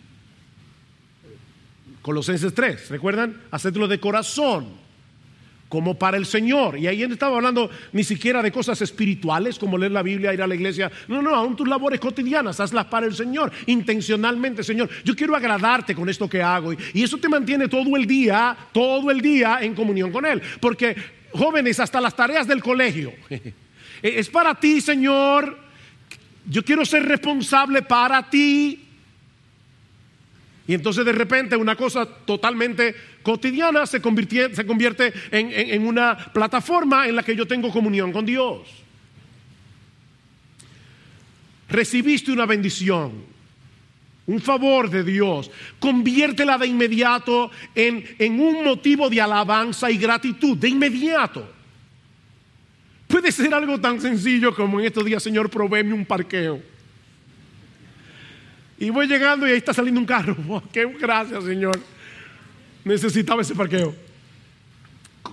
Colosenses 2.02 2.56
3, 2.56 2.90
¿recuerdan? 2.90 3.40
Hacedlo 3.52 3.88
de 3.88 4.00
corazón 4.00 4.79
como 5.70 5.98
para 5.98 6.18
el 6.18 6.26
Señor. 6.26 6.78
Y 6.78 6.88
ahí 6.88 7.08
no 7.08 7.14
estaba 7.14 7.38
hablando 7.38 7.70
ni 7.94 8.04
siquiera 8.04 8.42
de 8.42 8.52
cosas 8.52 8.82
espirituales 8.82 9.58
como 9.60 9.78
leer 9.78 9.92
la 9.92 10.02
Biblia, 10.02 10.34
ir 10.34 10.42
a 10.42 10.48
la 10.48 10.56
iglesia. 10.56 10.92
No, 11.08 11.22
no, 11.22 11.34
aún 11.34 11.56
tus 11.56 11.68
labores 11.68 12.00
cotidianas, 12.00 12.60
hazlas 12.60 12.88
para 12.88 13.06
el 13.06 13.16
Señor, 13.16 13.52
intencionalmente, 13.68 14.64
Señor. 14.64 14.90
Yo 15.06 15.16
quiero 15.16 15.36
agradarte 15.36 15.94
con 15.96 16.10
esto 16.10 16.28
que 16.28 16.42
hago. 16.42 16.74
Y 16.74 17.04
eso 17.04 17.18
te 17.18 17.30
mantiene 17.30 17.68
todo 17.68 17.96
el 17.96 18.06
día, 18.06 18.58
todo 18.74 19.12
el 19.12 19.22
día 19.22 19.60
en 19.62 19.76
comunión 19.76 20.12
con 20.12 20.26
Él. 20.26 20.42
Porque, 20.60 20.96
jóvenes, 21.32 21.80
hasta 21.80 22.02
las 22.02 22.16
tareas 22.16 22.48
del 22.48 22.62
colegio. 22.62 23.14
Es 24.02 24.30
para 24.30 24.56
ti, 24.56 24.80
Señor. 24.80 25.60
Yo 26.46 26.64
quiero 26.64 26.86
ser 26.86 27.06
responsable 27.06 27.82
para 27.82 28.30
ti. 28.30 28.89
Y 30.70 30.76
entonces 30.76 31.04
de 31.04 31.14
repente 31.14 31.56
una 31.56 31.76
cosa 31.76 32.06
totalmente 32.06 32.94
cotidiana 33.24 33.88
se, 33.88 34.00
se 34.54 34.66
convierte 34.68 35.12
en, 35.32 35.52
en 35.52 35.88
una 35.88 36.16
plataforma 36.32 37.08
en 37.08 37.16
la 37.16 37.24
que 37.24 37.36
yo 37.36 37.48
tengo 37.48 37.72
comunión 37.72 38.12
con 38.12 38.24
Dios. 38.24 38.68
Recibiste 41.68 42.32
una 42.32 42.46
bendición, 42.46 43.14
un 44.28 44.40
favor 44.40 44.92
de 44.92 45.04
Dios, 45.04 45.50
conviértela 45.80 46.60
de 46.60 46.68
inmediato 46.68 47.50
en, 47.74 48.06
en, 48.20 48.40
un 48.40 48.64
motivo 48.64 49.10
de 49.10 49.22
alabanza 49.22 49.90
y 49.90 49.98
gratitud, 49.98 50.56
de 50.56 50.70
inmediato. 50.70 51.52
Puede 53.08 53.32
ser 53.32 53.52
algo 53.56 53.82
tan 53.82 54.00
sencillo 54.00 54.54
como 54.54 54.80
en 54.80 54.86
estos 54.86 55.04
días, 55.04 55.24
Señor, 55.24 55.50
provéeme 55.50 55.96
un 55.96 56.06
parqueo. 56.06 56.62
Y 58.80 58.90
voy 58.92 59.08
llegando 59.08 59.46
y 59.46 59.52
ahí 59.52 59.58
está 59.58 59.74
saliendo 59.74 60.00
un 60.00 60.06
carro. 60.06 60.36
¡Qué 60.72 60.86
gracias, 60.86 61.44
Señor! 61.44 61.80
Necesitaba 62.86 63.42
ese 63.42 63.54
parqueo. 63.54 63.94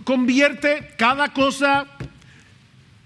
Convierte 0.02 0.94
cada 0.98 1.32
cosa 1.32 1.86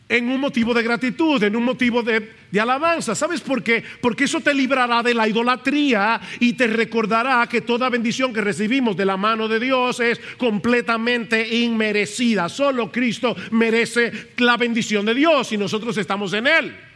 en 0.09 0.28
un 0.28 0.41
motivo 0.41 0.72
de 0.74 0.82
gratitud, 0.82 1.41
en 1.43 1.55
un 1.55 1.62
motivo 1.62 2.03
de, 2.03 2.32
de, 2.51 2.61
alabanza. 2.61 3.14
¿Sabes 3.14 3.43
por 3.43 3.62
qué? 3.62 3.84
Porque 4.01 4.24
eso 4.24 4.41
te 4.41 4.53
librará 4.55 5.03
de 5.03 5.14
la 5.14 5.28
idolatría 5.28 6.20
y 6.41 6.55
te 6.55 6.66
recordará 6.66 7.47
que 7.47 7.61
toda 7.61 7.91
bendición 7.91 8.32
que 8.32 8.41
recibimos 8.41 8.97
de 8.97 9.05
la 9.05 9.18
mano 9.18 9.47
de 9.47 9.61
Dios 9.61 10.01
es 10.01 10.18
completamente 10.38 11.55
inmerecida. 11.55 12.49
Solo 12.49 12.91
Cristo 12.91 13.36
merece 13.53 14.32
la 14.38 14.57
bendición 14.57 15.05
de 15.05 15.14
Dios 15.14 15.53
y 15.53 15.59
nosotros 15.59 15.97
estamos 15.99 16.32
en 16.32 16.47
Él. 16.47 16.89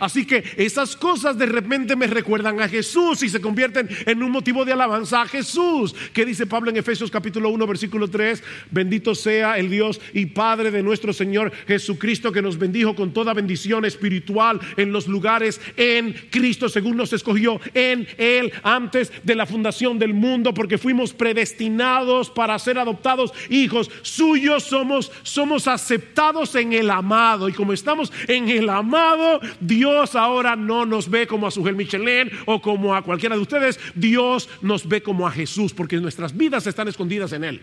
Así 0.00 0.26
que 0.26 0.44
esas 0.56 0.96
cosas 0.96 1.38
de 1.38 1.46
repente 1.46 1.96
me 1.96 2.06
recuerdan 2.06 2.60
a 2.60 2.68
Jesús 2.68 3.22
y 3.22 3.28
se 3.28 3.40
convierten 3.40 3.88
en 4.06 4.22
un 4.22 4.30
motivo 4.30 4.64
de 4.64 4.72
alabanza 4.72 5.22
a 5.22 5.28
Jesús. 5.28 5.94
¿Qué 6.12 6.24
dice 6.24 6.46
Pablo 6.46 6.70
en 6.70 6.76
Efesios 6.76 7.10
capítulo 7.10 7.50
1 7.50 7.66
versículo 7.66 8.08
3? 8.08 8.42
Bendito 8.70 9.14
sea 9.14 9.58
el 9.58 9.70
Dios 9.70 10.00
y 10.12 10.26
Padre 10.26 10.70
de 10.70 10.82
nuestro 10.82 11.12
Señor 11.12 11.52
Jesucristo 11.66 12.32
que 12.32 12.42
nos 12.42 12.58
bendijo 12.58 12.94
con 12.94 13.12
toda 13.12 13.34
bendición 13.34 13.84
espiritual 13.84 14.60
en 14.76 14.92
los 14.92 15.08
lugares 15.08 15.60
en 15.76 16.14
Cristo 16.30 16.68
según 16.68 16.96
nos 16.96 17.12
escogió 17.12 17.60
en 17.74 18.06
Él 18.18 18.52
antes 18.62 19.12
de 19.22 19.34
la 19.34 19.46
fundación 19.46 19.98
del 19.98 20.14
mundo 20.14 20.54
porque 20.54 20.78
fuimos 20.78 21.12
predestinados 21.12 22.30
para 22.30 22.58
ser 22.58 22.78
adoptados 22.78 23.32
hijos 23.50 23.90
suyos 24.02 24.64
somos 24.64 25.12
somos 25.22 25.68
aceptados 25.68 26.54
en 26.54 26.72
el 26.72 26.90
amado 26.90 27.48
y 27.48 27.52
como 27.52 27.72
estamos 27.72 28.12
en 28.28 28.48
el 28.48 28.68
amado 28.68 29.40
Dios 29.60 29.83
ahora 30.14 30.56
no 30.56 30.86
nos 30.86 31.08
ve 31.08 31.26
como 31.26 31.46
a 31.46 31.50
Sujel 31.50 31.76
Michelin 31.76 32.30
o 32.46 32.60
como 32.60 32.94
a 32.94 33.02
cualquiera 33.02 33.36
de 33.36 33.42
ustedes 33.42 33.78
Dios 33.94 34.48
nos 34.62 34.88
ve 34.88 35.02
como 35.02 35.26
a 35.26 35.30
Jesús 35.30 35.72
porque 35.72 35.96
nuestras 35.96 36.36
vidas 36.36 36.66
están 36.66 36.88
escondidas 36.88 37.32
en 37.32 37.44
Él 37.44 37.62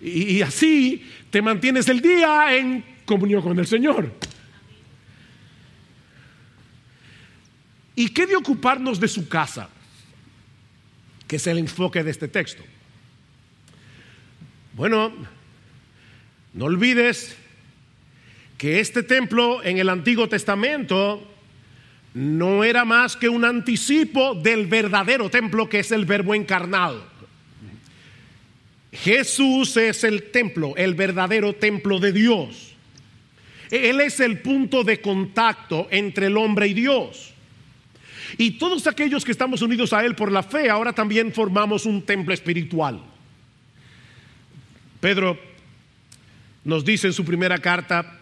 y, 0.00 0.36
y 0.36 0.42
así 0.42 1.04
te 1.30 1.40
mantienes 1.40 1.88
el 1.88 2.00
día 2.00 2.56
en 2.56 2.84
comunión 3.04 3.42
con 3.42 3.58
el 3.58 3.66
Señor. 3.66 4.12
¿Y 7.96 8.08
qué 8.08 8.26
de 8.26 8.36
ocuparnos 8.36 8.98
de 8.98 9.08
su 9.08 9.28
casa? 9.28 9.68
Que 11.26 11.36
es 11.36 11.46
el 11.46 11.58
enfoque 11.58 12.02
de 12.02 12.10
este 12.10 12.28
texto. 12.28 12.62
Bueno, 14.74 15.12
no 16.52 16.64
olvides 16.64 17.36
que 18.58 18.80
este 18.80 19.02
templo 19.02 19.62
en 19.62 19.78
el 19.78 19.88
Antiguo 19.88 20.28
Testamento 20.28 21.30
no 22.14 22.62
era 22.62 22.84
más 22.84 23.16
que 23.16 23.28
un 23.28 23.44
anticipo 23.44 24.34
del 24.34 24.66
verdadero 24.66 25.28
templo 25.28 25.68
que 25.68 25.80
es 25.80 25.90
el 25.90 26.04
verbo 26.04 26.34
encarnado. 26.34 27.04
Jesús 28.92 29.76
es 29.76 30.04
el 30.04 30.30
templo, 30.30 30.74
el 30.76 30.94
verdadero 30.94 31.54
templo 31.54 31.98
de 31.98 32.12
Dios. 32.12 32.74
Él 33.70 34.00
es 34.00 34.20
el 34.20 34.38
punto 34.38 34.84
de 34.84 35.00
contacto 35.00 35.88
entre 35.90 36.26
el 36.26 36.36
hombre 36.36 36.68
y 36.68 36.74
Dios. 36.74 37.32
Y 38.38 38.52
todos 38.52 38.86
aquellos 38.86 39.24
que 39.24 39.32
estamos 39.32 39.62
unidos 39.62 39.92
a 39.92 40.04
Él 40.04 40.14
por 40.14 40.30
la 40.30 40.44
fe, 40.44 40.70
ahora 40.70 40.92
también 40.92 41.32
formamos 41.32 41.84
un 41.86 42.02
templo 42.02 42.32
espiritual. 42.32 43.00
Pedro 45.00 45.38
nos 46.64 46.84
dice 46.84 47.08
en 47.08 47.12
su 47.12 47.24
primera 47.24 47.58
carta, 47.58 48.20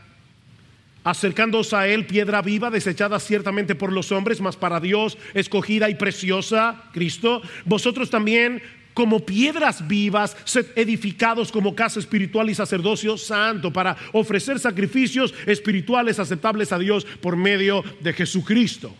acercándose 1.05 1.75
a 1.75 1.89
Él, 1.89 2.07
piedra 2.07 2.43
viva, 2.43 2.71
desechada 2.71 3.19
ciertamente 3.19 3.75
por 3.75 3.93
los 3.93 4.13
hombres, 4.13 4.41
mas 4.41 4.57
para 4.57 4.81
Dios 4.81 5.19
escogida 5.35 5.91
y 5.91 5.95
preciosa, 5.95 6.85
Cristo, 6.93 7.43
vosotros 7.65 8.11
también 8.11 8.63
como 8.95 9.21
piedras 9.21 9.87
vivas, 9.89 10.37
sed 10.45 10.67
edificados 10.77 11.51
como 11.51 11.75
casa 11.75 11.99
espiritual 11.99 12.51
y 12.51 12.55
sacerdocio 12.55 13.17
santo 13.17 13.73
para 13.73 13.97
ofrecer 14.13 14.59
sacrificios 14.59 15.35
espirituales 15.47 16.19
aceptables 16.19 16.73
a 16.73 16.79
Dios 16.79 17.07
por 17.21 17.37
medio 17.37 17.83
de 18.01 18.13
Jesucristo. 18.13 18.95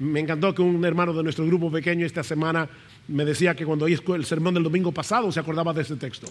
Me 0.00 0.20
encantó 0.20 0.54
que 0.54 0.62
un 0.62 0.84
hermano 0.84 1.12
de 1.12 1.22
nuestro 1.22 1.46
grupo 1.46 1.70
pequeño 1.70 2.06
esta 2.06 2.22
semana 2.22 2.68
me 3.08 3.24
decía 3.24 3.54
que 3.54 3.64
cuando 3.64 3.84
oí 3.84 3.98
el 4.14 4.24
sermón 4.24 4.54
del 4.54 4.62
domingo 4.62 4.92
pasado 4.92 5.30
se 5.32 5.40
acordaba 5.40 5.72
de 5.72 5.82
este 5.82 5.96
texto. 5.96 6.28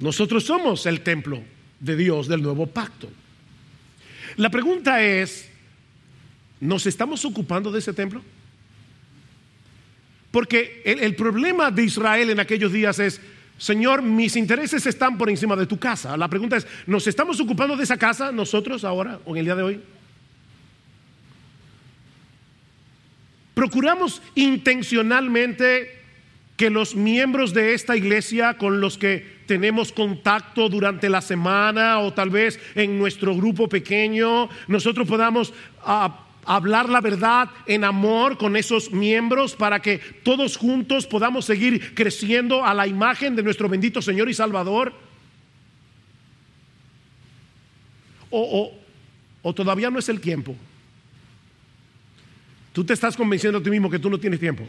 Nosotros 0.00 0.44
somos 0.44 0.86
el 0.86 1.00
templo 1.00 1.40
de 1.82 1.96
Dios 1.96 2.28
del 2.28 2.40
nuevo 2.40 2.66
pacto. 2.66 3.10
La 4.36 4.48
pregunta 4.50 5.02
es, 5.02 5.50
¿nos 6.60 6.86
estamos 6.86 7.24
ocupando 7.24 7.70
de 7.70 7.80
ese 7.80 7.92
templo? 7.92 8.22
Porque 10.30 10.80
el, 10.86 11.14
problema 11.14 11.70
de 11.70 11.84
Israel 11.84 12.30
en 12.30 12.40
aquellos 12.40 12.72
días 12.72 12.98
es, 12.98 13.20
Señor, 13.58 14.00
mis 14.00 14.36
intereses 14.36 14.86
están 14.86 15.18
por 15.18 15.28
encima 15.28 15.56
de 15.56 15.66
tu 15.66 15.78
casa. 15.78 16.16
La 16.16 16.28
pregunta 16.28 16.56
es, 16.56 16.66
¿nos 16.86 17.06
estamos 17.06 17.38
ocupando 17.40 17.76
de 17.76 17.84
esa 17.84 17.98
casa 17.98 18.32
nosotros 18.32 18.84
ahora 18.84 19.20
o 19.26 19.32
en 19.32 19.40
el 19.40 19.44
día 19.44 19.56
de 19.56 19.62
hoy? 19.62 19.80
Procuramos 23.52 24.22
intencionalmente 24.34 26.00
que 26.56 26.70
los 26.70 26.94
miembros 26.94 27.52
de 27.52 27.74
esta 27.74 27.96
iglesia 27.96 28.54
con 28.54 28.80
los 28.80 28.96
que 28.96 29.41
tenemos 29.52 29.92
contacto 29.92 30.70
durante 30.70 31.10
la 31.10 31.20
semana 31.20 31.98
o 31.98 32.14
tal 32.14 32.30
vez 32.30 32.58
en 32.74 32.98
nuestro 32.98 33.36
grupo 33.36 33.68
pequeño, 33.68 34.48
nosotros 34.66 35.06
podamos 35.06 35.52
uh, 35.86 36.08
hablar 36.46 36.88
la 36.88 37.02
verdad 37.02 37.50
en 37.66 37.84
amor 37.84 38.38
con 38.38 38.56
esos 38.56 38.92
miembros 38.92 39.54
para 39.54 39.82
que 39.82 39.98
todos 39.98 40.56
juntos 40.56 41.06
podamos 41.06 41.44
seguir 41.44 41.94
creciendo 41.94 42.64
a 42.64 42.72
la 42.72 42.86
imagen 42.86 43.36
de 43.36 43.42
nuestro 43.42 43.68
bendito 43.68 44.00
Señor 44.00 44.30
y 44.30 44.32
Salvador. 44.32 44.94
O, 48.30 48.40
o, 48.40 48.72
o 49.42 49.52
todavía 49.52 49.90
no 49.90 49.98
es 49.98 50.08
el 50.08 50.18
tiempo. 50.18 50.56
Tú 52.72 52.84
te 52.84 52.94
estás 52.94 53.18
convenciendo 53.18 53.58
a 53.58 53.62
ti 53.62 53.68
mismo 53.68 53.90
que 53.90 53.98
tú 53.98 54.08
no 54.08 54.16
tienes 54.16 54.40
tiempo. 54.40 54.66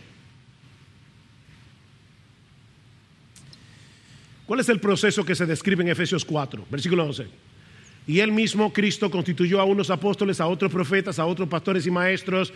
¿Cuál 4.45 4.59
es 4.59 4.69
el 4.69 4.79
proceso 4.79 5.23
que 5.23 5.35
se 5.35 5.45
describe 5.45 5.83
en 5.83 5.89
Efesios 5.89 6.25
4, 6.25 6.65
versículo 6.69 7.05
11? 7.05 7.27
Y 8.05 8.19
él 8.19 8.31
mismo, 8.31 8.73
Cristo, 8.73 9.09
constituyó 9.09 9.61
a 9.61 9.63
unos 9.63 9.89
apóstoles, 9.89 10.41
a 10.41 10.47
otros 10.47 10.71
profetas, 10.71 11.19
a 11.19 11.25
otros 11.25 11.47
pastores 11.47 11.87
y 11.87 11.91
maestros. 11.91 12.53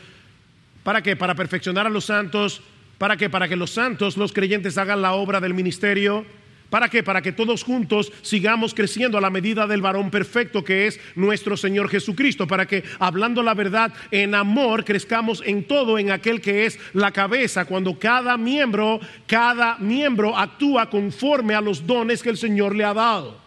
¿Para 0.83 1.01
qué? 1.01 1.15
Para 1.15 1.35
perfeccionar 1.35 1.87
a 1.87 1.89
los 1.89 2.05
santos. 2.05 2.61
¿Para 2.97 3.15
qué? 3.15 3.29
Para 3.29 3.47
que 3.47 3.55
los 3.55 3.71
santos, 3.71 4.17
los 4.17 4.33
creyentes, 4.33 4.77
hagan 4.77 5.01
la 5.01 5.13
obra 5.13 5.39
del 5.39 5.53
ministerio 5.53 6.25
¿Para 6.69 6.89
qué? 6.89 7.01
Para 7.01 7.21
que 7.21 7.31
todos 7.31 7.63
juntos 7.63 8.11
sigamos 8.21 8.73
creciendo 8.73 9.17
a 9.17 9.21
la 9.21 9.29
medida 9.29 9.67
del 9.67 9.81
varón 9.81 10.11
perfecto 10.11 10.65
que 10.65 10.87
es 10.87 10.99
nuestro 11.15 11.55
Señor 11.55 11.89
Jesucristo. 11.89 12.45
Para 12.45 12.65
que, 12.65 12.83
hablando 12.99 13.41
la 13.41 13.53
verdad 13.53 13.93
en 14.11 14.35
amor, 14.35 14.83
crezcamos 14.83 15.41
en 15.45 15.63
todo 15.63 15.97
en 15.97 16.11
aquel 16.11 16.41
que 16.41 16.65
es 16.65 16.77
la 16.93 17.11
cabeza. 17.11 17.63
Cuando 17.63 17.97
cada 17.97 18.35
miembro, 18.35 18.99
cada 19.27 19.77
miembro 19.77 20.37
actúa 20.37 20.89
conforme 20.89 21.55
a 21.55 21.61
los 21.61 21.87
dones 21.87 22.21
que 22.21 22.29
el 22.29 22.37
Señor 22.37 22.75
le 22.75 22.83
ha 22.83 22.93
dado. 22.93 23.39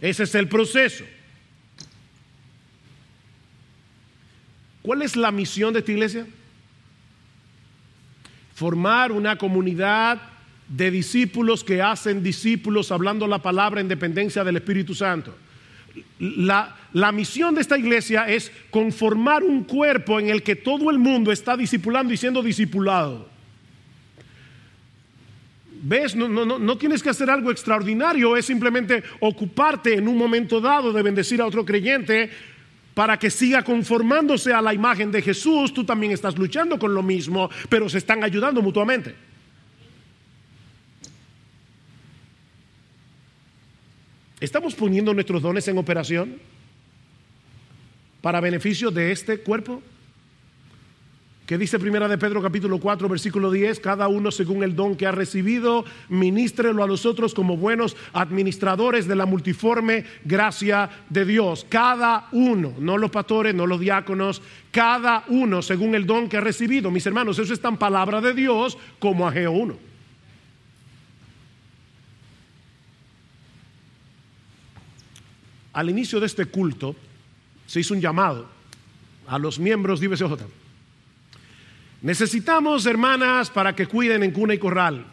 Ese 0.00 0.24
es 0.24 0.34
el 0.34 0.48
proceso. 0.48 1.04
¿Cuál 4.82 5.02
es 5.02 5.16
la 5.16 5.30
misión 5.30 5.72
de 5.72 5.80
esta 5.80 5.92
iglesia? 5.92 6.26
Formar 8.54 9.12
una 9.12 9.36
comunidad 9.38 10.20
de 10.68 10.90
discípulos 10.90 11.64
que 11.64 11.80
hacen 11.80 12.22
discípulos 12.22 12.92
hablando 12.92 13.26
la 13.26 13.40
palabra 13.40 13.80
en 13.80 13.88
dependencia 13.88 14.44
del 14.44 14.56
Espíritu 14.56 14.94
Santo. 14.94 15.34
La, 16.18 16.76
la, 16.92 17.10
misión 17.10 17.54
de 17.54 17.62
esta 17.62 17.78
iglesia 17.78 18.28
es 18.28 18.52
conformar 18.70 19.42
un 19.42 19.64
cuerpo 19.64 20.20
en 20.20 20.28
el 20.28 20.42
que 20.42 20.56
todo 20.56 20.90
el 20.90 20.98
mundo 20.98 21.32
está 21.32 21.56
discipulando 21.56 22.12
y 22.12 22.16
siendo 22.16 22.42
discipulado. 22.42 23.28
¿Ves? 25.80 26.14
No, 26.14 26.28
no, 26.28 26.44
no, 26.44 26.58
no 26.58 26.76
tienes 26.76 27.02
que 27.02 27.10
hacer 27.10 27.30
algo 27.30 27.50
extraordinario, 27.50 28.36
es 28.36 28.46
simplemente 28.46 29.02
ocuparte 29.20 29.94
en 29.94 30.06
un 30.06 30.18
momento 30.18 30.60
dado 30.60 30.92
de 30.92 31.02
bendecir 31.02 31.40
a 31.40 31.46
otro 31.46 31.64
creyente 31.64 32.30
para 32.94 33.16
que 33.18 33.30
siga 33.30 33.62
conformándose 33.62 34.52
a 34.52 34.60
la 34.60 34.74
imagen 34.74 35.12
de 35.12 35.22
Jesús. 35.22 35.72
Tú 35.72 35.84
también 35.84 36.12
estás 36.12 36.36
luchando 36.36 36.78
con 36.78 36.92
lo 36.92 37.02
mismo, 37.02 37.48
pero 37.68 37.88
se 37.88 37.98
están 37.98 38.24
ayudando 38.24 38.60
mutuamente. 38.60 39.27
¿Estamos 44.40 44.76
poniendo 44.76 45.12
nuestros 45.14 45.42
dones 45.42 45.66
en 45.66 45.78
operación 45.78 46.36
para 48.20 48.40
beneficio 48.40 48.92
de 48.92 49.10
este 49.10 49.40
cuerpo? 49.40 49.82
¿Qué 51.44 51.58
dice 51.58 51.80
Primera 51.80 52.06
de 52.06 52.18
Pedro 52.18 52.40
capítulo 52.40 52.78
4 52.78 53.08
versículo 53.08 53.50
10? 53.50 53.80
Cada 53.80 54.06
uno 54.06 54.30
según 54.30 54.62
el 54.62 54.76
don 54.76 54.94
que 54.94 55.06
ha 55.06 55.12
recibido, 55.12 55.84
ministrelo 56.08 56.84
a 56.84 56.86
los 56.86 57.04
otros 57.04 57.34
como 57.34 57.56
buenos 57.56 57.96
administradores 58.12 59.08
de 59.08 59.16
la 59.16 59.26
multiforme 59.26 60.04
gracia 60.24 60.88
de 61.08 61.24
Dios. 61.24 61.66
Cada 61.68 62.28
uno, 62.30 62.74
no 62.78 62.96
los 62.96 63.10
pastores, 63.10 63.56
no 63.56 63.66
los 63.66 63.80
diáconos, 63.80 64.40
cada 64.70 65.24
uno 65.26 65.62
según 65.62 65.96
el 65.96 66.06
don 66.06 66.28
que 66.28 66.36
ha 66.36 66.42
recibido. 66.42 66.92
Mis 66.92 67.06
hermanos, 67.06 67.40
eso 67.40 67.54
está 67.54 67.70
en 67.70 67.78
palabra 67.78 68.20
de 68.20 68.34
Dios 68.34 68.78
como 69.00 69.26
Ageo 69.26 69.50
1. 69.50 69.87
Al 75.78 75.88
inicio 75.88 76.18
de 76.18 76.26
este 76.26 76.46
culto 76.46 76.96
se 77.64 77.78
hizo 77.78 77.94
un 77.94 78.00
llamado 78.00 78.48
a 79.28 79.38
los 79.38 79.60
miembros 79.60 80.00
de 80.00 80.06
IBCJ. 80.06 80.42
Necesitamos 82.02 82.84
hermanas 82.84 83.48
para 83.48 83.76
que 83.76 83.86
cuiden 83.86 84.24
en 84.24 84.32
cuna 84.32 84.54
y 84.54 84.58
corral. 84.58 85.06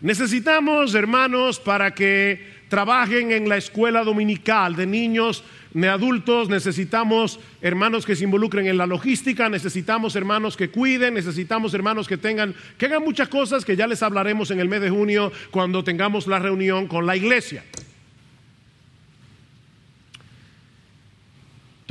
Necesitamos 0.00 0.94
hermanos 0.94 1.60
para 1.60 1.92
que 1.92 2.62
trabajen 2.70 3.32
en 3.32 3.50
la 3.50 3.58
escuela 3.58 4.02
dominical 4.02 4.76
de 4.76 4.86
niños, 4.86 5.44
de 5.74 5.90
adultos, 5.90 6.48
necesitamos 6.48 7.38
hermanos 7.60 8.06
que 8.06 8.16
se 8.16 8.24
involucren 8.24 8.66
en 8.66 8.78
la 8.78 8.86
logística, 8.86 9.50
necesitamos 9.50 10.16
hermanos 10.16 10.56
que 10.56 10.70
cuiden, 10.70 11.12
necesitamos 11.12 11.74
hermanos 11.74 12.08
que 12.08 12.16
tengan, 12.16 12.54
que 12.78 12.86
hagan 12.86 13.04
muchas 13.04 13.28
cosas 13.28 13.66
que 13.66 13.76
ya 13.76 13.86
les 13.86 14.02
hablaremos 14.02 14.50
en 14.50 14.60
el 14.60 14.70
mes 14.70 14.80
de 14.80 14.88
junio 14.88 15.30
cuando 15.50 15.84
tengamos 15.84 16.26
la 16.26 16.38
reunión 16.38 16.86
con 16.86 17.04
la 17.04 17.14
iglesia. 17.14 17.62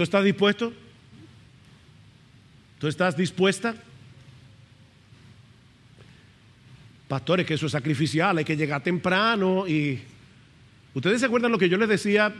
¿Tú 0.01 0.03
estás 0.05 0.23
dispuesto? 0.23 0.73
¿Tú 2.79 2.87
estás 2.87 3.15
dispuesta? 3.15 3.75
Pastores, 7.07 7.45
que 7.45 7.53
eso 7.53 7.67
es 7.67 7.71
sacrificial, 7.71 8.35
hay 8.35 8.43
que 8.43 8.57
llegar 8.57 8.81
temprano 8.81 9.67
y... 9.67 10.01
¿Ustedes 10.95 11.19
se 11.19 11.27
acuerdan 11.27 11.51
lo 11.51 11.59
que 11.59 11.69
yo 11.69 11.77
les 11.77 11.87
decía 11.87 12.33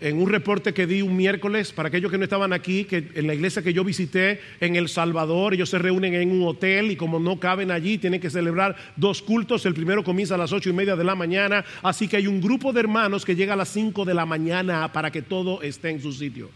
en 0.00 0.16
un 0.16 0.30
reporte 0.30 0.72
que 0.72 0.86
di 0.86 1.02
un 1.02 1.14
miércoles 1.14 1.70
para 1.70 1.88
aquellos 1.88 2.10
que 2.10 2.16
no 2.16 2.24
estaban 2.24 2.54
aquí, 2.54 2.84
que 2.84 3.10
en 3.14 3.26
la 3.26 3.34
iglesia 3.34 3.60
que 3.60 3.74
yo 3.74 3.84
visité 3.84 4.40
en 4.60 4.74
El 4.74 4.88
Salvador, 4.88 5.52
ellos 5.52 5.68
se 5.68 5.78
reúnen 5.78 6.14
en 6.14 6.30
un 6.30 6.48
hotel 6.48 6.90
y 6.90 6.96
como 6.96 7.20
no 7.20 7.38
caben 7.38 7.72
allí, 7.72 7.98
tienen 7.98 8.22
que 8.22 8.30
celebrar 8.30 8.74
dos 8.96 9.20
cultos. 9.20 9.66
El 9.66 9.74
primero 9.74 10.02
comienza 10.02 10.36
a 10.36 10.38
las 10.38 10.54
ocho 10.54 10.70
y 10.70 10.72
media 10.72 10.96
de 10.96 11.04
la 11.04 11.14
mañana, 11.14 11.62
así 11.82 12.08
que 12.08 12.16
hay 12.16 12.26
un 12.26 12.40
grupo 12.40 12.72
de 12.72 12.80
hermanos 12.80 13.26
que 13.26 13.36
llega 13.36 13.52
a 13.52 13.56
las 13.56 13.68
cinco 13.68 14.06
de 14.06 14.14
la 14.14 14.24
mañana 14.24 14.90
para 14.94 15.10
que 15.10 15.20
todo 15.20 15.60
esté 15.60 15.90
en 15.90 16.00
su 16.00 16.10
sitio. 16.10 16.48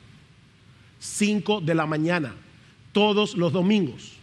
Cinco 1.00 1.60
de 1.60 1.74
la 1.74 1.86
mañana, 1.86 2.34
todos 2.92 3.36
los 3.36 3.52
domingos. 3.52 4.20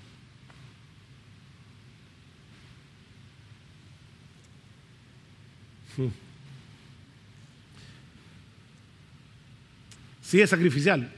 Sí 10.22 10.42
es 10.42 10.50
sacrificial. 10.50 11.10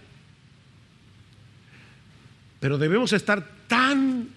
Pero 2.59 2.77
debemos 2.77 3.11
estar 3.11 3.43
tan 3.67 4.29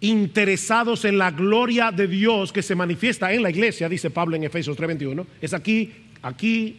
interesados 0.00 1.04
en 1.04 1.18
la 1.18 1.32
gloria 1.32 1.90
de 1.90 2.06
Dios 2.06 2.52
que 2.52 2.62
se 2.62 2.76
manifiesta 2.76 3.32
en 3.32 3.42
la 3.42 3.50
iglesia, 3.50 3.88
dice 3.88 4.08
Pablo 4.08 4.36
en 4.36 4.44
Efesios 4.44 4.76
3:21. 4.76 5.26
Es 5.40 5.52
aquí, 5.52 5.92
aquí, 6.22 6.78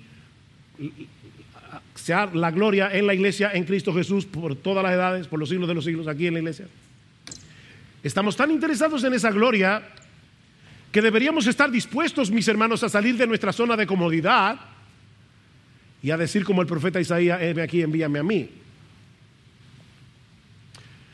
sea 2.02 2.26
la 2.34 2.50
gloria 2.50 2.90
en 2.92 3.06
la 3.06 3.14
iglesia 3.14 3.52
en 3.54 3.64
Cristo 3.64 3.94
Jesús 3.94 4.26
por 4.26 4.56
todas 4.56 4.84
las 4.84 4.94
edades, 4.94 5.28
por 5.28 5.40
los 5.40 5.50
siglos 5.50 5.68
de 5.68 5.76
los 5.76 5.86
siglos, 5.86 6.08
aquí 6.08 6.28
en 6.28 6.34
la 6.34 6.40
iglesia. 6.40 6.68
Estamos 8.04 8.36
tan 8.36 8.50
interesados 8.50 9.04
en 9.04 9.14
esa 9.14 9.30
gloria 9.30 9.84
que 10.92 11.02
deberíamos 11.02 11.46
estar 11.46 11.70
dispuestos, 11.70 12.32
mis 12.32 12.48
hermanos, 12.48 12.84
a 12.84 12.90
salir 12.90 13.16
de 13.18 13.28
nuestra 13.28 13.54
zona 13.54 13.78
de 13.78 13.86
comodidad 13.86 14.60
y 16.02 16.10
a 16.10 16.18
decir 16.18 16.44
como 16.44 16.62
el 16.62 16.68
profeta 16.68 17.00
Isaías, 17.00 17.40
heme 17.40 17.62
aquí, 17.62 17.82
envíame 17.82 18.20
a 18.20 18.24
mí. 18.24 18.50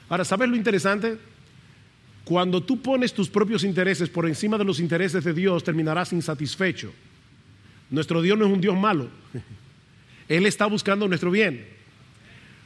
Ahora, 0.08 0.24
¿sabes 0.24 0.48
lo 0.48 0.56
interesante? 0.56 1.18
Cuando 2.24 2.64
tú 2.64 2.82
pones 2.82 3.14
tus 3.14 3.30
propios 3.30 3.66
intereses 3.66 4.10
por 4.10 4.26
encima 4.26 4.58
de 4.58 4.64
los 4.64 4.80
intereses 4.80 5.22
de 5.26 5.34
Dios, 5.34 5.66
terminarás 5.66 6.14
insatisfecho. 6.14 6.94
Nuestro 7.90 8.22
Dios 8.22 8.38
no 8.38 8.46
es 8.46 8.54
un 8.54 8.62
Dios 8.62 8.76
malo. 8.78 9.10
Él 10.28 10.46
está 10.46 10.66
buscando 10.66 11.08
nuestro 11.08 11.32
bien. 11.32 11.66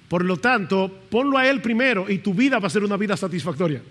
Por 0.07 0.25
lo 0.25 0.37
tanto, 0.37 0.91
ponlo 1.09 1.37
a 1.37 1.47
Él 1.47 1.61
primero 1.61 2.09
y 2.09 2.17
tu 2.17 2.33
vida 2.33 2.59
va 2.59 2.67
a 2.67 2.69
ser 2.69 2.83
una 2.83 2.97
vida 2.97 3.15
satisfactoria. 3.15 3.81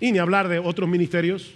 Y 0.00 0.12
ni 0.12 0.18
hablar 0.18 0.48
de 0.48 0.58
otros 0.58 0.88
ministerios. 0.88 1.52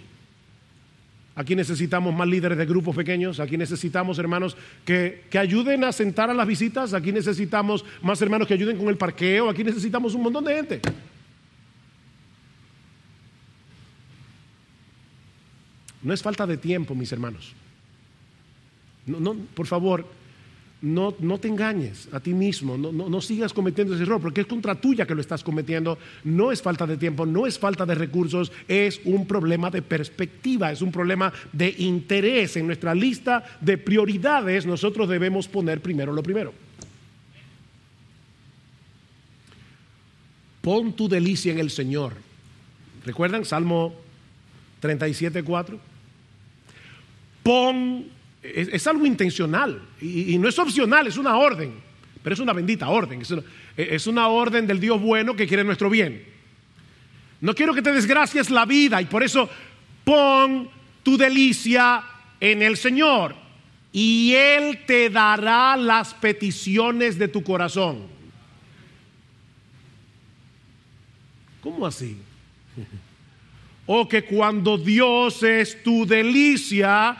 Aquí 1.35 1.55
necesitamos 1.55 2.15
más 2.15 2.27
líderes 2.27 2.57
de 2.57 2.65
grupos 2.65 2.95
pequeños. 2.95 3.39
Aquí 3.39 3.57
necesitamos 3.57 4.17
hermanos 4.17 4.57
que, 4.85 5.25
que, 5.29 5.37
ayuden 5.37 5.83
a 5.83 5.91
sentar 5.91 6.31
a 6.31 6.33
las 6.33 6.47
visitas. 6.47 6.95
Aquí 6.95 7.11
necesitamos 7.11 7.85
más 8.01 8.19
hermanos 8.23 8.47
que 8.47 8.55
ayuden 8.55 8.77
con 8.77 8.87
el 8.87 8.97
parqueo. 8.97 9.49
Aquí 9.49 9.63
necesitamos 9.63 10.15
un 10.15 10.23
montón 10.23 10.45
de 10.45 10.55
gente. 10.55 10.81
No 16.01 16.13
es 16.13 16.23
falta 16.23 16.47
de 16.47 16.57
tiempo, 16.57 16.95
mis 16.95 17.11
hermanos. 17.11 17.53
No, 19.07 19.19
no, 19.19 19.35
por 19.53 19.65
favor, 19.65 20.05
no, 20.81 21.15
no, 21.19 21.39
te 21.39 21.47
engañes 21.47 22.07
a 22.11 22.19
ti 22.19 22.33
mismo, 22.33 22.77
no, 22.77 22.91
no, 22.91 23.21
sigas 23.21 23.51
cometiendo 23.51 23.95
ese 23.95 24.03
error, 24.03 24.21
porque 24.21 24.41
es 24.41 24.47
contra 24.47 24.75
tuya 24.75 25.07
que 25.07 25.15
lo 25.15 25.21
estás 25.21 25.43
cometiendo. 25.43 25.97
No 26.23 26.51
es 26.51 26.61
falta 26.61 26.85
de 26.85 26.97
tiempo, 26.97 27.25
no 27.25 27.47
es 27.47 27.57
falta 27.57 27.85
de 27.85 27.95
recursos, 27.95 28.51
es 28.67 29.01
un 29.05 29.25
problema 29.25 29.71
de 29.71 29.81
perspectiva, 29.81 30.71
es 30.71 30.81
un 30.81 30.91
problema 30.91 31.33
de 31.51 31.73
interés. 31.79 32.57
En 32.57 32.67
nuestra 32.67 32.93
lista 32.93 33.43
de 33.59 33.77
prioridades 33.77 34.65
nosotros 34.65 35.09
debemos 35.09 35.47
poner 35.47 35.81
primero 35.81 36.13
lo 36.13 36.21
primero. 36.21 36.53
Pon 40.61 40.93
tu 40.93 41.07
delicia 41.07 41.53
en 41.53 41.59
el 41.59 41.71
Señor. 41.71 42.13
¿Recuerdan 43.05 43.45
Salmo 43.45 43.95
37, 44.81 45.41
4? 45.41 45.79
Pon 47.41 48.16
es, 48.55 48.87
algo 48.87 49.05
intencional 49.05 49.81
y, 50.01 50.37
no 50.37 50.47
es 50.47 50.57
opcional, 50.59 51.07
es 51.07 51.17
una 51.17 51.35
orden, 51.37 51.73
pero 52.23 52.33
es 52.33 52.39
una 52.39 52.53
bendita 52.53 52.89
orden, 52.89 53.21
es 53.21 53.31
una, 53.31 53.43
es 53.75 54.07
una 54.07 54.27
orden 54.27 54.67
del 54.67 54.79
Dios 54.79 55.01
bueno 55.01 55.35
que 55.35 55.47
quiere 55.47 55.63
nuestro 55.63 55.89
bien. 55.89 56.23
No 57.41 57.53
quiero 57.53 57.73
que 57.73 57.81
te 57.81 57.91
desgracies 57.91 58.49
la 58.49 58.65
vida 58.65 59.01
y 59.01 59.05
por 59.05 59.23
eso 59.23 59.49
pon 60.03 60.69
tu 61.03 61.17
delicia 61.17 62.03
en 62.39 62.61
el 62.61 62.77
Señor 62.77 63.35
y 63.91 64.33
Él 64.33 64.79
te 64.85 65.09
dará 65.09 65.75
las 65.75 66.13
peticiones 66.13 67.17
de 67.17 67.27
tu 67.27 67.43
corazón. 67.43 68.03
¿Cómo 71.61 71.85
así? 71.85 72.17
O 73.89 74.05
que 74.05 74.25
cuando 74.25 74.77
Dios 74.77 75.41
es 75.43 75.81
tu 75.81 76.05
delicia, 76.05 77.15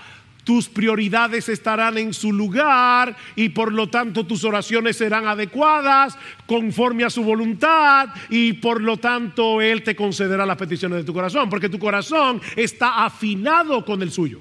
tus 0.47 0.69
prioridades 0.69 1.49
estarán 1.49 1.97
en 1.97 2.13
su 2.13 2.31
lugar 2.31 3.17
y 3.35 3.49
por 3.49 3.73
lo 3.73 3.89
tanto 3.89 4.25
tus 4.25 4.45
oraciones 4.45 4.95
serán 4.95 5.27
adecuadas 5.27 6.17
conforme 6.45 7.03
a 7.03 7.09
su 7.09 7.21
voluntad 7.21 8.07
y 8.29 8.53
por 8.53 8.81
lo 8.81 8.95
tanto 8.95 9.61
Él 9.61 9.83
te 9.83 9.93
concederá 9.93 10.45
las 10.45 10.55
peticiones 10.55 10.99
de 10.99 11.03
tu 11.03 11.13
corazón, 11.13 11.49
porque 11.49 11.67
tu 11.67 11.77
corazón 11.77 12.39
está 12.55 13.03
afinado 13.03 13.83
con 13.83 14.01
el 14.01 14.09
suyo. 14.09 14.39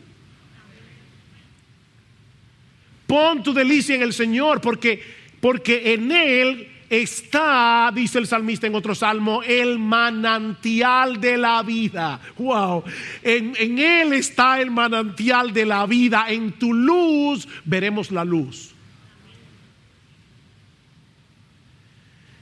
Pon 3.09 3.43
tu 3.43 3.53
delicia 3.53 3.97
en 3.97 4.03
el 4.03 4.13
Señor, 4.13 4.61
porque, 4.61 5.03
porque 5.41 5.93
en 5.93 6.13
Él 6.13 6.69
está, 6.91 7.91
dice 7.95 8.19
el 8.19 8.27
salmista 8.27 8.67
en 8.67 8.75
otro 8.75 8.95
salmo, 8.95 9.43
el 9.43 9.79
manantial 9.79 11.21
de 11.21 11.37
la 11.37 11.63
vida. 11.63 12.21
Wow, 12.39 12.85
en, 13.23 13.55
en, 13.59 13.79
Él 13.79 14.13
está 14.13 14.61
el 14.61 14.71
manantial 14.71 15.53
de 15.53 15.67
la 15.67 15.87
vida. 15.87 16.27
En 16.29 16.53
tu 16.53 16.73
luz 16.73 17.49
veremos 17.65 18.11
la 18.11 18.25
luz. 18.25 18.77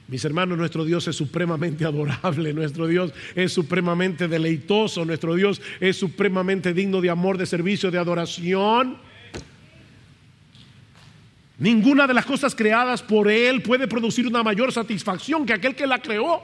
Mis 0.07 0.25
hermanos, 0.25 0.59
nuestro 0.59 0.85
Dios 0.85 1.09
es 1.09 1.17
supremamente 1.17 1.85
adorable, 1.85 2.53
nuestro 2.53 2.87
Dios 2.87 3.13
es 3.35 3.53
supremamente 3.53 4.29
deleitoso, 4.29 5.05
nuestro 5.05 5.35
Dios 5.35 5.63
es 5.81 5.97
supremamente 5.97 6.75
digno 6.75 7.01
de 7.01 7.09
amor, 7.09 7.39
de 7.39 7.47
servicio, 7.47 7.91
de 7.91 7.99
adoración. 7.99 8.99
Ninguna 11.59 12.07
de 12.07 12.15
las 12.15 12.27
cosas 12.27 12.55
creadas 12.55 13.03
por 13.03 13.31
Él 13.31 13.63
puede 13.63 13.87
producir 13.87 14.27
una 14.27 14.43
mayor 14.43 14.73
satisfacción 14.73 15.47
que 15.47 15.53
aquel 15.53 15.77
que 15.77 15.87
la 15.87 16.01
creó. 16.01 16.43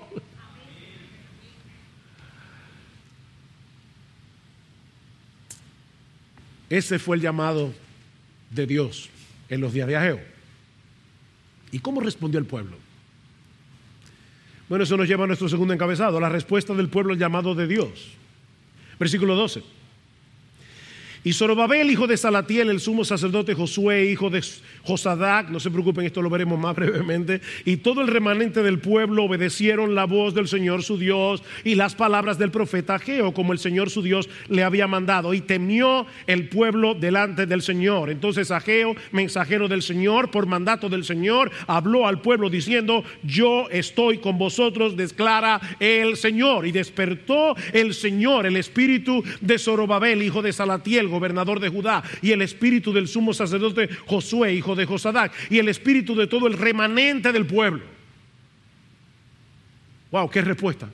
Ese 6.69 7.01
fue 7.01 7.17
el 7.17 7.23
llamado 7.23 7.75
de 8.51 8.67
Dios 8.67 9.11
en 9.49 9.61
los 9.61 9.73
días 9.73 9.89
de 9.89 9.97
Ageo. 9.97 10.21
¿Y 11.73 11.81
cómo 11.81 12.01
respondió 12.01 12.39
el 12.39 12.47
pueblo? 12.47 12.77
Bueno, 14.69 14.85
eso 14.85 14.97
nos 14.97 15.09
lleva 15.09 15.25
a 15.25 15.27
nuestro 15.27 15.49
segundo 15.49 15.75
encabezado, 15.75 16.21
la 16.21 16.29
respuesta 16.29 16.75
del 16.75 16.89
pueblo 16.89 17.13
al 17.13 17.19
llamado 17.19 17.57
de 17.57 17.67
Dios. 17.67 18.13
Versículo 19.01 19.35
12. 19.35 19.80
Y 21.23 21.35
Zorobabel, 21.35 21.91
hijo 21.91 22.07
de 22.07 22.17
Salatiel, 22.17 22.71
el 22.71 22.81
sumo 22.81 23.05
sacerdote 23.05 23.55
Josué, 23.55 24.11
hijo 24.11 24.31
de 24.31 24.43
Josadac, 24.83 25.51
no 25.51 25.61
se 25.61 25.71
preocupen, 25.71 26.07
esto 26.07 26.23
lo 26.23 26.31
veremos 26.31 26.59
más 26.59 26.75
brevemente, 26.77 27.43
y 27.67 27.79
todo 27.79 28.01
el 28.01 28.09
remanente 28.09 28.63
del 28.63 28.79
pueblo 28.79 29.25
obedecieron 29.25 29.95
la 29.95 30.07
voz 30.07 30.35
del 30.35 30.49
Señor 30.49 30.83
su 30.83 30.97
Dios 30.97 31.43
y 31.63 31.75
las 31.75 31.95
palabras 31.95 32.39
del 32.39 32.51
profeta 32.51 32.99
Geo, 32.99 33.35
como 33.35 33.53
el 33.53 33.59
Señor 33.59 33.91
su 33.91 34.01
Dios 34.01 34.31
le 34.49 34.65
había 34.65 34.87
mandado, 34.87 35.35
y 35.35 35.43
temió 35.43 36.07
el 36.27 36.49
pueblo 36.49 36.95
delante 36.95 37.45
del 37.45 37.61
Señor. 37.61 38.09
Entonces 38.09 38.51
Ageo, 38.51 38.95
mensajero 39.13 39.69
del 39.69 39.83
Señor, 39.83 40.31
por 40.31 40.47
mandato 40.47 40.89
del 40.89 41.05
Señor, 41.05 41.51
habló 41.67 42.07
al 42.07 42.23
pueblo 42.23 42.49
diciendo, 42.49 43.05
yo 43.23 43.69
estoy 43.71 44.19
con 44.19 44.39
vosotros, 44.39 44.97
declara 44.97 45.61
el 45.79 46.17
Señor. 46.17 46.67
Y 46.67 46.73
despertó 46.73 47.55
el 47.73 47.95
Señor, 47.95 48.47
el 48.47 48.57
espíritu 48.57 49.23
de 49.41 49.59
Zorobabel, 49.59 50.23
hijo 50.23 50.43
de 50.43 50.53
Salatiel, 50.53 51.10
gobernador 51.11 51.61
de 51.61 51.69
Judá, 51.69 52.03
y 52.23 52.33
el 52.33 52.43
espíritu 52.43 52.93
del 52.93 53.09
sumo 53.09 53.35
sacerdote 53.35 53.89
Josué, 54.07 54.55
hijo 54.55 54.75
de 54.75 54.87
Josadac, 54.87 55.33
y 55.51 55.59
el 55.59 55.69
espíritu 55.69 56.15
de 56.15 56.27
todo 56.27 56.47
el 56.47 56.55
remanente 56.55 57.33
del 57.33 57.47
pueblo. 57.47 57.83
Wow, 60.11 60.31
qué 60.31 60.43
respuesta. 60.43 60.89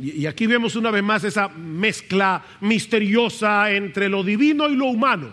Y 0.00 0.26
aquí 0.26 0.46
vemos 0.46 0.76
una 0.76 0.92
vez 0.92 1.02
más 1.02 1.24
esa 1.24 1.48
mezcla 1.48 2.44
misteriosa 2.60 3.72
entre 3.72 4.08
lo 4.08 4.22
divino 4.22 4.68
y 4.68 4.76
lo 4.76 4.86
humano. 4.86 5.30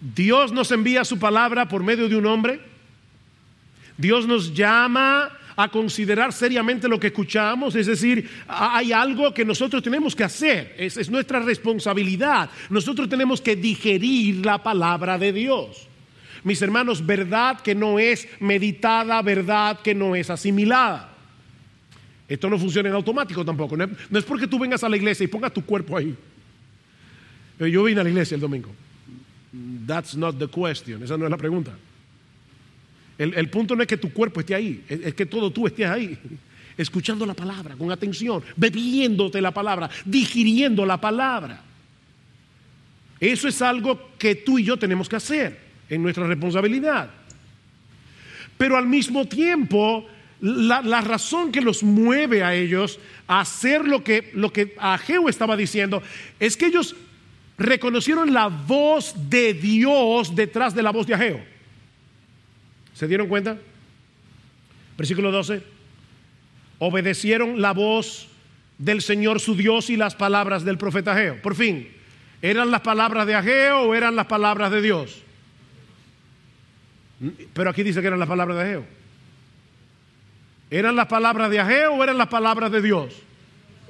Dios 0.00 0.52
nos 0.52 0.72
envía 0.72 1.04
su 1.04 1.18
palabra 1.18 1.68
por 1.68 1.82
medio 1.84 2.08
de 2.08 2.16
un 2.16 2.26
hombre. 2.26 2.60
Dios 3.96 4.26
nos 4.26 4.52
llama 4.52 5.30
a 5.56 5.68
considerar 5.68 6.32
seriamente 6.32 6.88
lo 6.88 6.98
que 6.98 7.08
escuchamos, 7.08 7.74
es 7.74 7.86
decir, 7.86 8.28
hay 8.48 8.92
algo 8.92 9.32
que 9.32 9.44
nosotros 9.44 9.82
tenemos 9.82 10.14
que 10.16 10.24
hacer, 10.24 10.74
es, 10.78 10.96
es 10.96 11.10
nuestra 11.10 11.40
responsabilidad, 11.40 12.50
nosotros 12.70 13.08
tenemos 13.08 13.40
que 13.40 13.56
digerir 13.56 14.44
la 14.44 14.62
palabra 14.62 15.18
de 15.18 15.32
Dios. 15.32 15.88
Mis 16.44 16.60
hermanos, 16.60 17.04
verdad 17.04 17.60
que 17.60 17.74
no 17.74 17.98
es 17.98 18.28
meditada, 18.38 19.20
verdad 19.22 19.80
que 19.80 19.94
no 19.94 20.14
es 20.14 20.28
asimilada. 20.28 21.14
Esto 22.28 22.50
no 22.50 22.58
funciona 22.58 22.88
en 22.90 22.94
automático 22.94 23.44
tampoco. 23.44 23.76
No 23.76 24.18
es, 24.18 24.24
porque 24.24 24.46
tú 24.46 24.58
vengas 24.58 24.84
a 24.84 24.88
la 24.88 24.96
iglesia 24.96 25.24
y 25.24 25.26
pongas 25.26 25.52
tu 25.52 25.64
cuerpo 25.64 25.96
ahí. 25.96 26.14
Yo 27.58 27.84
vine 27.84 28.00
a 28.00 28.04
la 28.04 28.10
iglesia 28.10 28.34
el 28.34 28.40
domingo. 28.42 28.70
That's 29.86 30.16
not 30.16 30.38
the 30.38 30.48
question. 30.48 31.02
Esa 31.02 31.16
no 31.16 31.24
es 31.24 31.30
la 31.30 31.36
pregunta. 31.36 31.72
El, 33.16 33.48
punto 33.48 33.76
no 33.76 33.82
es 33.82 33.88
que 33.88 33.96
tu 33.96 34.12
cuerpo 34.12 34.40
esté 34.40 34.54
ahí, 34.54 34.84
es, 34.88 35.14
que 35.14 35.26
todo 35.26 35.50
tú 35.50 35.66
estés 35.66 35.86
ahí, 35.86 36.18
escuchando 36.76 37.24
la 37.24 37.34
palabra 37.34 37.76
con 37.76 37.90
atención, 37.92 38.42
bebiéndote 38.56 39.40
la 39.40 39.52
palabra, 39.52 39.88
digiriendo 40.04 40.84
la 40.84 41.00
palabra. 41.00 41.62
Eso 43.20 43.46
es 43.46 43.62
algo 43.62 44.10
que 44.18 44.34
tú 44.34 44.58
y 44.58 44.64
yo 44.64 44.76
tenemos 44.76 45.08
que 45.08 45.16
hacer 45.16 45.60
en 45.88 46.02
nuestra 46.02 46.26
responsabilidad. 46.26 47.10
Pero 48.58 48.76
al 48.76 48.86
mismo 48.86 49.26
tiempo, 49.26 50.06
la, 50.40 51.00
razón 51.00 51.52
que 51.52 51.60
los 51.60 51.82
mueve 51.82 52.42
a 52.42 52.54
ellos 52.54 52.98
a 53.26 53.40
hacer 53.40 53.86
lo 53.86 54.02
que, 54.02 54.30
lo 54.34 54.52
que 54.52 54.74
estaba 55.28 55.56
diciendo 55.56 56.02
es 56.40 56.56
que 56.56 56.66
ellos 56.66 56.96
reconocieron 57.56 58.32
la 58.32 58.48
voz 58.48 59.14
de 59.30 59.54
Dios 59.54 60.34
detrás 60.34 60.74
de 60.74 60.82
la 60.82 60.90
voz 60.90 61.06
de 61.06 61.14
Ageo. 61.14 61.53
¿Se 62.94 63.08
dieron 63.08 63.28
cuenta? 63.28 63.58
Versículo 64.96 65.30
12. 65.30 65.62
Obedecieron 66.78 67.60
la 67.60 67.72
voz 67.72 68.28
del 68.78 69.02
Señor 69.02 69.40
su 69.40 69.56
Dios 69.56 69.90
y 69.90 69.96
las 69.96 70.14
palabras 70.14 70.64
del 70.64 70.78
profeta 70.78 71.12
Ageo. 71.12 71.42
Por 71.42 71.54
fin, 71.54 71.88
¿eran 72.40 72.70
las 72.70 72.80
palabras 72.80 73.26
de 73.26 73.34
Ageo 73.34 73.82
o 73.82 73.94
eran 73.94 74.16
las 74.16 74.26
palabras 74.26 74.70
de 74.70 74.80
Dios? 74.82 75.22
Pero 77.52 77.70
aquí 77.70 77.82
dice 77.82 78.00
que 78.00 78.06
eran 78.06 78.18
las 78.18 78.28
palabras 78.28 78.56
de 78.56 78.62
Ageo. 78.62 78.86
¿Eran 80.70 80.96
las 80.96 81.06
palabras 81.06 81.50
de 81.50 81.60
Ageo 81.60 81.94
o 81.94 82.02
eran 82.02 82.18
las 82.18 82.28
palabras 82.28 82.70
de 82.70 82.82
Dios? 82.82 83.14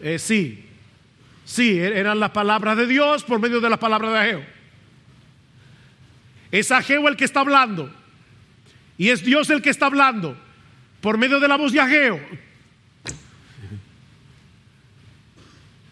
Eh, 0.03 0.19
sí, 0.19 0.67
sí, 1.45 1.79
er-, 1.79 1.97
eran 1.97 2.21
las 2.21 2.31
palabras 2.31 2.77
de 2.77 2.87
Dios 2.87 3.25
por 3.25 3.41
medio 3.41 3.61
de 3.61 3.71
las 3.71 3.79
palabras 3.79 4.13
de 4.13 4.19
Ageo. 4.19 4.45
Es 6.51 6.71
Ageo 6.71 7.09
el 7.09 7.17
que 7.17 7.25
está 7.25 7.41
hablando. 7.41 7.91
Y 8.97 9.11
es 9.11 9.25
Dios 9.25 9.51
el 9.51 9.63
que 9.63 9.71
está 9.71 9.87
hablando 9.87 10.37
por 11.01 11.19
medio 11.19 11.41
de 11.41 11.49
la 11.49 11.57
voz 11.57 11.73
de 11.73 11.81
Ageo. 11.81 12.21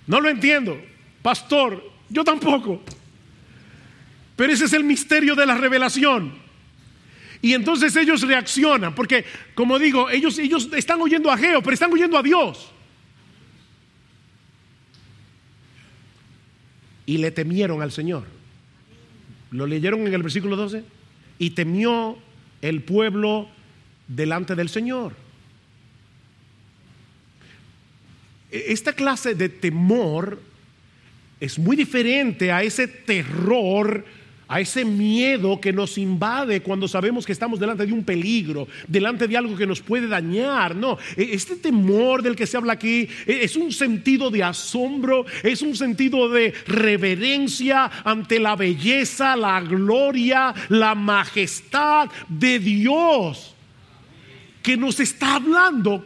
No 0.06 0.20
lo 0.20 0.28
entiendo, 0.28 0.80
pastor, 1.22 1.82
yo 2.08 2.24
tampoco. 2.24 2.82
Pero 4.36 4.52
ese 4.52 4.64
es 4.64 4.72
el 4.72 4.84
misterio 4.84 5.34
de 5.34 5.46
la 5.46 5.56
revelación. 5.56 6.34
Y 7.40 7.54
entonces 7.54 7.94
ellos 7.96 8.22
reaccionan, 8.22 8.94
porque 8.94 9.24
como 9.54 9.78
digo, 9.78 10.08
ellos, 10.08 10.38
ellos 10.38 10.68
están 10.74 11.00
oyendo 11.00 11.30
a 11.30 11.34
Ageo, 11.34 11.60
pero 11.62 11.74
están 11.74 11.92
oyendo 11.92 12.16
a 12.16 12.22
Dios. 12.22 12.70
Y 17.04 17.18
le 17.18 17.32
temieron 17.32 17.82
al 17.82 17.90
Señor. 17.90 18.24
¿Lo 19.50 19.66
leyeron 19.66 20.06
en 20.06 20.14
el 20.14 20.22
versículo 20.22 20.56
12? 20.56 20.84
Y 21.38 21.50
temió 21.50 22.16
el 22.62 22.82
pueblo 22.82 23.48
delante 24.08 24.54
del 24.54 24.68
Señor. 24.68 25.12
E, 28.50 28.72
esta 28.72 28.92
clase 28.92 29.34
de 29.34 29.48
temor 29.48 30.40
es 31.40 31.58
muy 31.58 31.76
diferente 31.76 32.52
a 32.52 32.62
ese 32.62 32.86
terror, 32.86 34.04
a 34.52 34.60
ese 34.60 34.84
miedo 34.84 35.58
que 35.58 35.72
nos 35.72 35.96
invade 35.96 36.60
cuando 36.60 36.86
sabemos 36.86 37.24
que 37.24 37.32
estamos 37.32 37.58
delante 37.58 37.86
de 37.86 37.92
un 37.94 38.04
peligro, 38.04 38.68
delante 38.86 39.26
de 39.26 39.34
algo 39.34 39.56
que 39.56 39.66
nos 39.66 39.80
puede 39.80 40.06
dañar. 40.06 40.76
No, 40.76 40.98
e, 41.16 41.32
este 41.32 41.56
temor 41.56 42.20
del 42.20 42.36
que 42.36 42.46
se 42.46 42.58
habla 42.58 42.74
aquí 42.74 43.08
e, 43.26 43.44
es 43.44 43.56
un 43.56 43.72
sentido 43.72 44.30
de 44.30 44.42
asombro, 44.42 45.24
es 45.42 45.62
un 45.62 45.74
sentido 45.74 46.28
de 46.28 46.52
reverencia 46.66 47.90
ante 48.04 48.38
la 48.38 48.54
belleza, 48.54 49.36
la 49.36 49.58
gloria, 49.62 50.52
la 50.68 50.94
majestad 50.94 52.10
de 52.28 52.58
Dios 52.58 53.54
que 54.62 54.76
nos 54.76 55.00
está 55.00 55.36
hablando. 55.36 56.04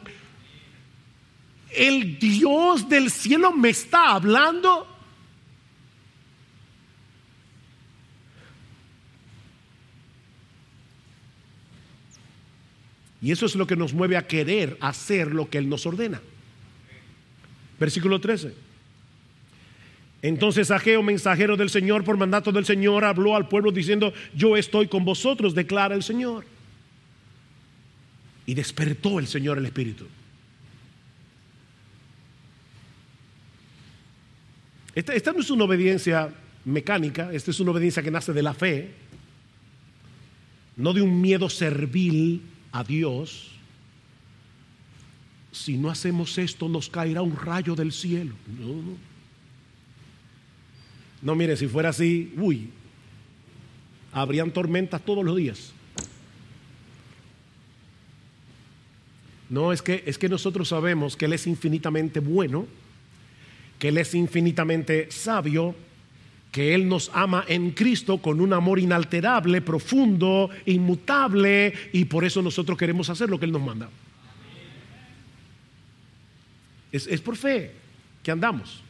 El 1.74 2.20
Dios 2.20 2.88
del 2.88 3.10
cielo 3.10 3.50
me 3.50 3.70
está 3.70 4.12
hablando. 4.12 4.95
Y 13.22 13.32
eso 13.32 13.46
es 13.46 13.54
lo 13.54 13.66
que 13.66 13.76
nos 13.76 13.94
mueve 13.94 14.16
a 14.16 14.26
querer 14.26 14.76
hacer 14.80 15.32
lo 15.32 15.48
que 15.48 15.58
Él 15.58 15.68
nos 15.68 15.86
ordena. 15.86 16.20
Versículo 17.78 18.20
13. 18.20 18.54
Entonces 20.22 20.70
Ageo, 20.70 21.02
mensajero 21.02 21.56
del 21.56 21.70
Señor, 21.70 22.04
por 22.04 22.16
mandato 22.16 22.52
del 22.52 22.64
Señor, 22.64 23.04
habló 23.04 23.36
al 23.36 23.48
pueblo 23.48 23.70
diciendo, 23.70 24.12
yo 24.34 24.56
estoy 24.56 24.88
con 24.88 25.04
vosotros, 25.04 25.54
declara 25.54 25.94
el 25.94 26.02
Señor. 26.02 26.44
Y 28.46 28.54
despertó 28.54 29.18
el 29.18 29.26
Señor 29.26 29.58
el 29.58 29.66
Espíritu. 29.66 30.06
Esta, 34.94 35.14
esta 35.14 35.32
no 35.32 35.40
es 35.40 35.50
una 35.50 35.64
obediencia 35.64 36.30
mecánica, 36.64 37.30
esta 37.32 37.50
es 37.50 37.60
una 37.60 37.72
obediencia 37.72 38.02
que 38.02 38.10
nace 38.10 38.32
de 38.32 38.42
la 38.42 38.54
fe, 38.54 38.90
no 40.76 40.92
de 40.92 41.02
un 41.02 41.20
miedo 41.20 41.50
servil 41.50 42.42
a 42.76 42.84
Dios, 42.84 43.52
si 45.50 45.78
no 45.78 45.88
hacemos 45.88 46.36
esto 46.36 46.68
nos 46.68 46.90
caerá 46.90 47.22
un 47.22 47.34
rayo 47.34 47.74
del 47.74 47.90
cielo. 47.90 48.34
No, 48.60 48.66
no. 48.66 48.96
No, 51.22 51.34
mire, 51.34 51.56
si 51.56 51.66
fuera 51.66 51.88
así, 51.88 52.34
uy, 52.36 52.68
habrían 54.12 54.50
tormentas 54.50 55.02
todos 55.02 55.24
los 55.24 55.34
días. 55.36 55.72
No, 59.48 59.72
es 59.72 59.80
que, 59.80 60.02
es 60.04 60.18
que 60.18 60.28
nosotros 60.28 60.68
sabemos 60.68 61.16
que 61.16 61.24
Él 61.24 61.32
es 61.32 61.46
infinitamente 61.46 62.20
bueno, 62.20 62.66
que 63.78 63.88
Él 63.88 63.96
es 63.96 64.14
infinitamente 64.14 65.10
sabio, 65.10 65.74
que 66.56 66.74
Él 66.74 66.88
nos 66.88 67.10
ama 67.12 67.44
en 67.48 67.72
Cristo 67.72 68.16
con 68.16 68.40
un 68.40 68.54
amor 68.54 68.78
inalterable, 68.78 69.60
profundo, 69.60 70.48
inmutable, 70.64 71.74
y 71.92 72.06
por 72.06 72.24
eso 72.24 72.40
nosotros 72.40 72.78
queremos 72.78 73.10
hacer 73.10 73.28
lo 73.28 73.38
que 73.38 73.44
Él 73.44 73.52
nos 73.52 73.60
manda. 73.60 73.90
Es, 76.90 77.20
por 77.20 77.36
fe 77.36 77.72
que 78.22 78.30
andamos. 78.30 78.82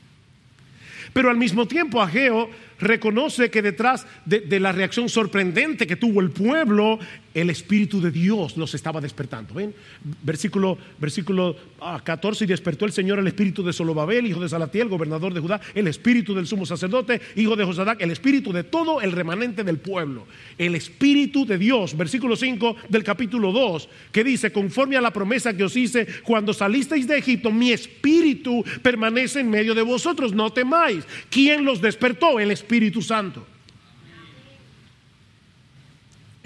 Pero 1.13 1.29
al 1.29 1.39
mismo 1.39 1.67
tiempo 1.67 2.01
Ageo 2.01 2.49
reconoce 2.79 3.51
que 3.51 3.63
detrás 3.63 4.07
de, 4.25 4.61
la 4.61 4.71
reacción 4.71 5.09
sorprendente 5.09 5.89
que 5.89 5.97
tuvo 5.97 6.21
el 6.21 6.31
pueblo, 6.31 7.01
el 7.37 7.51
Espíritu 7.51 8.01
de 8.01 8.11
Dios 8.11 8.57
los 8.57 8.75
estaba 8.75 8.99
despertando. 8.99 9.53
¿Ven? 9.53 9.75
Versículo, 10.23 10.79
versículo 10.99 11.55
14, 12.03 12.43
ah, 12.43 12.47
y 12.47 12.49
despertó 12.49 12.87
el 12.87 12.93
Señor 12.93 13.19
el 13.19 13.27
Espíritu 13.27 13.63
de 13.63 13.75
Solobabel, 13.75 14.27
hijo 14.27 14.41
de 14.41 14.49
Salatiel, 14.49 14.89
gobernador 14.89 15.35
de 15.35 15.41
Judá, 15.41 15.61
el 15.75 15.87
Espíritu 15.87 16.35
del 16.35 16.47
sumo 16.47 16.65
sacerdote, 16.65 17.21
hijo 17.35 17.55
de 17.55 17.65
Josadac, 17.65 18.01
el 18.01 18.11
Espíritu 18.11 18.55
de 18.55 18.65
todo 18.65 19.03
el 19.03 19.13
remanente 19.13 19.65
del 19.65 19.77
pueblo. 19.77 20.27
El 20.57 20.75
Espíritu 20.75 21.45
de 21.45 21.59
Dios, 21.59 21.95
versículo 21.95 22.37
5 22.37 22.77
del 22.89 23.05
capítulo 23.05 23.53
2, 23.53 23.87
que 24.13 24.25
dice, 24.25 24.51
conforme 24.51 24.97
a 24.97 25.03
la 25.03 25.13
promesa 25.13 25.55
que 25.55 25.65
os 25.65 25.77
hice, 25.77 26.07
cuando 26.25 26.55
salisteis 26.55 27.07
de 27.07 27.19
Egipto, 27.19 27.53
mi 27.53 27.71
Espíritu 27.71 28.65
permanece 28.81 29.41
en 29.41 29.51
medio 29.51 29.75
de 29.75 29.83
vosotros, 29.83 30.33
no 30.33 30.51
temáis. 30.51 31.05
¿Quién 31.29 31.67
los 31.67 31.83
despertó? 31.83 32.41
El 32.41 32.51
Espíritu 32.51 33.03
Santo. 33.03 33.47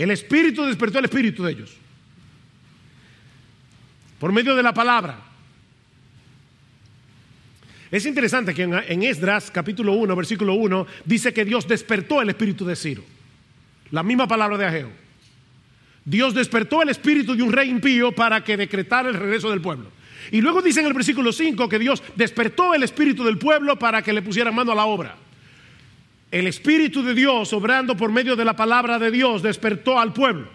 El 0.03 0.11
Espíritu 0.11 0.65
despertó 0.65 0.99
el 0.99 1.05
Espíritu 1.05 1.45
de 1.45 1.53
ellos. 1.53 1.77
Por 4.19 4.33
medio 4.33 4.57
de 4.57 4.63
la 4.63 4.73
palabra. 4.73 5.19
Es 7.91 8.07
interesante 8.07 8.55
que 8.55 8.63
en 8.63 9.03
Esdras 9.03 9.51
capítulo 9.51 9.93
1, 9.93 10.17
versículo 10.17 10.55
1, 10.55 10.87
dice 11.05 11.35
que 11.35 11.45
Dios 11.45 11.69
despertó 11.69 12.23
el 12.23 12.31
espíritu 12.31 12.65
de 12.65 12.77
Ciro. 12.77 13.05
La 13.91 14.03
misma 14.03 14.27
palabra 14.27 14.57
de 14.57 14.65
Ageo. 14.65 14.91
Dios 16.05 16.33
despertó 16.33 16.81
el 16.83 16.89
espíritu 16.89 17.35
de 17.35 17.43
un 17.43 17.53
rey 17.53 17.69
impío 17.69 18.13
para 18.13 18.43
que 18.43 18.57
decretara 18.57 19.09
el 19.09 19.17
regreso 19.17 19.51
del 19.51 19.61
pueblo. 19.61 19.91
Y 20.31 20.41
luego 20.41 20.63
dice 20.63 20.81
en 20.81 20.87
el 20.87 20.95
versículo 20.95 21.33
5 21.33 21.69
que 21.69 21.79
Dios 21.79 22.03
despertó 22.17 22.73
el 22.73 22.85
espíritu 22.85 23.23
del 23.23 23.37
pueblo 23.37 23.79
para 23.79 24.01
que 24.01 24.15
le 24.15 24.23
pusieran 24.23 24.55
mano 24.55 24.73
a 24.73 24.77
la 24.77 24.87
obra. 24.87 25.17
El 26.31 26.47
espíritu 26.47 27.03
de 27.03 27.15
Dios, 27.15 27.53
obrando 27.53 27.97
por 27.97 28.13
medio 28.13 28.37
de 28.37 28.45
la 28.45 28.55
palabra 28.55 28.99
de 28.99 29.11
Dios, 29.11 29.43
despertó 29.43 29.99
al 29.99 30.13
pueblo. 30.13 30.49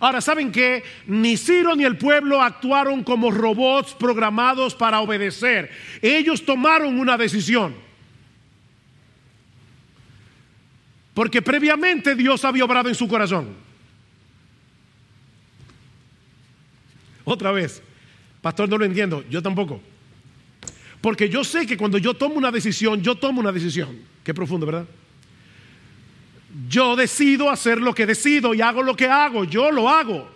Ahora, 0.00 0.20
¿saben 0.20 0.52
que 0.52 0.84
Ni 1.06 1.36
Ciro 1.36 1.74
ni 1.74 1.84
el 1.84 1.98
pueblo 1.98 2.40
actuaron 2.40 3.02
como 3.02 3.30
robots 3.30 3.94
programados 3.94 4.74
para 4.74 5.00
obedecer. 5.00 5.70
Ellos 6.00 6.44
tomaron 6.44 6.98
una 6.98 7.16
decisión. 7.16 7.74
Porque 11.14 11.42
previamente 11.42 12.14
Dios 12.14 12.44
había 12.44 12.64
obrado 12.64 12.88
en 12.88 12.94
su 12.94 13.08
corazón. 13.08 13.56
Otra 17.24 17.50
vez, 17.50 17.82
pastor, 18.40 18.68
no 18.68 18.78
lo 18.78 18.84
entiendo, 18.84 19.24
yo 19.28 19.42
tampoco. 19.42 19.82
Porque 21.00 21.28
yo 21.28 21.42
sé 21.44 21.66
que 21.66 21.76
cuando 21.76 21.98
yo 21.98 22.14
tomo 22.14 22.36
una 22.36 22.52
decisión, 22.52 23.02
yo 23.02 23.16
tomo 23.16 23.40
una 23.40 23.52
decisión. 23.52 23.98
Qué 24.22 24.32
profundo, 24.32 24.64
¿verdad? 24.64 24.86
Yo 26.66 26.96
decido 26.96 27.50
hacer 27.50 27.80
lo 27.80 27.94
que 27.94 28.06
decido 28.06 28.54
y 28.54 28.60
hago 28.60 28.82
lo 28.82 28.96
que 28.96 29.06
hago, 29.06 29.44
yo 29.44 29.70
lo 29.70 29.88
hago. 29.88 30.28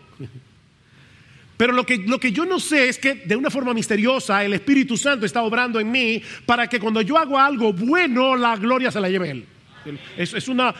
Pero 1.56 1.72
lo 1.72 1.84
que, 1.84 1.98
lo 1.98 2.18
que 2.18 2.32
yo 2.32 2.44
no 2.44 2.60
sé 2.60 2.88
es 2.88 2.98
que 2.98 3.14
de 3.14 3.36
una 3.36 3.50
forma 3.50 3.72
misteriosa 3.72 4.44
el 4.44 4.52
Espíritu 4.52 4.96
Santo 4.96 5.26
está 5.26 5.42
obrando 5.42 5.80
en 5.80 5.90
mí 5.90 6.22
para 6.44 6.66
que 6.68 6.80
cuando 6.80 7.00
yo 7.02 7.16
hago 7.16 7.38
algo 7.38 7.72
bueno, 7.72 8.36
la 8.36 8.56
gloria 8.56 8.90
se 8.90 9.00
la 9.00 9.08
lleve 9.08 9.30
Él. 9.30 9.46
Es, 10.16 10.34
es 10.34 10.48
una, 10.48 10.74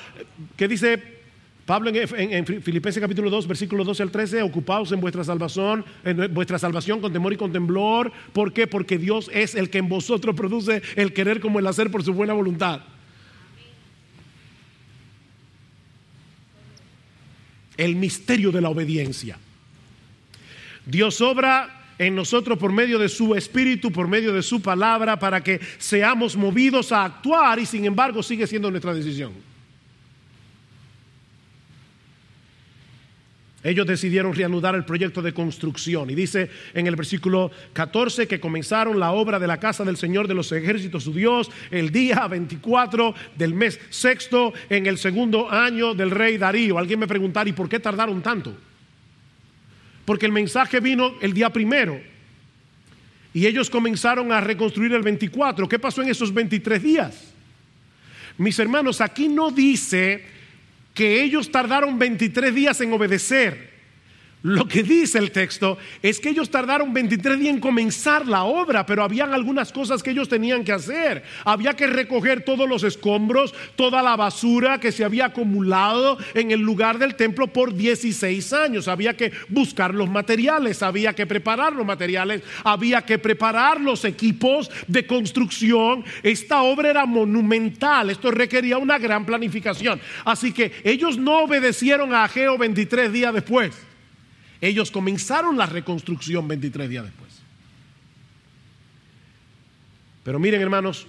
que 0.56 0.68
dice 0.68 1.22
Pablo 1.66 1.90
en, 1.94 2.62
Filipenses 2.62 3.00
capítulo 3.00 3.30
2, 3.30 3.46
versículo 3.46 3.84
12 3.84 4.02
al 4.02 4.10
13, 4.10 4.42
ocupaos 4.42 4.90
en 4.92 5.00
vuestra 5.00 5.22
salvación, 5.22 5.84
en 6.04 6.32
vuestra 6.34 6.58
salvación 6.58 7.00
con 7.00 7.12
temor 7.12 7.32
y 7.32 7.36
con 7.36 7.52
temblor. 7.52 8.12
¿Por 8.32 8.52
qué? 8.52 8.66
Porque 8.66 8.98
Dios 8.98 9.30
es 9.32 9.54
el 9.54 9.70
que 9.70 9.78
en 9.78 9.88
vosotros 9.88 10.34
produce 10.34 10.82
el 10.96 11.12
querer 11.12 11.40
como 11.40 11.60
el 11.60 11.66
hacer 11.66 11.90
por 11.90 12.02
su 12.02 12.12
buena 12.12 12.32
voluntad. 12.32 12.80
El 17.76 17.96
misterio 17.96 18.52
de 18.52 18.60
la 18.60 18.68
obediencia. 18.68 19.38
Dios 20.84 21.20
obra 21.20 21.82
en 21.98 22.14
nosotros 22.14 22.58
por 22.58 22.72
medio 22.72 22.98
de 22.98 23.08
su 23.08 23.34
espíritu, 23.34 23.92
por 23.92 24.08
medio 24.08 24.32
de 24.32 24.42
su 24.42 24.60
palabra, 24.60 25.18
para 25.18 25.42
que 25.42 25.60
seamos 25.78 26.36
movidos 26.36 26.90
a 26.92 27.04
actuar 27.04 27.58
y 27.58 27.66
sin 27.66 27.84
embargo 27.84 28.22
sigue 28.22 28.46
siendo 28.46 28.70
nuestra 28.70 28.94
decisión. 28.94 29.51
Ellos 33.64 33.86
decidieron 33.86 34.34
reanudar 34.34 34.74
el 34.74 34.84
proyecto 34.84 35.22
de 35.22 35.32
construcción 35.32 36.10
y 36.10 36.16
dice 36.16 36.50
en 36.74 36.88
el 36.88 36.96
versículo 36.96 37.52
14 37.72 38.26
que 38.26 38.40
comenzaron 38.40 38.98
la 38.98 39.12
obra 39.12 39.38
de 39.38 39.46
la 39.46 39.60
casa 39.60 39.84
del 39.84 39.96
Señor 39.96 40.26
de 40.26 40.34
los 40.34 40.50
ejércitos, 40.50 41.04
su 41.04 41.12
Dios, 41.12 41.48
el 41.70 41.92
día 41.92 42.26
24 42.26 43.14
del 43.36 43.54
mes 43.54 43.78
sexto 43.90 44.52
en 44.68 44.86
el 44.86 44.98
segundo 44.98 45.48
año 45.48 45.94
del 45.94 46.10
rey 46.10 46.38
Darío. 46.38 46.76
Alguien 46.76 46.98
me 46.98 47.06
preguntará, 47.06 47.48
¿y 47.48 47.52
por 47.52 47.68
qué 47.68 47.78
tardaron 47.78 48.20
tanto? 48.20 48.56
Porque 50.04 50.26
el 50.26 50.32
mensaje 50.32 50.80
vino 50.80 51.14
el 51.20 51.32
día 51.32 51.50
primero 51.50 52.00
y 53.32 53.46
ellos 53.46 53.70
comenzaron 53.70 54.32
a 54.32 54.40
reconstruir 54.40 54.92
el 54.92 55.02
24. 55.02 55.68
¿Qué 55.68 55.78
pasó 55.78 56.02
en 56.02 56.08
esos 56.08 56.34
23 56.34 56.82
días? 56.82 57.32
Mis 58.38 58.58
hermanos, 58.58 59.00
aquí 59.00 59.28
no 59.28 59.52
dice 59.52 60.24
que 60.94 61.22
ellos 61.22 61.50
tardaron 61.50 61.98
23 61.98 62.54
días 62.54 62.80
en 62.80 62.92
obedecer. 62.92 63.71
Lo 64.42 64.66
que 64.66 64.82
dice 64.82 65.18
el 65.18 65.30
texto 65.30 65.78
es 66.02 66.18
que 66.18 66.30
ellos 66.30 66.50
tardaron 66.50 66.92
23 66.92 67.38
días 67.38 67.54
en 67.54 67.60
comenzar 67.60 68.26
la 68.26 68.42
obra, 68.42 68.84
pero 68.84 69.04
habían 69.04 69.32
algunas 69.32 69.70
cosas 69.70 70.02
que 70.02 70.10
ellos 70.10 70.28
tenían 70.28 70.64
que 70.64 70.72
hacer. 70.72 71.22
Había 71.44 71.74
que 71.74 71.86
recoger 71.86 72.44
todos 72.44 72.68
los 72.68 72.82
escombros, 72.82 73.54
toda 73.76 74.02
la 74.02 74.16
basura 74.16 74.80
que 74.80 74.90
se 74.90 75.04
había 75.04 75.26
acumulado 75.26 76.18
en 76.34 76.50
el 76.50 76.60
lugar 76.60 76.98
del 76.98 77.14
templo 77.14 77.46
por 77.46 77.72
16 77.72 78.52
años. 78.52 78.88
Había 78.88 79.16
que 79.16 79.30
buscar 79.48 79.94
los 79.94 80.10
materiales, 80.10 80.82
había 80.82 81.12
que 81.12 81.26
preparar 81.26 81.72
los 81.72 81.86
materiales, 81.86 82.42
había 82.64 83.02
que 83.02 83.20
preparar 83.20 83.80
los 83.80 84.04
equipos 84.04 84.72
de 84.88 85.06
construcción. 85.06 86.04
Esta 86.24 86.62
obra 86.62 86.90
era 86.90 87.06
monumental, 87.06 88.10
esto 88.10 88.32
requería 88.32 88.78
una 88.78 88.98
gran 88.98 89.24
planificación. 89.24 90.00
Así 90.24 90.52
que 90.52 90.72
ellos 90.82 91.16
no 91.16 91.44
obedecieron 91.44 92.12
a 92.12 92.24
Ageo 92.24 92.58
23 92.58 93.12
días 93.12 93.32
después. 93.32 93.91
Ellos 94.62 94.92
comenzaron 94.92 95.58
la 95.58 95.66
reconstrucción 95.66 96.46
23 96.46 96.88
días 96.88 97.04
después. 97.04 97.32
Pero 100.22 100.38
miren 100.38 100.62
hermanos, 100.62 101.04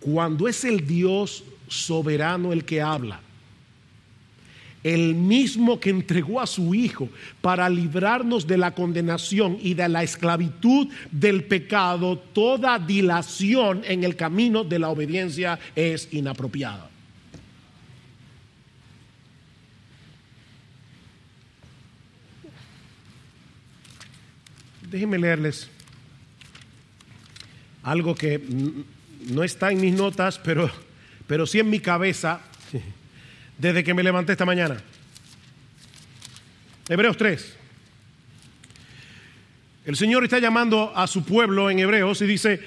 cuando 0.00 0.48
es 0.48 0.64
el 0.64 0.84
Dios 0.84 1.44
soberano 1.68 2.52
el 2.52 2.64
que 2.64 2.82
habla, 2.82 3.20
el 4.82 5.14
mismo 5.14 5.78
que 5.78 5.90
entregó 5.90 6.40
a 6.40 6.48
su 6.48 6.74
Hijo 6.74 7.08
para 7.40 7.70
librarnos 7.70 8.44
de 8.48 8.58
la 8.58 8.74
condenación 8.74 9.56
y 9.62 9.74
de 9.74 9.88
la 9.88 10.02
esclavitud 10.02 10.88
del 11.12 11.44
pecado, 11.44 12.18
toda 12.18 12.80
dilación 12.80 13.82
en 13.86 14.02
el 14.02 14.16
camino 14.16 14.64
de 14.64 14.80
la 14.80 14.88
obediencia 14.88 15.60
es 15.76 16.08
inapropiada. 16.10 16.91
Déjenme 24.92 25.16
leerles 25.16 25.70
algo 27.82 28.14
que 28.14 28.38
no 29.30 29.42
está 29.42 29.72
en 29.72 29.80
mis 29.80 29.94
notas, 29.94 30.38
pero, 30.38 30.70
pero 31.26 31.46
sí 31.46 31.60
en 31.60 31.70
mi 31.70 31.80
cabeza 31.80 32.42
desde 33.56 33.82
que 33.82 33.94
me 33.94 34.02
levanté 34.02 34.32
esta 34.32 34.44
mañana. 34.44 34.76
Hebreos 36.90 37.16
3. 37.16 37.56
El 39.86 39.96
Señor 39.96 40.24
está 40.24 40.38
llamando 40.38 40.92
a 40.94 41.06
su 41.06 41.24
pueblo 41.24 41.70
en 41.70 41.78
Hebreos 41.78 42.20
y 42.20 42.26
dice, 42.26 42.60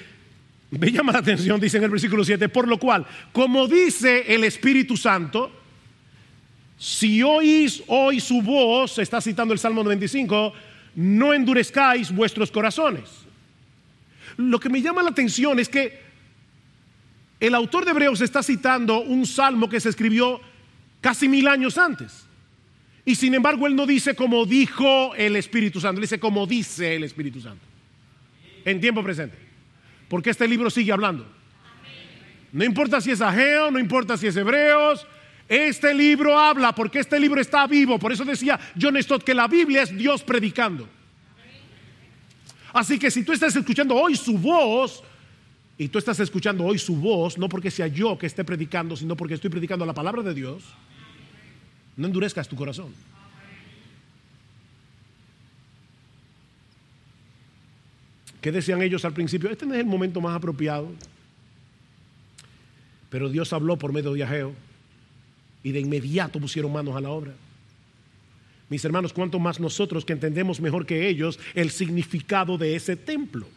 me 0.72 0.90
llama 0.90 1.12
la 1.12 1.20
atención, 1.20 1.60
dice 1.60 1.76
en 1.76 1.84
el 1.84 1.90
versículo 1.90 2.24
7, 2.24 2.48
por 2.48 2.66
lo 2.66 2.80
cual, 2.80 3.06
como 3.30 3.68
dice 3.68 4.34
el 4.34 4.42
Espíritu 4.42 4.96
Santo, 4.96 5.52
si 6.76 7.22
oís 7.22 7.84
hoy 7.86 8.18
su 8.18 8.42
voz, 8.42 8.98
está 8.98 9.20
citando 9.20 9.54
el 9.54 9.60
Salmo 9.60 9.84
95, 9.84 10.52
no 10.96 11.32
endurezcáis 11.32 12.10
vuestros 12.10 12.50
corazones. 12.50 13.04
Lo 14.36 14.58
que 14.58 14.68
me 14.68 14.82
llama 14.82 15.02
la 15.02 15.10
atención 15.10 15.60
es 15.60 15.68
que 15.68 16.00
el 17.38 17.54
autor 17.54 17.84
de 17.84 17.90
Hebreos 17.92 18.20
está 18.22 18.42
citando 18.42 19.00
un 19.00 19.26
salmo 19.26 19.68
que 19.68 19.78
se 19.78 19.90
escribió 19.90 20.40
casi 21.00 21.28
mil 21.28 21.46
años 21.48 21.78
antes. 21.78 22.26
Y 23.04 23.14
sin 23.14 23.34
embargo, 23.34 23.66
él 23.66 23.76
no 23.76 23.86
dice 23.86 24.16
como 24.16 24.46
dijo 24.46 25.14
el 25.14 25.36
Espíritu 25.36 25.80
Santo, 25.80 26.00
dice 26.00 26.18
como 26.18 26.46
dice 26.46 26.96
el 26.96 27.04
Espíritu 27.04 27.40
Santo. 27.40 27.64
En 28.64 28.80
tiempo 28.80 29.02
presente. 29.04 29.36
Porque 30.08 30.30
este 30.30 30.48
libro 30.48 30.70
sigue 30.70 30.92
hablando. 30.92 31.26
No 32.52 32.64
importa 32.64 33.00
si 33.00 33.10
es 33.10 33.20
Ageo, 33.20 33.70
no 33.70 33.78
importa 33.78 34.16
si 34.16 34.26
es 34.26 34.36
Hebreos, 34.36 35.06
este 35.48 35.94
libro 35.94 36.38
habla 36.38 36.74
porque 36.74 36.98
este 36.98 37.20
libro 37.20 37.40
está 37.40 37.66
vivo. 37.66 37.98
Por 37.98 38.12
eso 38.12 38.24
decía 38.24 38.58
John 38.80 39.00
Stott 39.02 39.22
que 39.22 39.34
la 39.34 39.46
Biblia 39.46 39.82
es 39.82 39.96
Dios 39.96 40.22
predicando. 40.22 40.88
Así 42.72 42.98
que 42.98 43.10
si 43.10 43.24
tú 43.24 43.32
estás 43.32 43.54
escuchando 43.56 43.94
hoy 43.94 44.16
su 44.16 44.36
voz, 44.36 45.02
y 45.78 45.88
tú 45.88 45.98
estás 45.98 46.18
escuchando 46.20 46.64
hoy 46.64 46.78
su 46.78 46.96
voz, 46.96 47.36
no 47.38 47.48
porque 47.48 47.70
sea 47.70 47.86
yo 47.86 48.16
que 48.18 48.26
esté 48.26 48.44
predicando, 48.44 48.96
sino 48.96 49.16
porque 49.16 49.34
estoy 49.34 49.50
predicando 49.50 49.84
la 49.84 49.92
palabra 49.92 50.22
de 50.22 50.34
Dios, 50.34 50.64
no 51.96 52.06
endurezcas 52.06 52.48
tu 52.48 52.56
corazón. 52.56 52.92
¿Qué 58.40 58.52
decían 58.52 58.80
ellos 58.82 59.04
al 59.04 59.12
principio? 59.12 59.50
Este 59.50 59.66
no 59.66 59.74
es 59.74 59.80
el 59.80 59.86
momento 59.86 60.20
más 60.20 60.36
apropiado. 60.36 60.88
Pero 63.10 63.28
Dios 63.28 63.52
habló 63.52 63.76
por 63.76 63.92
medio 63.92 64.12
de 64.12 64.22
Ageo 64.22 64.65
y 65.66 65.72
de 65.72 65.80
inmediato 65.80 66.38
pusieron 66.38 66.72
manos 66.72 66.94
a 66.94 67.00
la 67.00 67.10
obra. 67.10 67.34
Mis 68.68 68.84
hermanos, 68.84 69.12
cuánto 69.12 69.40
más 69.40 69.58
nosotros 69.58 70.04
que 70.04 70.12
entendemos 70.12 70.60
mejor 70.60 70.86
que 70.86 71.08
ellos 71.08 71.40
el 71.54 71.72
significado 71.72 72.56
de 72.56 72.76
ese 72.76 72.94
templo. 72.94 73.48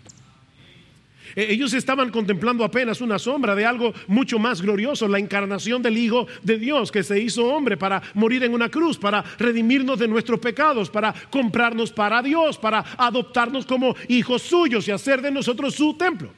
E, 1.36 1.54
ellos 1.54 1.72
estaban 1.76 2.10
contemplando 2.10 2.64
apenas 2.64 3.00
una 3.02 3.20
sombra 3.20 3.54
de 3.54 3.64
algo 3.64 3.94
mucho 4.08 4.40
más 4.40 4.60
glorioso, 4.60 5.08
la 5.08 5.20
encarnación 5.20 5.84
del 5.84 6.00
Hijo 6.00 6.26
de 6.42 6.58
Dios 6.58 6.92
que 6.92 7.04
se 7.04 7.20
hizo 7.20 7.46
hombre 7.46 7.78
para 7.78 8.02
morir 8.16 8.44
en 8.44 8.56
una 8.56 8.70
cruz, 8.70 8.98
para 8.98 9.22
redimirnos 9.38 10.00
de 10.00 10.08
nuestros 10.08 10.40
pecados, 10.40 10.90
para 10.90 11.14
comprarnos 11.30 11.92
para 11.92 12.24
Dios, 12.24 12.58
para 12.58 12.80
adoptarnos 12.98 13.68
como 13.68 13.96
hijos 14.08 14.42
suyos 14.42 14.88
y 14.88 14.92
hacer 14.92 15.22
de 15.22 15.30
nosotros 15.30 15.76
su 15.76 15.94
templo. 15.94 16.34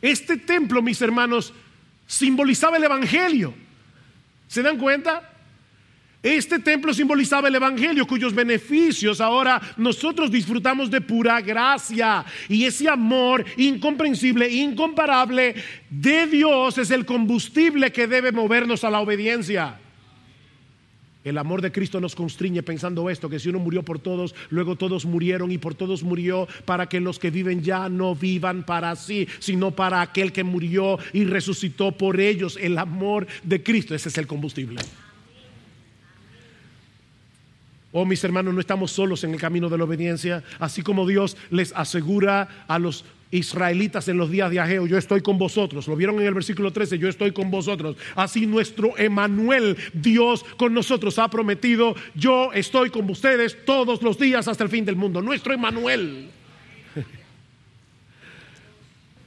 Este 0.00 0.38
templo, 0.38 0.80
mis 0.80 1.02
hermanos, 1.02 1.52
simbolizaba 2.08 2.78
el 2.78 2.84
Evangelio. 2.84 3.54
¿Se 4.48 4.62
dan 4.62 4.78
cuenta? 4.78 5.34
Este 6.20 6.58
templo 6.58 6.92
simbolizaba 6.92 7.46
el 7.46 7.54
Evangelio 7.54 8.04
cuyos 8.04 8.34
beneficios 8.34 9.20
ahora 9.20 9.60
nosotros 9.76 10.32
disfrutamos 10.32 10.90
de 10.90 11.00
pura 11.00 11.40
gracia. 11.40 12.24
Y 12.48 12.64
ese 12.64 12.88
amor 12.88 13.44
incomprensible, 13.56 14.48
incomparable 14.50 15.54
de 15.88 16.26
Dios 16.26 16.78
es 16.78 16.90
el 16.90 17.04
combustible 17.04 17.92
que 17.92 18.08
debe 18.08 18.32
movernos 18.32 18.82
a 18.82 18.90
la 18.90 18.98
obediencia. 18.98 19.78
El 21.24 21.36
amor 21.36 21.62
de 21.62 21.72
Cristo 21.72 22.00
nos 22.00 22.14
constriñe 22.14 22.62
pensando 22.62 23.10
esto, 23.10 23.28
que 23.28 23.40
si 23.40 23.48
uno 23.48 23.58
murió 23.58 23.82
por 23.82 23.98
todos, 23.98 24.34
luego 24.50 24.76
todos 24.76 25.04
murieron 25.04 25.50
y 25.50 25.58
por 25.58 25.74
todos 25.74 26.02
murió 26.02 26.46
para 26.64 26.88
que 26.88 27.00
los 27.00 27.18
que 27.18 27.30
viven 27.30 27.62
ya 27.62 27.88
no 27.88 28.14
vivan 28.14 28.64
para 28.64 28.94
sí, 28.94 29.26
sino 29.40 29.72
para 29.72 30.00
aquel 30.00 30.32
que 30.32 30.44
murió 30.44 30.98
y 31.12 31.24
resucitó 31.24 31.92
por 31.92 32.20
ellos. 32.20 32.56
El 32.60 32.78
amor 32.78 33.26
de 33.42 33.62
Cristo, 33.62 33.94
ese 33.94 34.10
es 34.10 34.18
el 34.18 34.26
combustible. 34.28 34.80
Oh, 37.90 38.04
mis 38.04 38.22
hermanos, 38.22 38.54
no 38.54 38.60
estamos 38.60 38.92
solos 38.92 39.24
en 39.24 39.32
el 39.32 39.40
camino 39.40 39.68
de 39.68 39.78
la 39.78 39.84
obediencia, 39.84 40.44
así 40.58 40.82
como 40.82 41.06
Dios 41.06 41.36
les 41.50 41.72
asegura 41.72 42.64
a 42.68 42.78
los 42.78 43.04
israelitas 43.30 44.08
en 44.08 44.16
los 44.16 44.30
días 44.30 44.50
de 44.50 44.60
Ageo, 44.60 44.86
yo 44.86 44.96
estoy 44.96 45.20
con 45.20 45.38
vosotros. 45.38 45.86
Lo 45.86 45.96
vieron 45.96 46.18
en 46.20 46.26
el 46.26 46.34
versículo 46.34 46.72
13, 46.72 46.98
yo 46.98 47.08
estoy 47.08 47.32
con 47.32 47.50
vosotros. 47.50 47.96
Así 48.14 48.46
nuestro 48.46 48.96
Emanuel, 48.96 49.76
Dios 49.92 50.44
con 50.56 50.72
nosotros, 50.72 51.18
ha 51.18 51.28
prometido, 51.28 51.94
yo 52.14 52.52
estoy 52.52 52.90
con 52.90 53.08
ustedes 53.10 53.64
todos 53.64 54.02
los 54.02 54.18
días 54.18 54.48
hasta 54.48 54.64
el 54.64 54.70
fin 54.70 54.84
del 54.84 54.96
mundo. 54.96 55.20
Nuestro 55.20 55.52
Emanuel. 55.52 56.30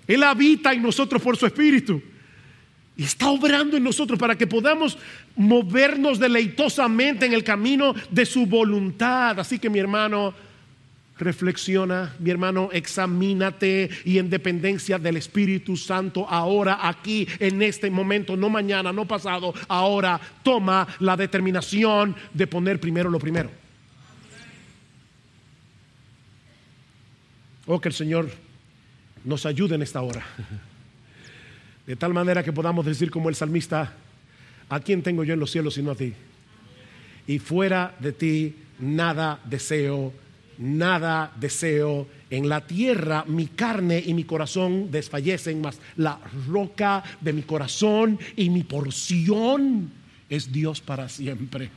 Él 0.08 0.24
habita 0.24 0.74
en 0.74 0.82
nosotros 0.82 1.22
por 1.22 1.38
su 1.38 1.46
espíritu. 1.46 2.02
Y 2.98 3.04
está 3.04 3.30
obrando 3.30 3.78
en 3.78 3.84
nosotros 3.84 4.20
para 4.20 4.38
que 4.38 4.46
podamos 4.46 4.98
movernos 5.36 6.20
deleitosamente 6.20 7.26
en 7.26 7.34
el 7.34 7.44
camino 7.44 7.96
de 8.10 8.26
su 8.26 8.46
voluntad. 8.46 9.40
Así 9.40 9.60
que 9.60 9.70
mi 9.70 9.80
hermano, 9.80 10.34
reflexiona, 11.22 12.14
mi 12.20 12.32
hermano, 12.32 12.70
examínate 12.74 13.90
y 14.04 14.18
en 14.18 14.30
dependencia 14.30 14.98
del 14.98 15.18
Espíritu 15.18 15.78
Santo, 15.78 16.28
ahora, 16.28 16.80
aquí, 16.88 17.28
en 17.40 17.62
este 17.62 17.90
momento, 17.90 18.36
no 18.36 18.50
mañana, 18.50 18.92
no 18.92 19.08
pasado, 19.08 19.54
ahora, 19.68 20.20
toma 20.44 20.88
la 21.00 21.16
determinación 21.16 22.16
de 22.34 22.48
poner 22.48 22.80
primero 22.80 23.10
lo 23.10 23.20
primero. 23.20 23.50
Oh, 27.68 27.80
que 27.80 27.90
el 27.90 27.94
Señor 27.94 28.30
nos 29.24 29.46
ayude 29.46 29.76
en 29.76 29.84
esta 29.84 30.02
hora. 30.02 30.26
De 31.86 31.96
tal 31.96 32.14
manera 32.14 32.44
que 32.44 32.52
podamos 32.52 32.86
decir 32.86 33.12
como 33.12 33.30
el 33.30 33.36
salmista, 33.36 33.94
¿a 34.70 34.80
quién 34.80 35.04
tengo 35.04 35.24
yo 35.24 35.34
en 35.34 35.40
los 35.40 35.52
cielos 35.52 35.76
sino 35.76 35.92
a 35.92 35.96
ti? 35.96 36.14
Y 37.28 37.40
fuera 37.40 37.96
de 38.00 38.12
ti 38.12 38.56
nada 38.80 39.40
deseo, 39.46 40.14
nada 40.62 41.34
deseo. 41.40 42.08
En 42.30 42.48
la 42.48 42.66
tierra 42.66 43.26
mi 43.28 43.48
carne 43.48 44.02
y 44.06 44.14
mi 44.14 44.24
corazón 44.24 44.90
desfallecen, 44.90 45.60
mas 45.60 45.80
la 45.98 46.18
roca 46.48 47.04
de 47.20 47.34
mi 47.34 47.42
corazón 47.42 48.18
y 48.38 48.50
mi 48.50 48.64
porción 48.64 49.92
es 50.30 50.52
Dios 50.52 50.80
para 50.80 51.10
siempre. 51.10 51.70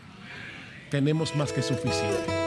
Tenemos 0.91 1.35
más 1.35 1.53
que 1.53 1.63
suficiente. 1.63 2.44